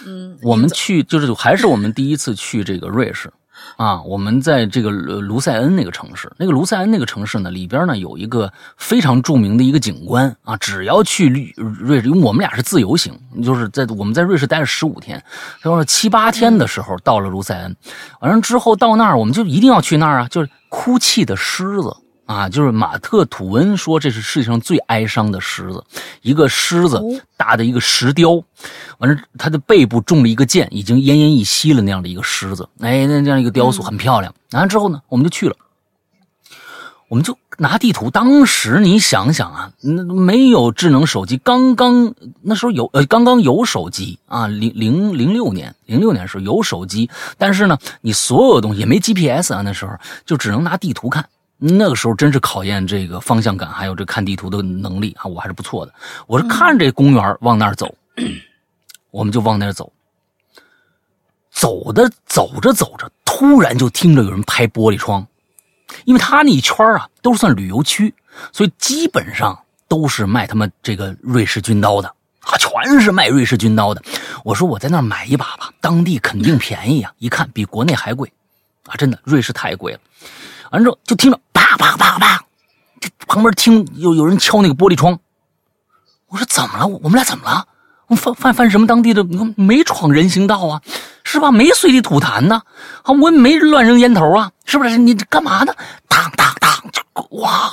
[0.06, 3.32] 嗯，我们去就是还是我们第一次去这个瑞士。
[3.76, 10.56] 啊，我们在这个卢塞恩那个城市，那个卢塞恩那个城市呢，里边呢有一个非常著名的一个景观啊。
[10.58, 13.14] 只要去瑞士，因为我们俩是自由行，
[13.44, 15.22] 就是在我们在瑞士待了十五天，
[15.62, 17.76] 他说七八天的时候到了卢塞恩，
[18.22, 21.96] 完了之后到那儿，我们就一定要去那儿啊，就是哭泣的狮子。
[22.28, 25.84] 啊，就是马特·吐温说这是世界上最哀伤的狮子，
[26.22, 27.02] 一个狮子
[27.38, 28.44] 大的一个石雕，
[28.98, 34.36] 完了它的背部中了一个箭，已经奄奄一息了那样的一个狮子，哎，那这样一个雕塑很漂亮。
[34.52, 35.56] 完了之后呢，我们就去了，
[37.08, 38.10] 我们就拿地图。
[38.10, 49.94] 当时你想想啊，那没有智能手机，刚刚那时候有呃，刚刚有手机啊，零零零六年，零六年时候有手机，但是呢，你所有东西也没 GPS 啊，那时候
[50.26, 51.26] 就只能拿地图看。
[51.58, 55.26] 那个时候真是考验这个方向感，还有这看地图的能力啊！
[55.26, 55.94] 我还是不错的。
[56.28, 57.96] 我是看这公园往那儿走，
[59.10, 59.92] 我们就往那儿走。
[61.50, 65.26] 走的走着走着，突然就听着有人拍玻璃窗，
[66.06, 68.14] 因为他那一圈啊都是算旅游区，
[68.52, 72.10] 所以基本上都是卖他们这个瑞士军刀的
[72.42, 74.04] 啊，全是卖瑞士军刀的。
[74.44, 78.32] 我说我在那儿买一把吧，当地肯定便宜啊，一看比国内还贵
[78.86, 78.94] 啊！
[78.96, 80.00] 真的，瑞士太贵了。
[80.70, 81.40] 完之后就听着
[81.78, 82.44] 啪啪啪
[83.00, 85.20] 这，旁边听有有人敲那个玻璃窗。
[86.28, 86.88] 我说怎么了？
[86.88, 87.68] 我们俩怎么了？
[88.08, 89.24] 我犯犯犯什么当地的？
[89.56, 90.82] 没闯人行道啊，
[91.24, 91.52] 是吧？
[91.52, 92.62] 没随地吐痰呢，
[93.04, 94.98] 啊，我也没乱扔烟头啊，是不是？
[94.98, 95.74] 你干嘛呢？
[96.08, 97.02] 当当当，就
[97.38, 97.72] 哇，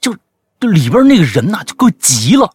[0.00, 0.16] 就
[0.58, 2.50] 就里边那个人呐，就够急了，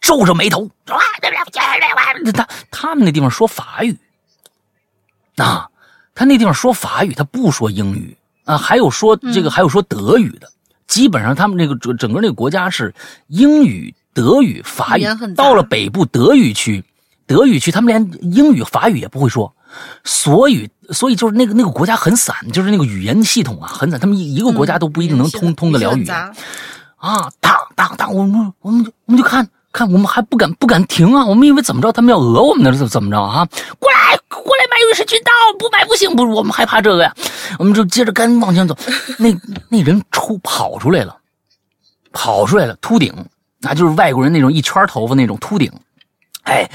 [0.00, 3.96] 皱着眉头，他他们那地方说法语，
[5.36, 5.68] 啊，
[6.14, 8.16] 他那地方说法语，他不说英语。
[8.46, 10.50] 啊，还有说这个，还有说德语的，
[10.86, 12.94] 基本上他们这个整整个那个国家是
[13.26, 15.04] 英语、德语、法语。
[15.36, 16.82] 到了北部德语区，
[17.26, 19.52] 德语区他们连英语、法语也不会说，
[20.02, 26.16] 所以所以就是那个那个国家很散，就是那个语言系统啊很散，他们一一个国家都不一定能通通得了语言。
[26.96, 29.46] 啊，当当当，我们我们就我们就看。
[29.72, 31.26] 看，我们还不敢不敢停啊！
[31.26, 32.72] 我们以为怎么着，他们要讹我们呢？
[32.72, 33.46] 怎怎么着啊？
[33.78, 34.05] 过来，
[34.46, 36.14] 过来买瑞士军刀，不买不行！
[36.16, 37.14] 不是我们害怕这个呀，
[37.58, 38.76] 我们就接着赶紧往前走。
[39.18, 39.28] 那
[39.68, 41.16] 那人出跑出来了，
[42.12, 43.12] 跑出来了，秃顶，
[43.60, 45.70] 那就是外国人那种一圈头发那种秃顶。
[46.44, 46.70] 哎，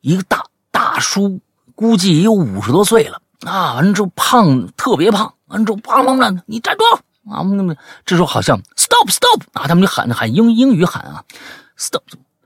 [0.00, 1.40] 一个大大叔，
[1.74, 3.74] 估计也有五十多岁了啊。
[3.74, 5.34] 完了之后胖，特别胖。
[5.46, 6.84] 完了之后，砰砰的，你站住
[7.30, 7.42] 啊！
[7.42, 7.74] 那么
[8.06, 11.24] 这时候好像 stop stop 啊，他们就喊喊英英语喊啊
[11.76, 12.02] ，stop。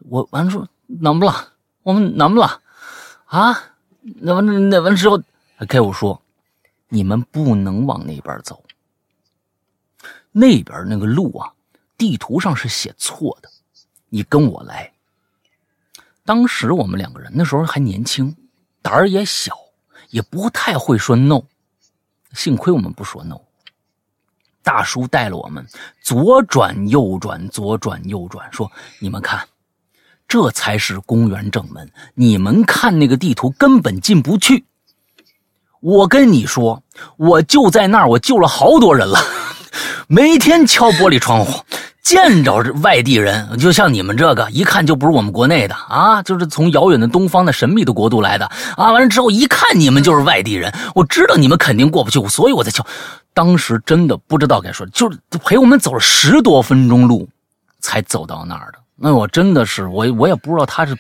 [0.08, 1.48] 我完了说能不啦，
[1.82, 2.58] 我们能不啦
[3.26, 3.62] 啊？
[4.04, 5.22] 那完那完之后，
[5.56, 6.20] 他开我说，
[6.88, 8.62] 你们不能往那边走，
[10.30, 11.52] 那边那个路啊，
[11.96, 13.48] 地图上是写错的，
[14.10, 14.92] 你跟我来。
[16.24, 18.36] 当时我们两个人那时候还年轻，
[18.82, 19.56] 胆儿也小，
[20.10, 21.42] 也不太会说 no。
[22.32, 23.40] 幸亏我们不说 no。
[24.62, 25.66] 大叔带了我们
[26.00, 29.46] 左转右转，左转右转，说：“你们看，
[30.28, 31.90] 这才是公园正门。
[32.14, 34.64] 你们看那个地图根本进不去。
[35.80, 36.82] 我跟你说，
[37.16, 39.18] 我就在那儿，我救了好多人了，
[40.08, 41.62] 每天敲玻璃窗户。”
[42.04, 48.44] 见着外地人，就像你们这个，一看就不是我们国内的啊，就是从遥远的东方的神秘的国度来的
[48.76, 48.92] 啊。
[48.92, 52.86] 完了之后一看你们就是外地人，我知道你们肯定过不去，所以我才敲。
[53.32, 57.26] 当时真的不知道该说，就是陪我们走了十多分钟路，
[57.80, 58.78] 才走到那儿的。
[58.96, 60.96] 那我真的是，我我也不知道他是，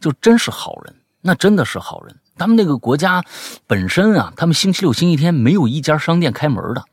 [0.00, 2.16] 就真是好人，那真的是好人。
[2.38, 3.22] 他们那个国家
[3.66, 6.84] 本身啊，他们星期六、星期天没有一家商店开门的。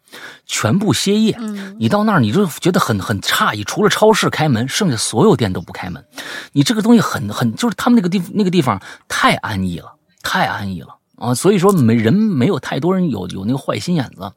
[0.45, 1.37] 全部歇业，
[1.79, 6.05] 你到那儿你就觉得很很诧异，除了超市开门，剩下所有店都不开门。
[6.51, 11.33] 你这个东西很很，就是他们那个地那个地方太安逸了，太安逸了啊！
[11.33, 14.33] 所以说没人没有太多人有有那个坏心眼子，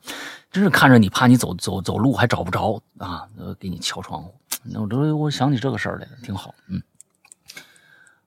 [0.52, 3.26] 真是看着你怕你走走走路还找不着啊，
[3.58, 4.32] 给你敲窗户。
[4.62, 6.54] 那我这我想起这个事儿来了，挺好。
[6.68, 6.80] 嗯，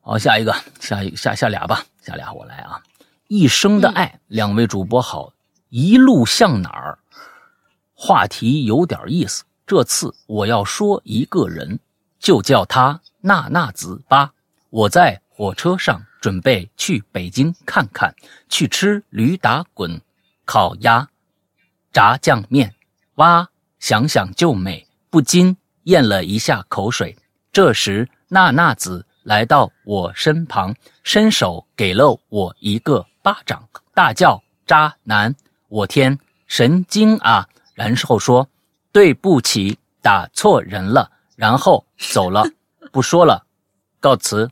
[0.02, 2.82] 好，下一个，下一下下俩吧，下俩我来啊。
[3.30, 5.32] 一生的爱，两位主播好，
[5.70, 7.00] 一路向哪儿？
[7.94, 11.80] 话题有点意思，这次我要说一个人，
[12.20, 14.34] 就叫他娜娜子吧。
[14.70, 18.14] 我在火车上准备去北京看看，
[18.50, 20.02] 去吃驴打滚、
[20.44, 21.08] 烤鸭、
[21.94, 22.76] 炸酱面，
[23.16, 23.48] 哇，
[23.80, 27.16] 想想就美，不禁咽了一下口水。
[27.54, 35.34] 这时，娜娜子来到我身旁，伸手给了我一个巴掌，大叫：“渣男！
[35.70, 38.50] 我天，神经啊！”然后说
[38.92, 42.44] ：“对不起，打错人了。”然后走了，
[42.92, 43.46] 不说了，
[44.02, 44.52] 告辞。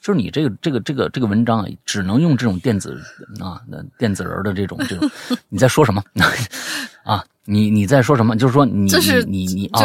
[0.00, 3.00] 就是你这个这个这个这个文章啊，只能用这种电子
[3.40, 3.60] 啊，
[3.98, 5.10] 电子人的这种这种。
[5.48, 6.02] 你在说什么？
[7.04, 8.36] 啊，你你在说什么？
[8.36, 8.90] 就是说你
[9.26, 9.80] 你你啊，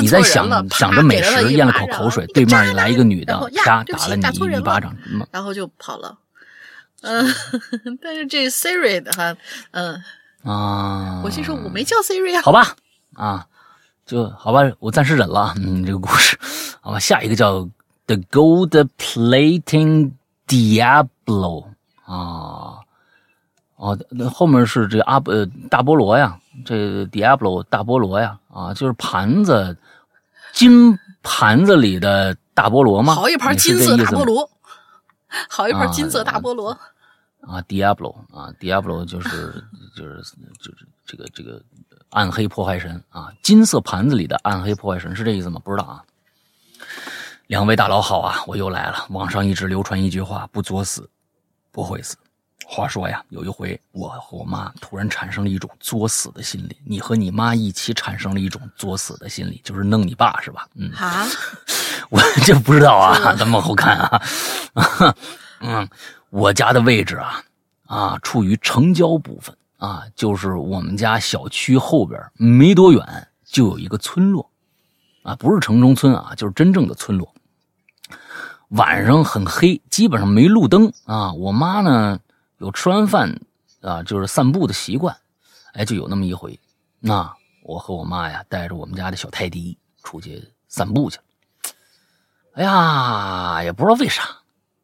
[0.00, 4.22] 你在想想着美食，咽了口口水，对面来一个女的，啪打了你
[4.56, 4.94] 一巴掌，
[5.30, 6.18] 然后就跑了。
[7.02, 7.26] 嗯，
[8.02, 9.36] 但是这 Siri 的哈，
[9.72, 10.02] 嗯。
[10.44, 11.22] 啊！
[11.24, 12.42] 我心说我没叫 Siri 啊。
[12.42, 12.76] 好吧，
[13.14, 13.46] 啊，
[14.04, 15.54] 就好吧，我暂时忍了。
[15.56, 16.38] 嗯，这个故事，
[16.82, 17.66] 好吧，下一个叫
[18.06, 20.12] The Gold Plating
[20.46, 21.64] Diablo
[22.04, 22.80] 啊，
[23.76, 29.76] 哦，那后面是这阿呃大菠萝呀，这 Diablo 大菠萝呀，啊，就是盘子
[30.52, 33.14] 金盘子里的大菠萝吗？
[33.14, 34.50] 好一盘金色大菠萝，
[35.48, 36.78] 好一盘金色大菠萝。
[37.40, 39.64] 啊，Diablo 啊，Diablo 就是
[39.94, 40.22] 就是
[40.60, 41.60] 就是这个这个
[42.10, 45.60] 暗黑破坏神啊，金色盘子里的暗黑破坏神是这意思吗？
[45.64, 46.04] 不知道啊。
[47.48, 49.06] 两位大佬好啊，我又来了。
[49.10, 51.08] 网上一直流传一句话：不作死
[51.70, 52.16] 不会死。
[52.66, 60.66] 话说呀，有一回我和我妈突然产生了一种作死的心理，你和你妈一起产生了一种作死的心理，就是弄你爸是吧？
[60.74, 61.26] 嗯啊，
[62.08, 64.22] 我就不知道啊，咱往后看啊，
[65.60, 65.88] 嗯。
[66.30, 67.44] 我家的位置啊，
[67.86, 74.50] 啊，处于城郊部分啊，就是我们家小区后边没多远就有一个村落，
[75.22, 77.32] 啊，不是城中村啊，就是真正的村落。
[78.74, 81.32] 晚上很黑，基本上没路灯啊。
[81.32, 82.18] 我妈呢
[82.58, 83.40] 有吃完饭
[83.80, 85.16] 啊，就是散步的习惯，
[85.72, 86.58] 哎，就有那么一回，
[87.00, 91.22] 那我和我妈呀带着我们家的小泰迪出去散步去了。
[92.54, 94.22] 哎呀，也不知道为啥，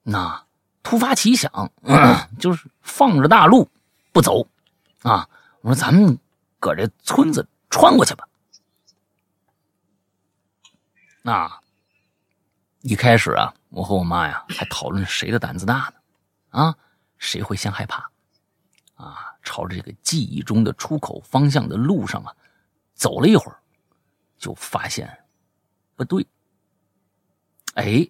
[0.03, 0.43] 那。
[0.83, 1.71] 突发奇想，
[2.41, 3.69] 就是放着大路
[4.13, 4.45] 不走
[5.03, 5.29] 啊！
[5.61, 6.19] 我说咱们
[6.59, 8.27] 搁这村子穿过去吧。
[11.21, 11.61] 那
[12.81, 16.61] 一开始啊，我和我妈呀还讨论谁的胆子大呢？
[16.61, 16.77] 啊，
[17.19, 18.11] 谁会先害怕？
[18.95, 22.35] 啊，朝着这个记忆中的出口方向的路上啊，
[22.95, 23.57] 走了一会儿，
[24.39, 25.09] 就发现
[25.97, 26.27] 不对。
[27.75, 28.07] 哎，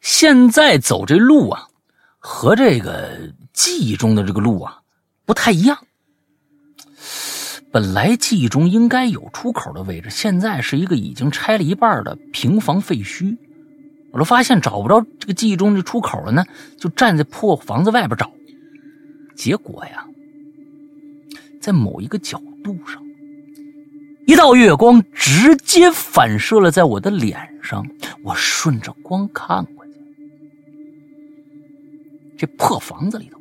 [0.00, 1.66] 现在走这路啊。
[2.22, 4.82] 和这个记忆中的这个路啊
[5.24, 5.86] 不太一样，
[7.72, 13.38] 本来记忆中应该有出口的位置，现在是一个已经拆了一半的平房废墟。
[14.12, 16.44] 我都发现找不着这个记忆中的出口了呢，
[16.76, 18.32] 就站在破房子外边找。
[19.36, 20.06] 结果呀，
[21.60, 23.02] 在某一个角度上，
[24.26, 27.86] 一道月光直接反射了在我的脸上。
[28.22, 29.92] 我顺着光看过去，
[32.36, 33.38] 这破房子里头，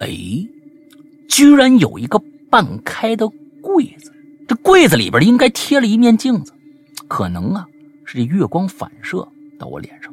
[0.00, 0.08] 哎，
[1.28, 2.20] 居然有一个
[2.50, 3.28] 半开的
[3.62, 4.12] 柜子。
[4.46, 6.52] 这柜子里边应该贴了一面镜子，
[7.08, 7.66] 可能啊。
[8.12, 9.26] 是这月光反射
[9.56, 10.12] 到我脸上，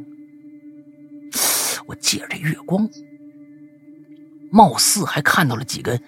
[1.87, 2.87] 我借着这月光，
[4.51, 5.99] 貌似还看到了几根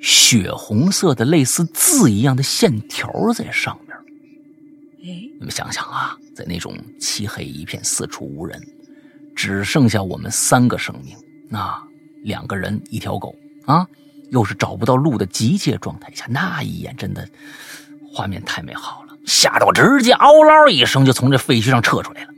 [0.00, 3.94] 血红色的类似字一样的线条在上面。
[5.02, 8.58] 哎，你们想想啊，在那种漆黑一片、四处无人，
[9.36, 11.14] 只剩下我们三个生命，
[11.50, 11.86] 那
[12.22, 13.36] 两个人一条狗
[13.66, 13.86] 啊，
[14.30, 17.28] 又是找不到路的急切状态下，那一眼真的
[18.10, 19.03] 画面太美好了。
[19.24, 22.30] 吓得我直接嗷唠一声，就从这废墟上撤出来了。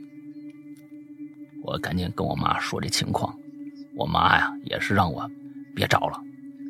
[1.63, 3.35] 我赶紧跟我妈说这情况，
[3.95, 5.29] 我妈呀也是让我
[5.75, 6.19] 别找了，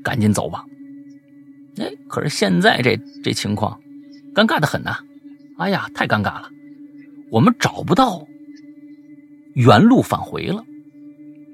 [0.04, 0.64] 赶紧走吧。
[1.78, 3.80] 哎，可是现在这这情况，
[4.34, 4.98] 尴尬的很呐！
[5.58, 6.50] 哎呀，太尴尬了，
[7.30, 8.28] 我们找不到
[9.54, 10.64] 原路返回了，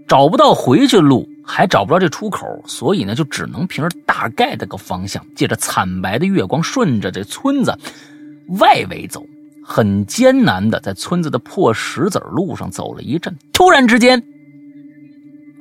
[0.08, 7.78] 找不到回去路，还找不着这出口，所以呢，就只能凭着大概的个方向，借着惨白的月光，顺着这村子。
[8.60, 9.26] 外围走，
[9.64, 14.22] 很艰难的在村子的破石子路上走了一阵，突然之间，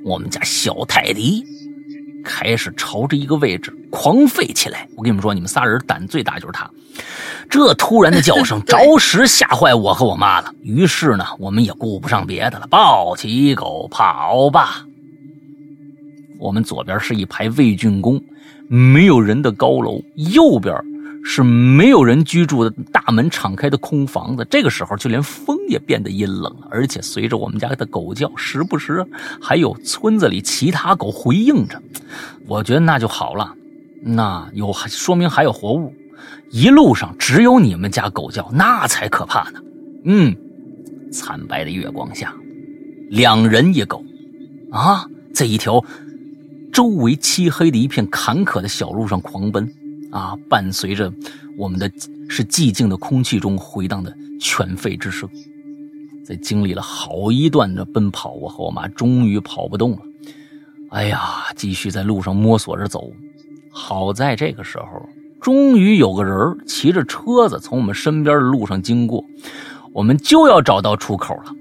[0.04, 1.44] 我们家小泰迪
[2.24, 4.88] 开始朝着一个位置狂吠起来。
[4.96, 6.68] 我跟你们说，你们仨人胆最大就是他。
[7.48, 10.54] 这突然的叫声 着实吓坏我和我妈了。
[10.62, 14.84] 于是呢，我们也顾不上别的了，抱起狗跑吧。
[16.38, 18.20] 我们左边是一排魏竣工，
[18.68, 20.74] 没有人的高楼，右边。
[21.24, 29.06] 是没有人居住的大门敞开的空房子，这个时候就连风也变得阴冷了，而且随着我们家的狗叫，时不时
[29.40, 31.80] 还有村子里其他狗回应着。
[32.46, 33.54] 我觉得那就好了，
[34.02, 35.94] 那有说明还有活物。
[36.50, 39.60] 一路上只有你们家狗叫，那才可怕呢。
[40.04, 40.36] 嗯，
[41.12, 42.34] 惨白的月光下，
[43.10, 44.04] 两人一狗，
[44.70, 45.82] 啊，在一条
[46.72, 49.72] 周围漆黑的一片坎坷的小路上狂奔。
[50.12, 51.12] 啊，伴随着
[51.56, 51.90] 我们的
[52.28, 55.28] 是寂静的空气中回荡的犬吠之声，
[56.24, 59.98] 在经历了好一段的奔跑，我和我妈终于跑不动了。
[60.90, 61.20] 哎呀，
[61.56, 63.10] 继续在路上摸索着走。
[63.70, 65.09] 好在这个时候，
[65.40, 66.36] 终于有个人
[66.66, 69.24] 骑着车子从我们身边的路上经过，
[69.94, 71.55] 我们就要找到出口了。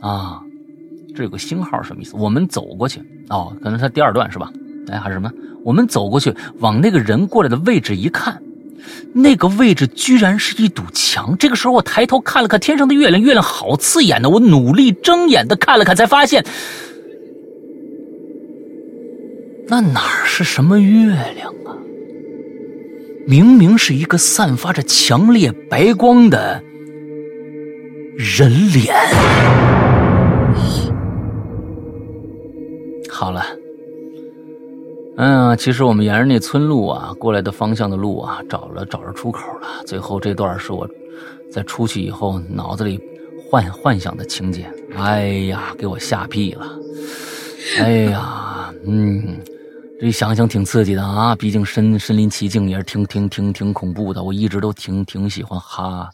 [0.00, 0.42] 啊，
[1.14, 2.16] 这有个星号什么意思？
[2.16, 4.52] 我们走过去哦，可能是第二段是吧？
[4.90, 5.30] 哎，还是什么？
[5.64, 8.40] 我们走过去，往那个人过来的位置一看，
[9.12, 11.36] 那个位置居然是一堵墙。
[11.38, 14.30] 这个时候，我抬头看了看天上的月亮，月亮好刺眼的。
[14.30, 16.44] 我努力睁眼的看了看，才发现，
[19.66, 21.76] 那哪是什么月亮啊？
[23.26, 26.62] 明明是一个散发着强烈白光的
[28.16, 28.94] 人脸。
[33.10, 33.57] 好了。
[35.20, 39.66] 嗯，其实我们沿着那村路啊，过来的方向的路啊，找了找着出口了。
[39.84, 40.88] 最后这段是我
[41.50, 43.00] 在出去以后脑子里
[43.50, 44.72] 幻幻想的情节。
[44.96, 46.66] 哎呀，给我吓屁了！
[47.82, 49.40] 哎呀，嗯，
[50.00, 51.34] 这想想挺刺激的啊。
[51.34, 54.22] 毕竟身身临其境也是挺挺挺挺恐怖的。
[54.22, 56.08] 我一直都挺挺喜欢哈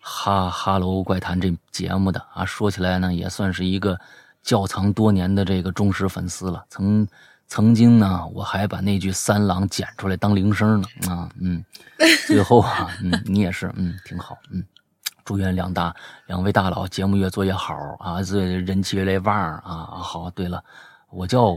[0.00, 2.44] 哈哈喽怪谈这节目的啊。
[2.44, 3.96] 说起来呢，也算是一个
[4.42, 6.64] 窖藏多年的这个忠实粉丝了。
[6.68, 7.06] 曾。
[7.48, 11.64] 曾经呢，我还把那句三郎剪出来当铃声呢啊，嗯，
[12.26, 14.62] 最后啊，嗯，你也是，嗯，挺好，嗯，
[15.24, 15.94] 祝愿两大
[16.26, 19.98] 两位大佬节目越做越好啊，这人气越来越旺啊。
[20.02, 20.62] 好，对了，
[21.10, 21.56] 我叫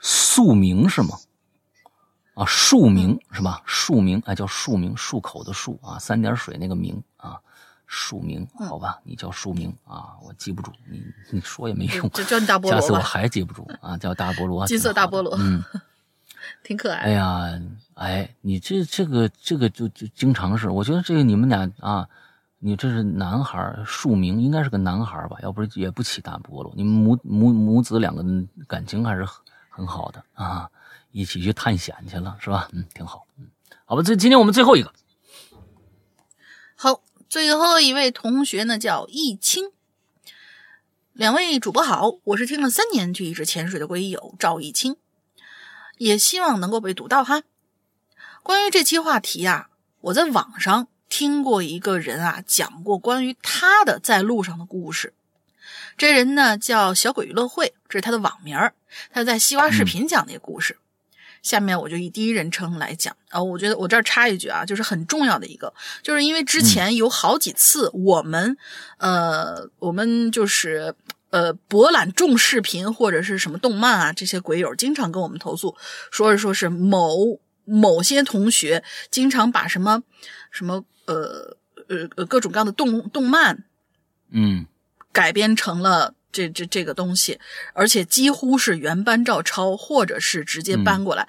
[0.00, 1.18] 宿明是吗？
[2.34, 3.60] 啊，树明是吧？
[3.66, 7.02] 树明，哎，叫树明，漱口的漱啊，三点水那个明
[7.86, 7.88] 啊。
[7.88, 11.00] 署名，好吧，你叫署名啊，我记不住，你
[11.30, 15.62] 你说也没用，就叫你大菠萝下次我还记不住啊，叫大菠萝，金色大菠萝，嗯，
[16.64, 16.98] 挺可爱。
[16.98, 17.60] 哎呀，
[17.94, 22.08] 哎，你这这个这个就就经常是，我觉得这个你们俩啊，
[22.58, 26.72] 你这是男孩，署名应该是个男孩吧，要不是也不起大菠萝。
[26.76, 28.24] 你们母母母子两个
[28.66, 29.40] 感情还是很
[29.70, 30.68] 很好的啊，
[31.12, 32.68] 一起去探险去了是吧？
[32.72, 33.46] 嗯，挺好，嗯，
[33.84, 34.94] 好吧，这今天我们最后一个，好。
[37.28, 39.72] 最后一位同学呢，叫易清。
[41.12, 44.96] 两位主播好，我是听了三年就一直潜水的龟友赵易清，
[45.98, 47.42] 也希望能够被读到哈。
[48.42, 49.70] 关于这期话题啊，
[50.02, 55.12] 我在网上听过一个人啊讲过关于他的在路上的故事。
[55.96, 58.74] 这人呢叫小鬼娱乐会，这是他的网名儿。
[59.10, 60.78] 他在西瓜视频讲那个故事。
[61.46, 68.56] 下面我就以第一人称来讲啊，我觉得我这儿插一句啊，就是很重要的一个，就是因为之前有好几次我们
[68.98, 70.92] 呃，我们就是
[71.30, 75.76] 呃博览众视频或者是什么动漫啊，这些鬼友经常跟我们投诉，
[76.10, 78.82] 说是说是某某些同学
[79.12, 80.02] 经常把什么
[80.50, 81.56] 什么呃
[81.88, 83.62] 呃呃各种各样的动动漫，
[84.32, 84.66] 嗯。
[85.12, 87.40] 改编成了这这这个东西，
[87.72, 91.26] 而且几乎是原班照抄，或者是直接搬过来。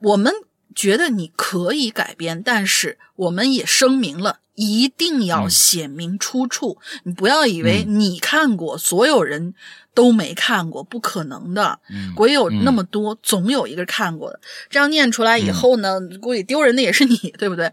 [0.00, 0.30] 我们
[0.74, 6.78] 觉得你可以改编，但是我们也声明了，一定要写明出处。
[7.04, 9.54] 你不要以为你看过，所有人
[9.94, 11.78] 都没看过，不可能的。
[12.14, 14.40] 鬼有那么多，总有一个看过的。
[14.68, 17.72] 这样念出来以后呢，估计丢人的也是你，对不对？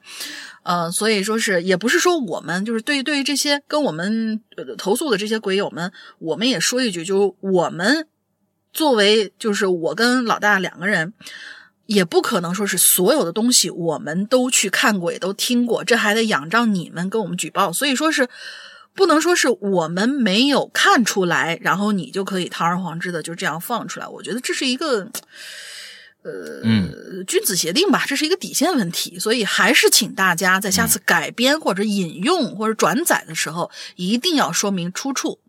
[0.64, 4.40] 呃，所以说是也不是说我们就是对对于这些跟我们
[4.78, 8.08] 投诉的这些鬼友们，我们也说一句，就是我们
[8.72, 11.14] 作为就是我跟老大两个人，
[11.90, 17.74] 也不可能说是所有的东西我们都去看过也都听过，这还得仰仗你们跟我们举报。
[17.74, 18.30] 所以说是
[18.94, 24.08] 不能说是我们没有看出来，然后你就可以堂而皇之的就这样放出来。
[24.08, 25.10] 我觉得这是一个。
[26.22, 35.40] 呃，嗯，君子协定吧，这是一个底线问题，所以还是请大家在下次改编或者引用或者转载的时候，一定要说明出处，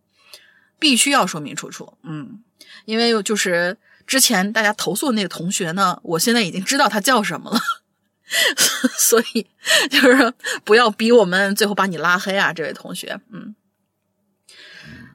[0.78, 1.94] 必须要说明出处。
[2.04, 2.38] 嗯，
[2.84, 7.60] 因为就是之前大家投诉的那个同学呢，我现在已经知道他叫什么了，
[8.98, 9.46] 所以
[9.88, 13.20] 就是不要逼我们最后把你拉黑啊，这位同学。
[13.32, 13.54] 嗯，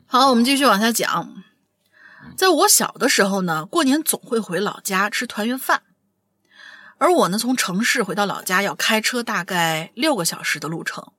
[0.06, 1.44] 好，我们继续往下讲。
[2.38, 5.84] 在我小的时候呢，过年总会回老家吃团圆饭，
[6.98, 11.12] 而我呢，从城市回到老家要开车大概六个小时的路程。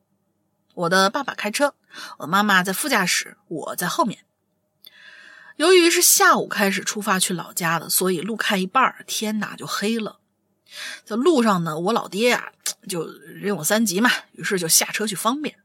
[0.74, 1.74] 我的爸爸开车，
[2.18, 4.25] 我妈妈在副驾驶，我在后面。
[5.56, 10.20] 由于是下午开始出发去老家的，所以路开一半，天哪就黑了。
[11.04, 12.52] 在路上呢，我老爹呀
[12.88, 15.58] 就人有三急嘛，于是就下车去方便。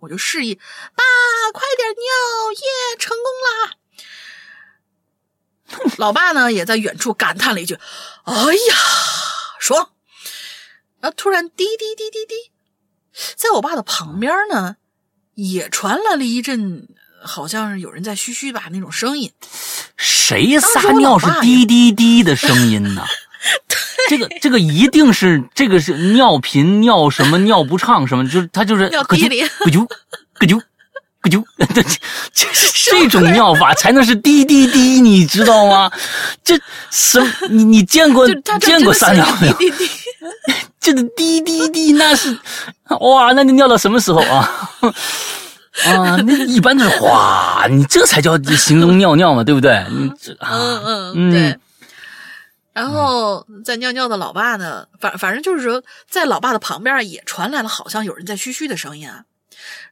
[0.00, 1.04] 我就示意爸
[1.52, 3.76] 快点尿耶，成功啦！
[5.96, 7.78] 老爸呢，也在远处感叹了一句
[8.24, 8.76] ：“哎呀，
[9.60, 9.92] 爽！”
[11.00, 12.52] 然后突然滴滴滴滴滴，
[13.36, 14.76] 在我爸的旁边呢，
[15.34, 16.88] 也传来了一阵，
[17.24, 19.30] 好像是有人在嘘嘘吧那种声音。
[19.96, 23.04] 谁撒尿是滴滴滴的声音呢？
[24.08, 29.86] 这个这个一定是这个是尿频尿什么尿不畅什么，就是他就是尿滴里，咯啾
[30.38, 30.58] 咯啾。
[31.22, 31.44] 咯啾
[32.34, 32.48] 这
[32.90, 35.90] 这种尿法才能是滴滴滴，你知道吗？
[36.42, 36.58] 这
[36.90, 38.28] 什你你见过
[38.60, 39.56] 见过撒尿没有？
[40.80, 42.36] 这个滴滴滴那是
[43.00, 44.50] 哇，那你尿到什么时候啊？
[45.84, 49.84] 啊，那一般都是哗，你这才叫形容尿尿嘛，对不对？
[49.90, 51.58] 你这嗯嗯嗯，对。
[52.72, 59.24] 然后在尿尿的老爸呢，反反正就是说，在老爸的旁边也传来了好像有人在嘘嘘的声音啊。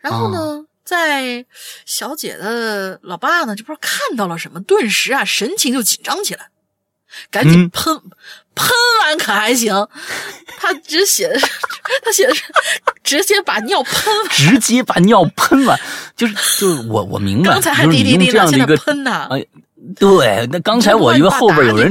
[0.01, 0.67] 然后呢？
[0.83, 1.45] 在
[1.87, 6.49] 小姐的老爸呢，就不知道看到了什么，顿时啊神情就紧张起来，
[7.31, 7.95] 赶紧喷，
[8.57, 8.69] 喷
[9.05, 9.73] 完可还行，
[10.59, 11.39] 他只写的，
[12.03, 12.43] 他写的是
[13.11, 15.77] 直接把尿喷完， 直接把尿喷完，
[16.17, 19.45] 就是就是我我明白，刚才还滴滴滴的，现在喷呢，哎，
[19.99, 21.91] 对，那刚才我以为后边有人。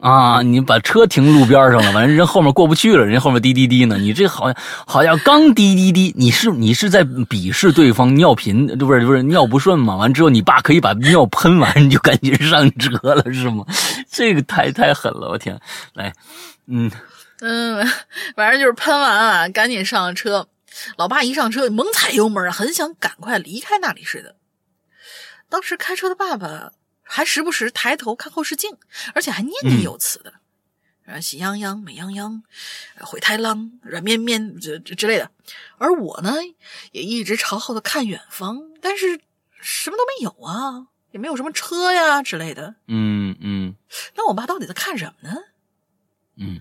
[0.00, 0.40] 啊！
[0.42, 3.98] 你把车停路边上了，完了人后面过不去了，人后面滴滴滴呢。
[3.98, 4.54] 你这好像
[4.86, 9.96] 好像刚滴滴滴，你是你是在鄙视对方尿频，不是不是尿不顺嘛？
[9.96, 13.64] 完之后你爸可以把尿喷完，你就赶紧上车了是吗？
[14.08, 15.58] 这个太太狠了，我天！
[15.94, 16.12] 来，
[16.68, 16.88] 嗯
[17.40, 17.86] 嗯，
[18.36, 20.48] 反正就是喷完啊，赶紧上车。
[20.96, 24.36] 老爸一上车猛踩油门，很想赶快离开那里似的。
[25.48, 26.72] 当时开车的爸爸。
[27.10, 28.76] 还时不时抬头看后视镜，
[29.14, 30.34] 而且还念念有词的，
[31.06, 32.42] 啊，喜羊羊、美羊羊、
[33.00, 35.30] 灰太狼、软绵绵这这之类的。
[35.78, 36.34] 而我呢，
[36.92, 39.22] 也一直朝后头看远方，但是
[39.58, 42.74] 什么都没有啊，也没有什么车呀之类的。
[42.88, 43.74] 嗯嗯。
[44.14, 45.34] 那我爸到底在看什么呢？
[46.36, 46.60] 嗯。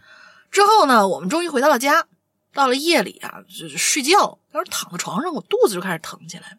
[0.57, 2.07] 之后呢，我们终于回到了家。
[2.51, 6.57] 到了夜里啊，就睡觉，当时躺在床上，我肚子就开始疼起来，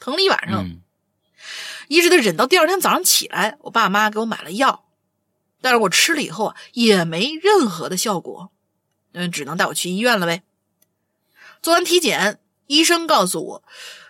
[0.00, 0.68] 疼了一晚上。
[1.86, 4.86] 一直得忍到第二天早上起来，我爸妈给我买了药，
[5.60, 8.50] 但是我吃了以后啊，也没任何的效果，
[9.12, 10.42] 嗯，只能带我去医院了呗。
[11.62, 13.64] 做完体检，医生告诉我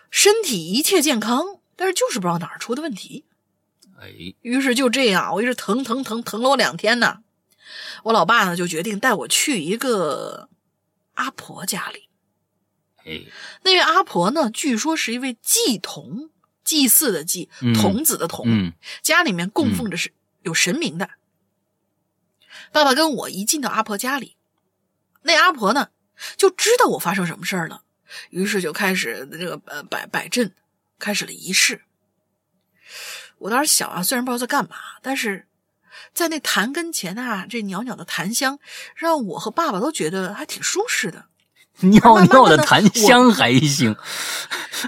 [0.09, 3.25] 身体一切健康，但是就是不知道哪儿出的问题。
[3.99, 4.09] 哎，
[4.41, 7.19] 于是就这样，我一直疼疼疼疼了我两天呢。
[8.03, 10.49] 我老爸呢就决定带我去一个
[11.15, 12.09] 阿婆家里。
[13.05, 13.21] 哎，
[13.63, 16.29] 那位阿婆呢，据说是一位祭童，
[16.63, 20.13] 祭祀的祭，童子的童，嗯，家里面供奉着是
[20.43, 21.09] 有神明的。
[22.71, 24.35] 爸爸跟我一进到阿婆家里，
[25.23, 25.89] 那阿婆呢
[26.37, 27.83] 就知道我发生什么事儿了，
[28.29, 30.53] 于是就开始这个呃摆摆阵，
[30.99, 31.81] 开始了仪式。
[33.39, 35.47] 我当时小啊，虽然不知道在干嘛，但是
[36.19, 38.59] 在那坛跟前啊，这袅袅的檀香
[38.93, 41.23] 让我和爸爸都觉得还挺舒适的。
[41.79, 43.95] 尿尿的檀香还行，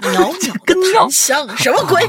[0.02, 2.06] 袅袅 跟尿香什么鬼？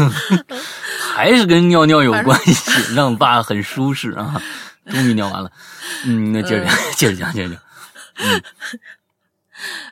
[1.16, 4.42] 还是跟尿尿有关系，让爸很舒适啊。
[4.90, 5.50] 终于尿完了，
[6.04, 7.62] 嗯，那接着讲，接着讲，接着讲。
[8.16, 8.42] 嗯，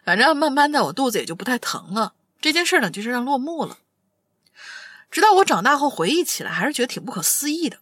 [0.05, 2.12] 反正慢慢的，我肚子也就不太疼了。
[2.43, 3.79] 这件事呢，就这样落幕了。
[5.11, 7.79] 直到我长大后回忆起来，还是觉得挺不可思议的。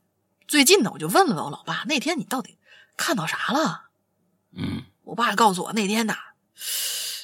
[0.53, 2.59] 最近呢，我就问了问我老爸，那天你到底
[2.99, 3.85] 看到啥了？
[4.55, 6.15] 嗯，我爸告诉我，那天呐，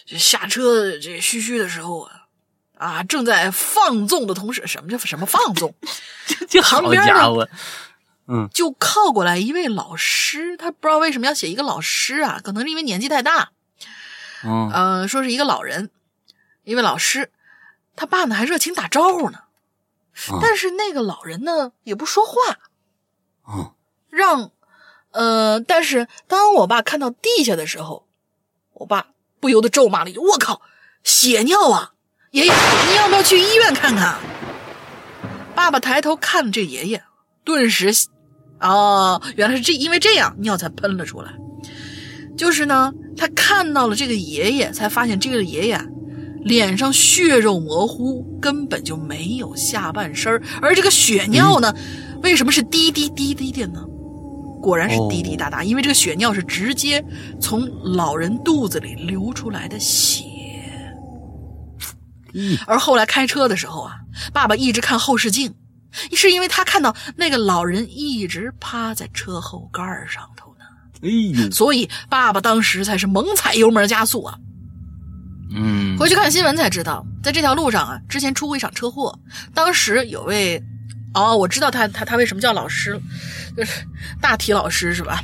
[0.06, 2.22] 这下车这嘘嘘的时候啊，
[2.78, 5.74] 啊，正在放纵的同时，什么叫什么放纵？
[6.48, 7.46] 这好家伙，
[8.28, 13.50] 嗯，就靠过来一位老师，他不知道为什么要写一个老师啊，可能是因为年纪太大。
[14.42, 15.90] 嗯，呃，说是一个老人，
[16.64, 17.30] 一位老师，
[17.94, 19.40] 他爸呢还热情打招呼呢。
[20.40, 22.32] 但是那个老人呢也不说话，
[23.50, 23.70] 嗯，
[24.10, 24.50] 让，
[25.12, 28.06] 呃，但是当我爸看到地下的时候，
[28.74, 29.06] 我爸
[29.40, 30.60] 不由得咒骂了一句：“我靠，
[31.02, 31.92] 血尿啊！
[32.32, 32.52] 爷爷，
[32.88, 34.18] 你要不要去医院看看？”
[35.56, 37.02] 爸爸抬头看了这爷爷，
[37.42, 37.90] 顿时，
[38.60, 41.32] 哦，原来是这因为这样尿才喷了出来。
[42.36, 45.80] 就是呢，他看到了这个爷爷，才发现这个爷爷。
[46.44, 51.74] 脸上血肉模糊，根本就没有下半身而这个血尿呢，
[52.22, 53.84] 为什么是滴滴滴滴的呢？
[54.60, 57.04] 果然是滴滴答答，因为这个血尿是直接
[57.40, 60.24] 从老人肚子里流出来的血。
[62.66, 63.96] 而后来开车的时候啊，
[64.32, 65.54] 爸爸一直看后视镜，
[66.12, 70.64] 是因为他看到那个老人一直趴在车后盖上头呢。
[71.02, 71.08] 哎
[71.44, 74.36] 呦，所以爸爸当时才是猛踩油门加速啊。
[75.54, 79.18] 嗯，回去看新闻才知道，在这条路上啊，之前出过一场车祸。
[79.54, 80.62] 当时有位，
[81.14, 83.00] 哦，我知道他他他为什么叫老师，
[83.56, 83.86] 就是
[84.20, 85.22] 大体老师是吧？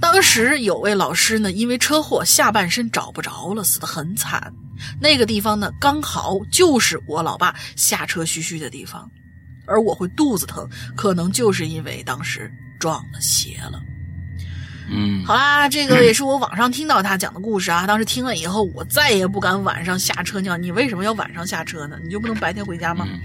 [0.00, 4.52] 当时有位老师呢，因为车祸下半身找不着了，死得很惨。
[5.00, 9.08] 那个地方呢，刚好就是我老爸下车嘘嘘的地方，
[9.64, 13.80] 而我会肚子疼，可能就是因为当时撞了邪了。
[14.90, 17.86] 嗯，好啦，这个也是我网上听到他讲的故事啊。
[17.86, 20.56] 当时听了以后，我再也不敢晚上下车尿。
[20.56, 21.96] 你为什么要晚上下车呢？
[22.02, 23.06] 你就不能白天回家吗？
[23.08, 23.20] 嗯，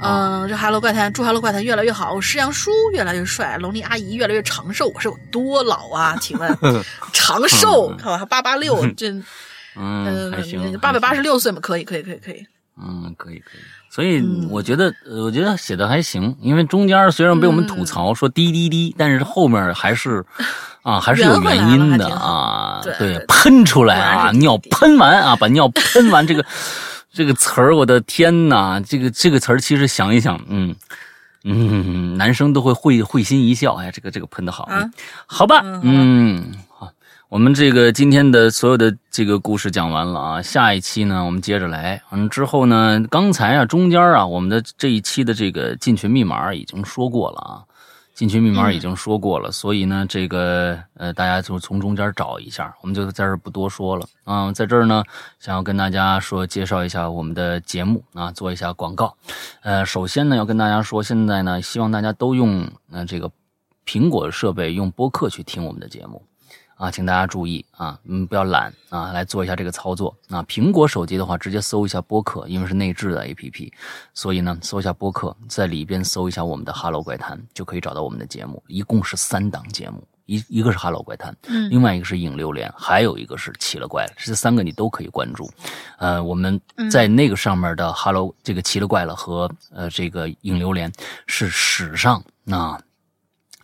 [0.00, 4.90] 这《Hello 怪谈》祝《Hello 怪谈》越来越好，师阳叔越来越帅，龙妮阿姨越来越长寿。
[4.94, 6.16] 我是有多老啊？
[6.20, 6.58] 请问
[7.12, 7.94] 长寿？
[7.96, 9.10] 看还八八六，这
[9.76, 11.60] 嗯还行，八百八十六岁嘛？
[11.60, 12.46] 可以，可以，可以，可以。
[12.82, 13.60] 嗯，可以，可以。
[13.90, 20.24] 所以我觉得，我觉得写的还行，因为中间虽然被我们吐槽说滴滴滴，但是后面还是。
[20.82, 22.80] 啊，还是有原因的啊！
[22.98, 26.42] 对，喷出来啊，尿喷完啊，把尿喷完，这个
[27.12, 28.80] 这个词儿，我的天哪！
[28.80, 30.74] 这个这个词儿，其实想一想，嗯
[31.42, 33.74] 嗯，男生都会会会心一笑。
[33.74, 34.68] 哎，这个这个喷的好，
[35.26, 36.88] 好吧，嗯，好，
[37.28, 42.00] 我们这个今天的所有的这个故事讲完了啊，下一期呢，我们接着来。
[42.12, 47.64] 嗯，之后呢，刚才啊，中间啊，我们的这一期的这个进群密码已经说过了啊。
[48.20, 54.52] 进群密码已经说过了，所以呢，这个呃，大家就从中间找一下，我们就在这儿不多说了啊。
[54.52, 55.02] 在这儿呢，
[55.38, 59.16] 想要跟大家说介绍一下我们的节目啊，做一下广告。
[59.62, 63.30] 呃，首先呢，要跟大家说，现在呢，希望大家都用呃这个
[63.86, 66.22] 苹果设备用播客去听我们的节目。
[66.80, 70.16] 啊，请大家注意啊，嗯，不要懒啊，来做一下这个操作。
[70.30, 73.70] 啊苹果手机的话，直接搜一下播客，因为是内置的 APP，
[74.14, 78.62] 所以呢，搜一下播客，在里边搜一下我们的《Hello 怪谈》，就可以找到我们的节目。
[78.66, 85.50] 一共是三档节目，一一个是《Hello 怪谈》，嗯，另外一个是《影榴莲》，还有一个是《奇了怪了》，这三个你都可以关注。
[85.98, 86.58] 呃，我们
[86.90, 90.90] 在那个上面的《Hello》这个《奇了怪了》和呃这个《影榴莲》
[91.26, 92.80] 是史上那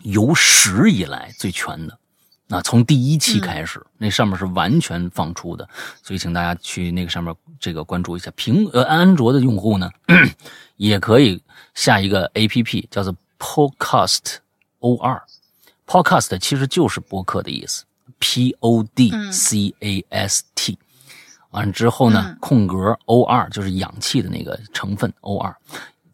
[0.02, 1.98] 有史以来最全的。
[2.48, 5.68] 那从第一期开始，那上面是完全放出的，
[6.02, 8.30] 所以请大家去那个上面这个关注一下。
[8.36, 9.90] 苹呃安卓的用户呢，
[10.76, 11.42] 也可以
[11.74, 14.36] 下一个 A P P 叫做 Podcast
[14.78, 15.20] O 二
[15.86, 17.84] ，Podcast 其实就是播客的意思
[18.20, 20.78] ，P O D C A S T，
[21.50, 25.56] 完了之后呢，空格 O 二就是氧气的那个成分 O R。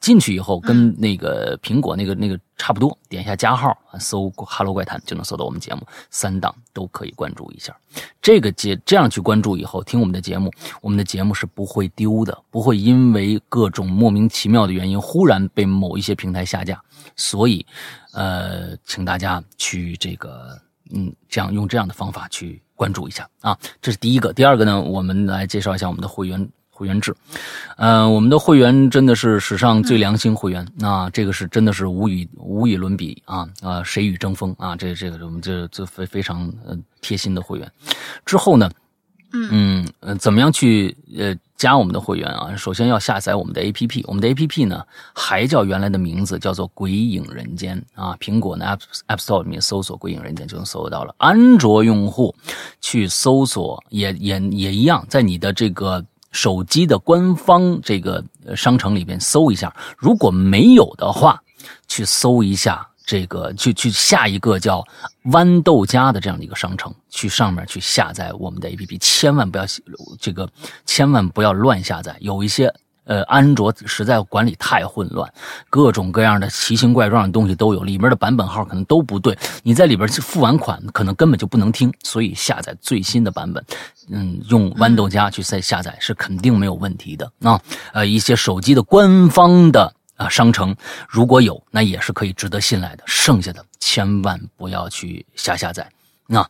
[0.02, 7.74] 进去以后跟那个苹果那个那个差不多，点一下加号，搜“哈喽怪谈”就能搜到我们节目，三档都可以关注一下。
[8.20, 10.50] 这个节这样去关注以后，听我们的节目，
[10.80, 16.82] 我们的节目是不会丢的，不会因为各种莫名其妙的原因忽然被某一些平台下架。
[17.14, 17.64] 所以，
[18.12, 20.60] 呃，请大家去这个，
[20.92, 23.56] 嗯，这样用这样的方法去关注一下啊。
[23.80, 26.50] 这是第一个，第二个呢，我们来介绍一下我们的会员。
[26.74, 27.14] 会员制，
[27.76, 34.74] 呃，我们的会员真的是史上最良心会员，那这个是真的是无与无与伦比啊啊，谁与争锋啊？
[34.74, 37.70] 这这个我们这这非非常呃贴心的会员。
[38.24, 38.70] 之后呢，
[39.32, 42.56] 嗯嗯怎么样去呃加我们的会员啊？
[42.56, 44.82] 首先要下载我们的 APP，我们的 APP 呢
[45.14, 48.16] 还叫原来的名字，叫做《鬼影人间》啊。
[48.18, 51.14] 苹果呢 App App Store 里面搜索“鬼影人间”就能搜得到了。
[51.18, 52.34] 安卓用户
[52.80, 56.04] 去搜索也也也一样，在你的这个。
[56.32, 58.24] 手机的官方这个
[58.56, 61.40] 商城里边搜一下，如果没有的话，
[61.86, 64.84] 去搜一下这个，去去下一个叫
[65.26, 69.64] 豌豆荚的这样的一个商城，去上面去下载我们的 APP，千万不要
[70.20, 70.48] 这个，
[70.84, 72.74] 千万不要乱下载，有一些。
[73.04, 75.32] 呃，安卓实在管理太混乱，
[75.68, 79.36] 各种各样的奇形怪状的东西都有，里面的版本号可能都不对。
[79.64, 81.92] 你在里边付完款，可能根本就不能听。
[82.04, 83.64] 所以下载最新的版本，
[84.08, 87.60] 嗯，用豌豆荚去再下载是肯定没有问题的啊。
[87.92, 90.74] 呃，一些手机的官方的啊商城
[91.08, 93.02] 如果有，那也是可以值得信赖的。
[93.06, 95.90] 剩下的千万不要去瞎下载。
[96.26, 96.48] 那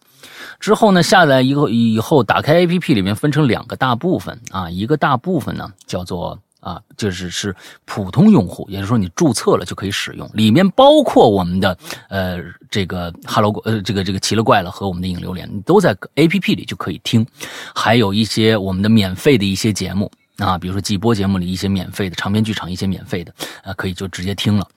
[0.61, 1.03] 之后呢？
[1.03, 11.77] 下载以后以后打开 A P P 里面分成两个大部分啊，一个大部分呢叫做啊，就是是普通用户，也就是说你注册了就可以使用，里面包括我们的
[12.09, 12.39] 呃
[12.71, 17.27] 这个 Hello 呃这个这个奇了怪了和我们的影榴莲都在 A P P 里就可以听，
[17.75, 23.35] 还有一些我们的免费的一些节目啊，比如说季播节目里一些免费的长篇剧场一些免费的
[23.65, 24.69] 啊，可以就直接听了。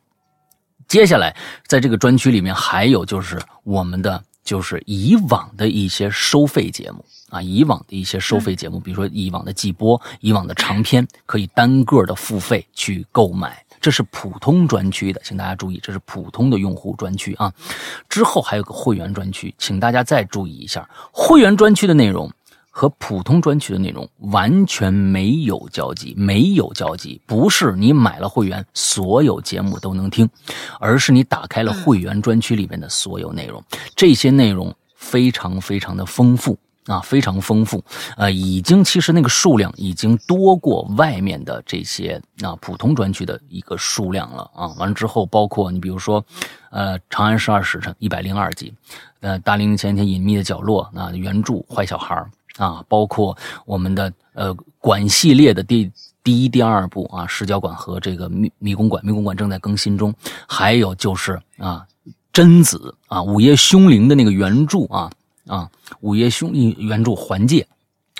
[0.88, 1.36] 接下来
[1.68, 4.24] 在这个专区里面还有就是我们的。
[4.46, 13.66] 就是以往的一些收费节目啊，以往的一些收费节目，比如说以往的季播、以往的长篇，可以单个的付费去购买。
[13.82, 17.52] 这是普通专区的，请大家注意，这是普通的用户专区啊。
[18.08, 22.32] 之后还有个会员专区，请大家再注意一下，会员专区的内容。
[22.78, 30.30] 和普通专区的内容完全没有交集，没有交集，不是你买了会员所有节目都能听，
[30.78, 33.64] 而是你打开了会员专区里面的所有内容，
[33.96, 36.58] 这些内容非常非常的丰富
[36.88, 37.82] 啊，非常丰富，
[38.18, 44.68] 呃，已经其实那个数量已经多过外面的这些啊普通专区的一个数量了啊。
[44.78, 46.22] 完了之后，包括你比如说，
[46.72, 48.74] 呃，《长安十二时辰》一百零二集，
[49.22, 52.14] 呃，《大龄前天隐秘的角落》啊，原著《坏小孩》。
[52.57, 55.91] 啊，包括我们的呃管系列的第
[56.23, 60.14] 第一、第二部啊，视角馆和这个迷迷宫馆，迷宫馆正在更新中。
[60.48, 61.86] 还有就是啊，
[62.32, 65.11] 贞子啊，午夜凶铃的那个原著啊
[65.48, 65.69] 啊，
[66.02, 67.68] 午夜凶原著环界。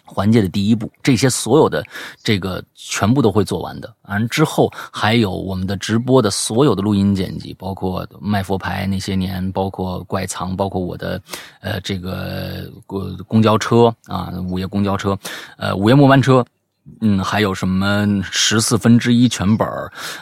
[0.06, 1.84] 环节的第一步，这些所有的
[2.24, 3.94] 这个全部都会做完的。
[4.04, 11.20] 完之后还有我们的直播的所有的录音剪辑，包括卖佛牌那些年，包括怪藏，包括我的
[11.60, 15.18] 呃这个公公交车啊，午夜公交车，
[15.58, 16.46] 呃午夜末班车，
[17.02, 19.68] 嗯，还有什么十四分之一全本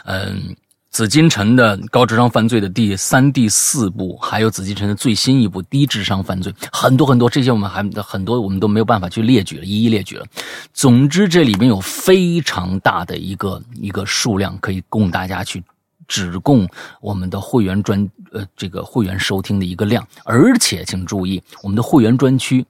[0.04, 0.56] 嗯。
[0.94, 10.24] 紫禁城的高智商犯罪的第三、第四部，还有紫禁城的最新一部低智商犯罪，很多很多，这些我们还很多我们都没有办法去列举了，一一列举了。
[10.72, 15.60] 总之，这里面有非常大的一个一个数量，可以供大家去
[16.06, 16.64] 只供
[17.00, 22.64] 我们的会员专呃这个会员收听的一个量，而且请注意，我们的会员专区。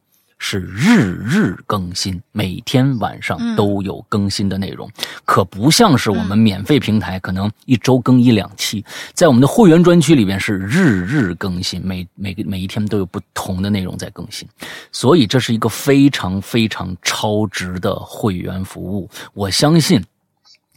[0.46, 4.86] 是日日更新，每天晚上都有更新的内容，
[5.24, 8.84] 可不像是我们免费平台，可能一周更一两期。
[9.14, 14.46] 在我们的会员专区里边是日日更新，每每个每一天都有不同的内容在更新，
[14.92, 19.08] 所以这是一个非常非常超值的会员服务。
[19.32, 20.04] 我相信，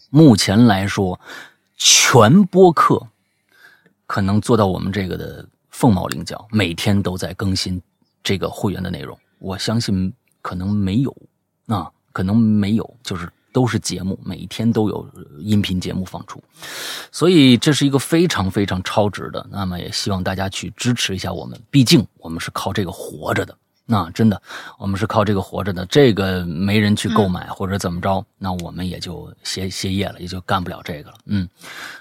[0.09, 1.19] 目前来说，
[1.75, 3.05] 全播客
[4.05, 7.81] 可能做到我们这个的凤毛麟角，每天都在更新
[8.23, 9.19] 这个会员的内容。
[9.39, 11.15] 我相信可能没有，
[11.67, 15.07] 啊，可能没有，就是都是节目，每天都有
[15.39, 16.43] 音频节目放出，
[17.11, 19.45] 所以这是一个非常非常超值的。
[19.51, 23.57] 那么也希望大家去支持一下我们，毕竟我们是靠这个活着的
[23.89, 24.41] 那真的，
[24.77, 25.85] 我们是靠这个活着的。
[25.85, 31.15] 这个没人去购买或者怎么着，那我们也就歇歇业了，也就干不了这个了。
[31.25, 31.47] 嗯，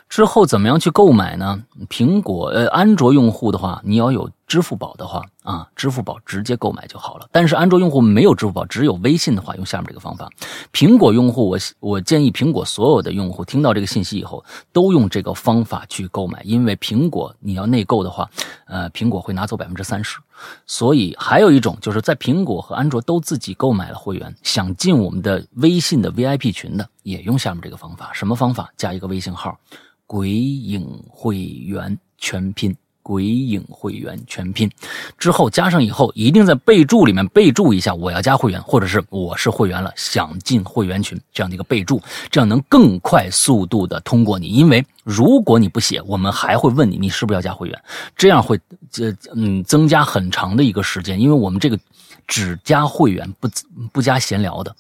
[0.09, 1.63] 之后怎么样去购买呢？
[1.89, 7.29] 苹果呃，安卓用户的话，你要有支付宝的话啊，支付宝直接购买就好了。
[7.31, 10.29] 但是安卓用户没有支付宝，只有微信的话，用下面这个方法。
[10.73, 18.29] 苹果用户，我我建议苹果所有的用户听到这个信息以后，都用这个方法去购买，因为苹果你要内购的话，
[18.67, 20.19] 呃，苹果会拿走百分之三十。
[20.67, 28.13] 所以还有一种就是在苹果和安卓都自己购买了会员，想进我们的微信的 VIP 群的，也用下面这个方法。
[28.13, 28.73] 什么方法？
[28.77, 29.59] 加一个微信号
[30.07, 32.77] “鬼影会员”全拼。
[33.07, 34.69] 鬼影会员全拼
[35.17, 42.03] 之后加上以后，一定在备注里面备注一下我要加会员，或者是我是会员了想进会员群这样的一个备注，
[42.33, 44.49] 这样能更快速度的通过你。
[44.49, 47.83] 因为如果你不写，我们还会问你你是不是要加会员，
[48.17, 48.59] 这样会
[48.91, 51.79] 这嗯增加很长的一个时间，因为我们这个
[52.27, 53.49] 只加会员不
[53.93, 54.75] 不加闲聊的。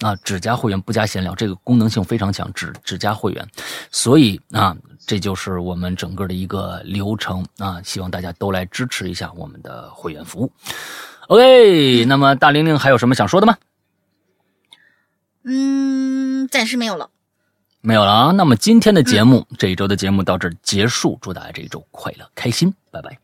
[0.00, 3.46] 啊，只加会员不加闲聊，这个功能性非常强，只只加会员，
[3.90, 10.52] 所以啊，这就是我们整个的一个流程啊，希望大家都来支持一下我们的会员服务。
[11.28, 13.56] OK，那么大玲玲还有什么想说的吗？
[15.44, 17.10] 嗯，暂时没有了，
[17.80, 18.30] 没有了啊。
[18.32, 23.18] 那么今天的节目，这一周的节目到这儿结束，祝大家这一周快乐开心，拜拜，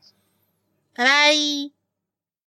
[0.95, 1.76] 拜拜。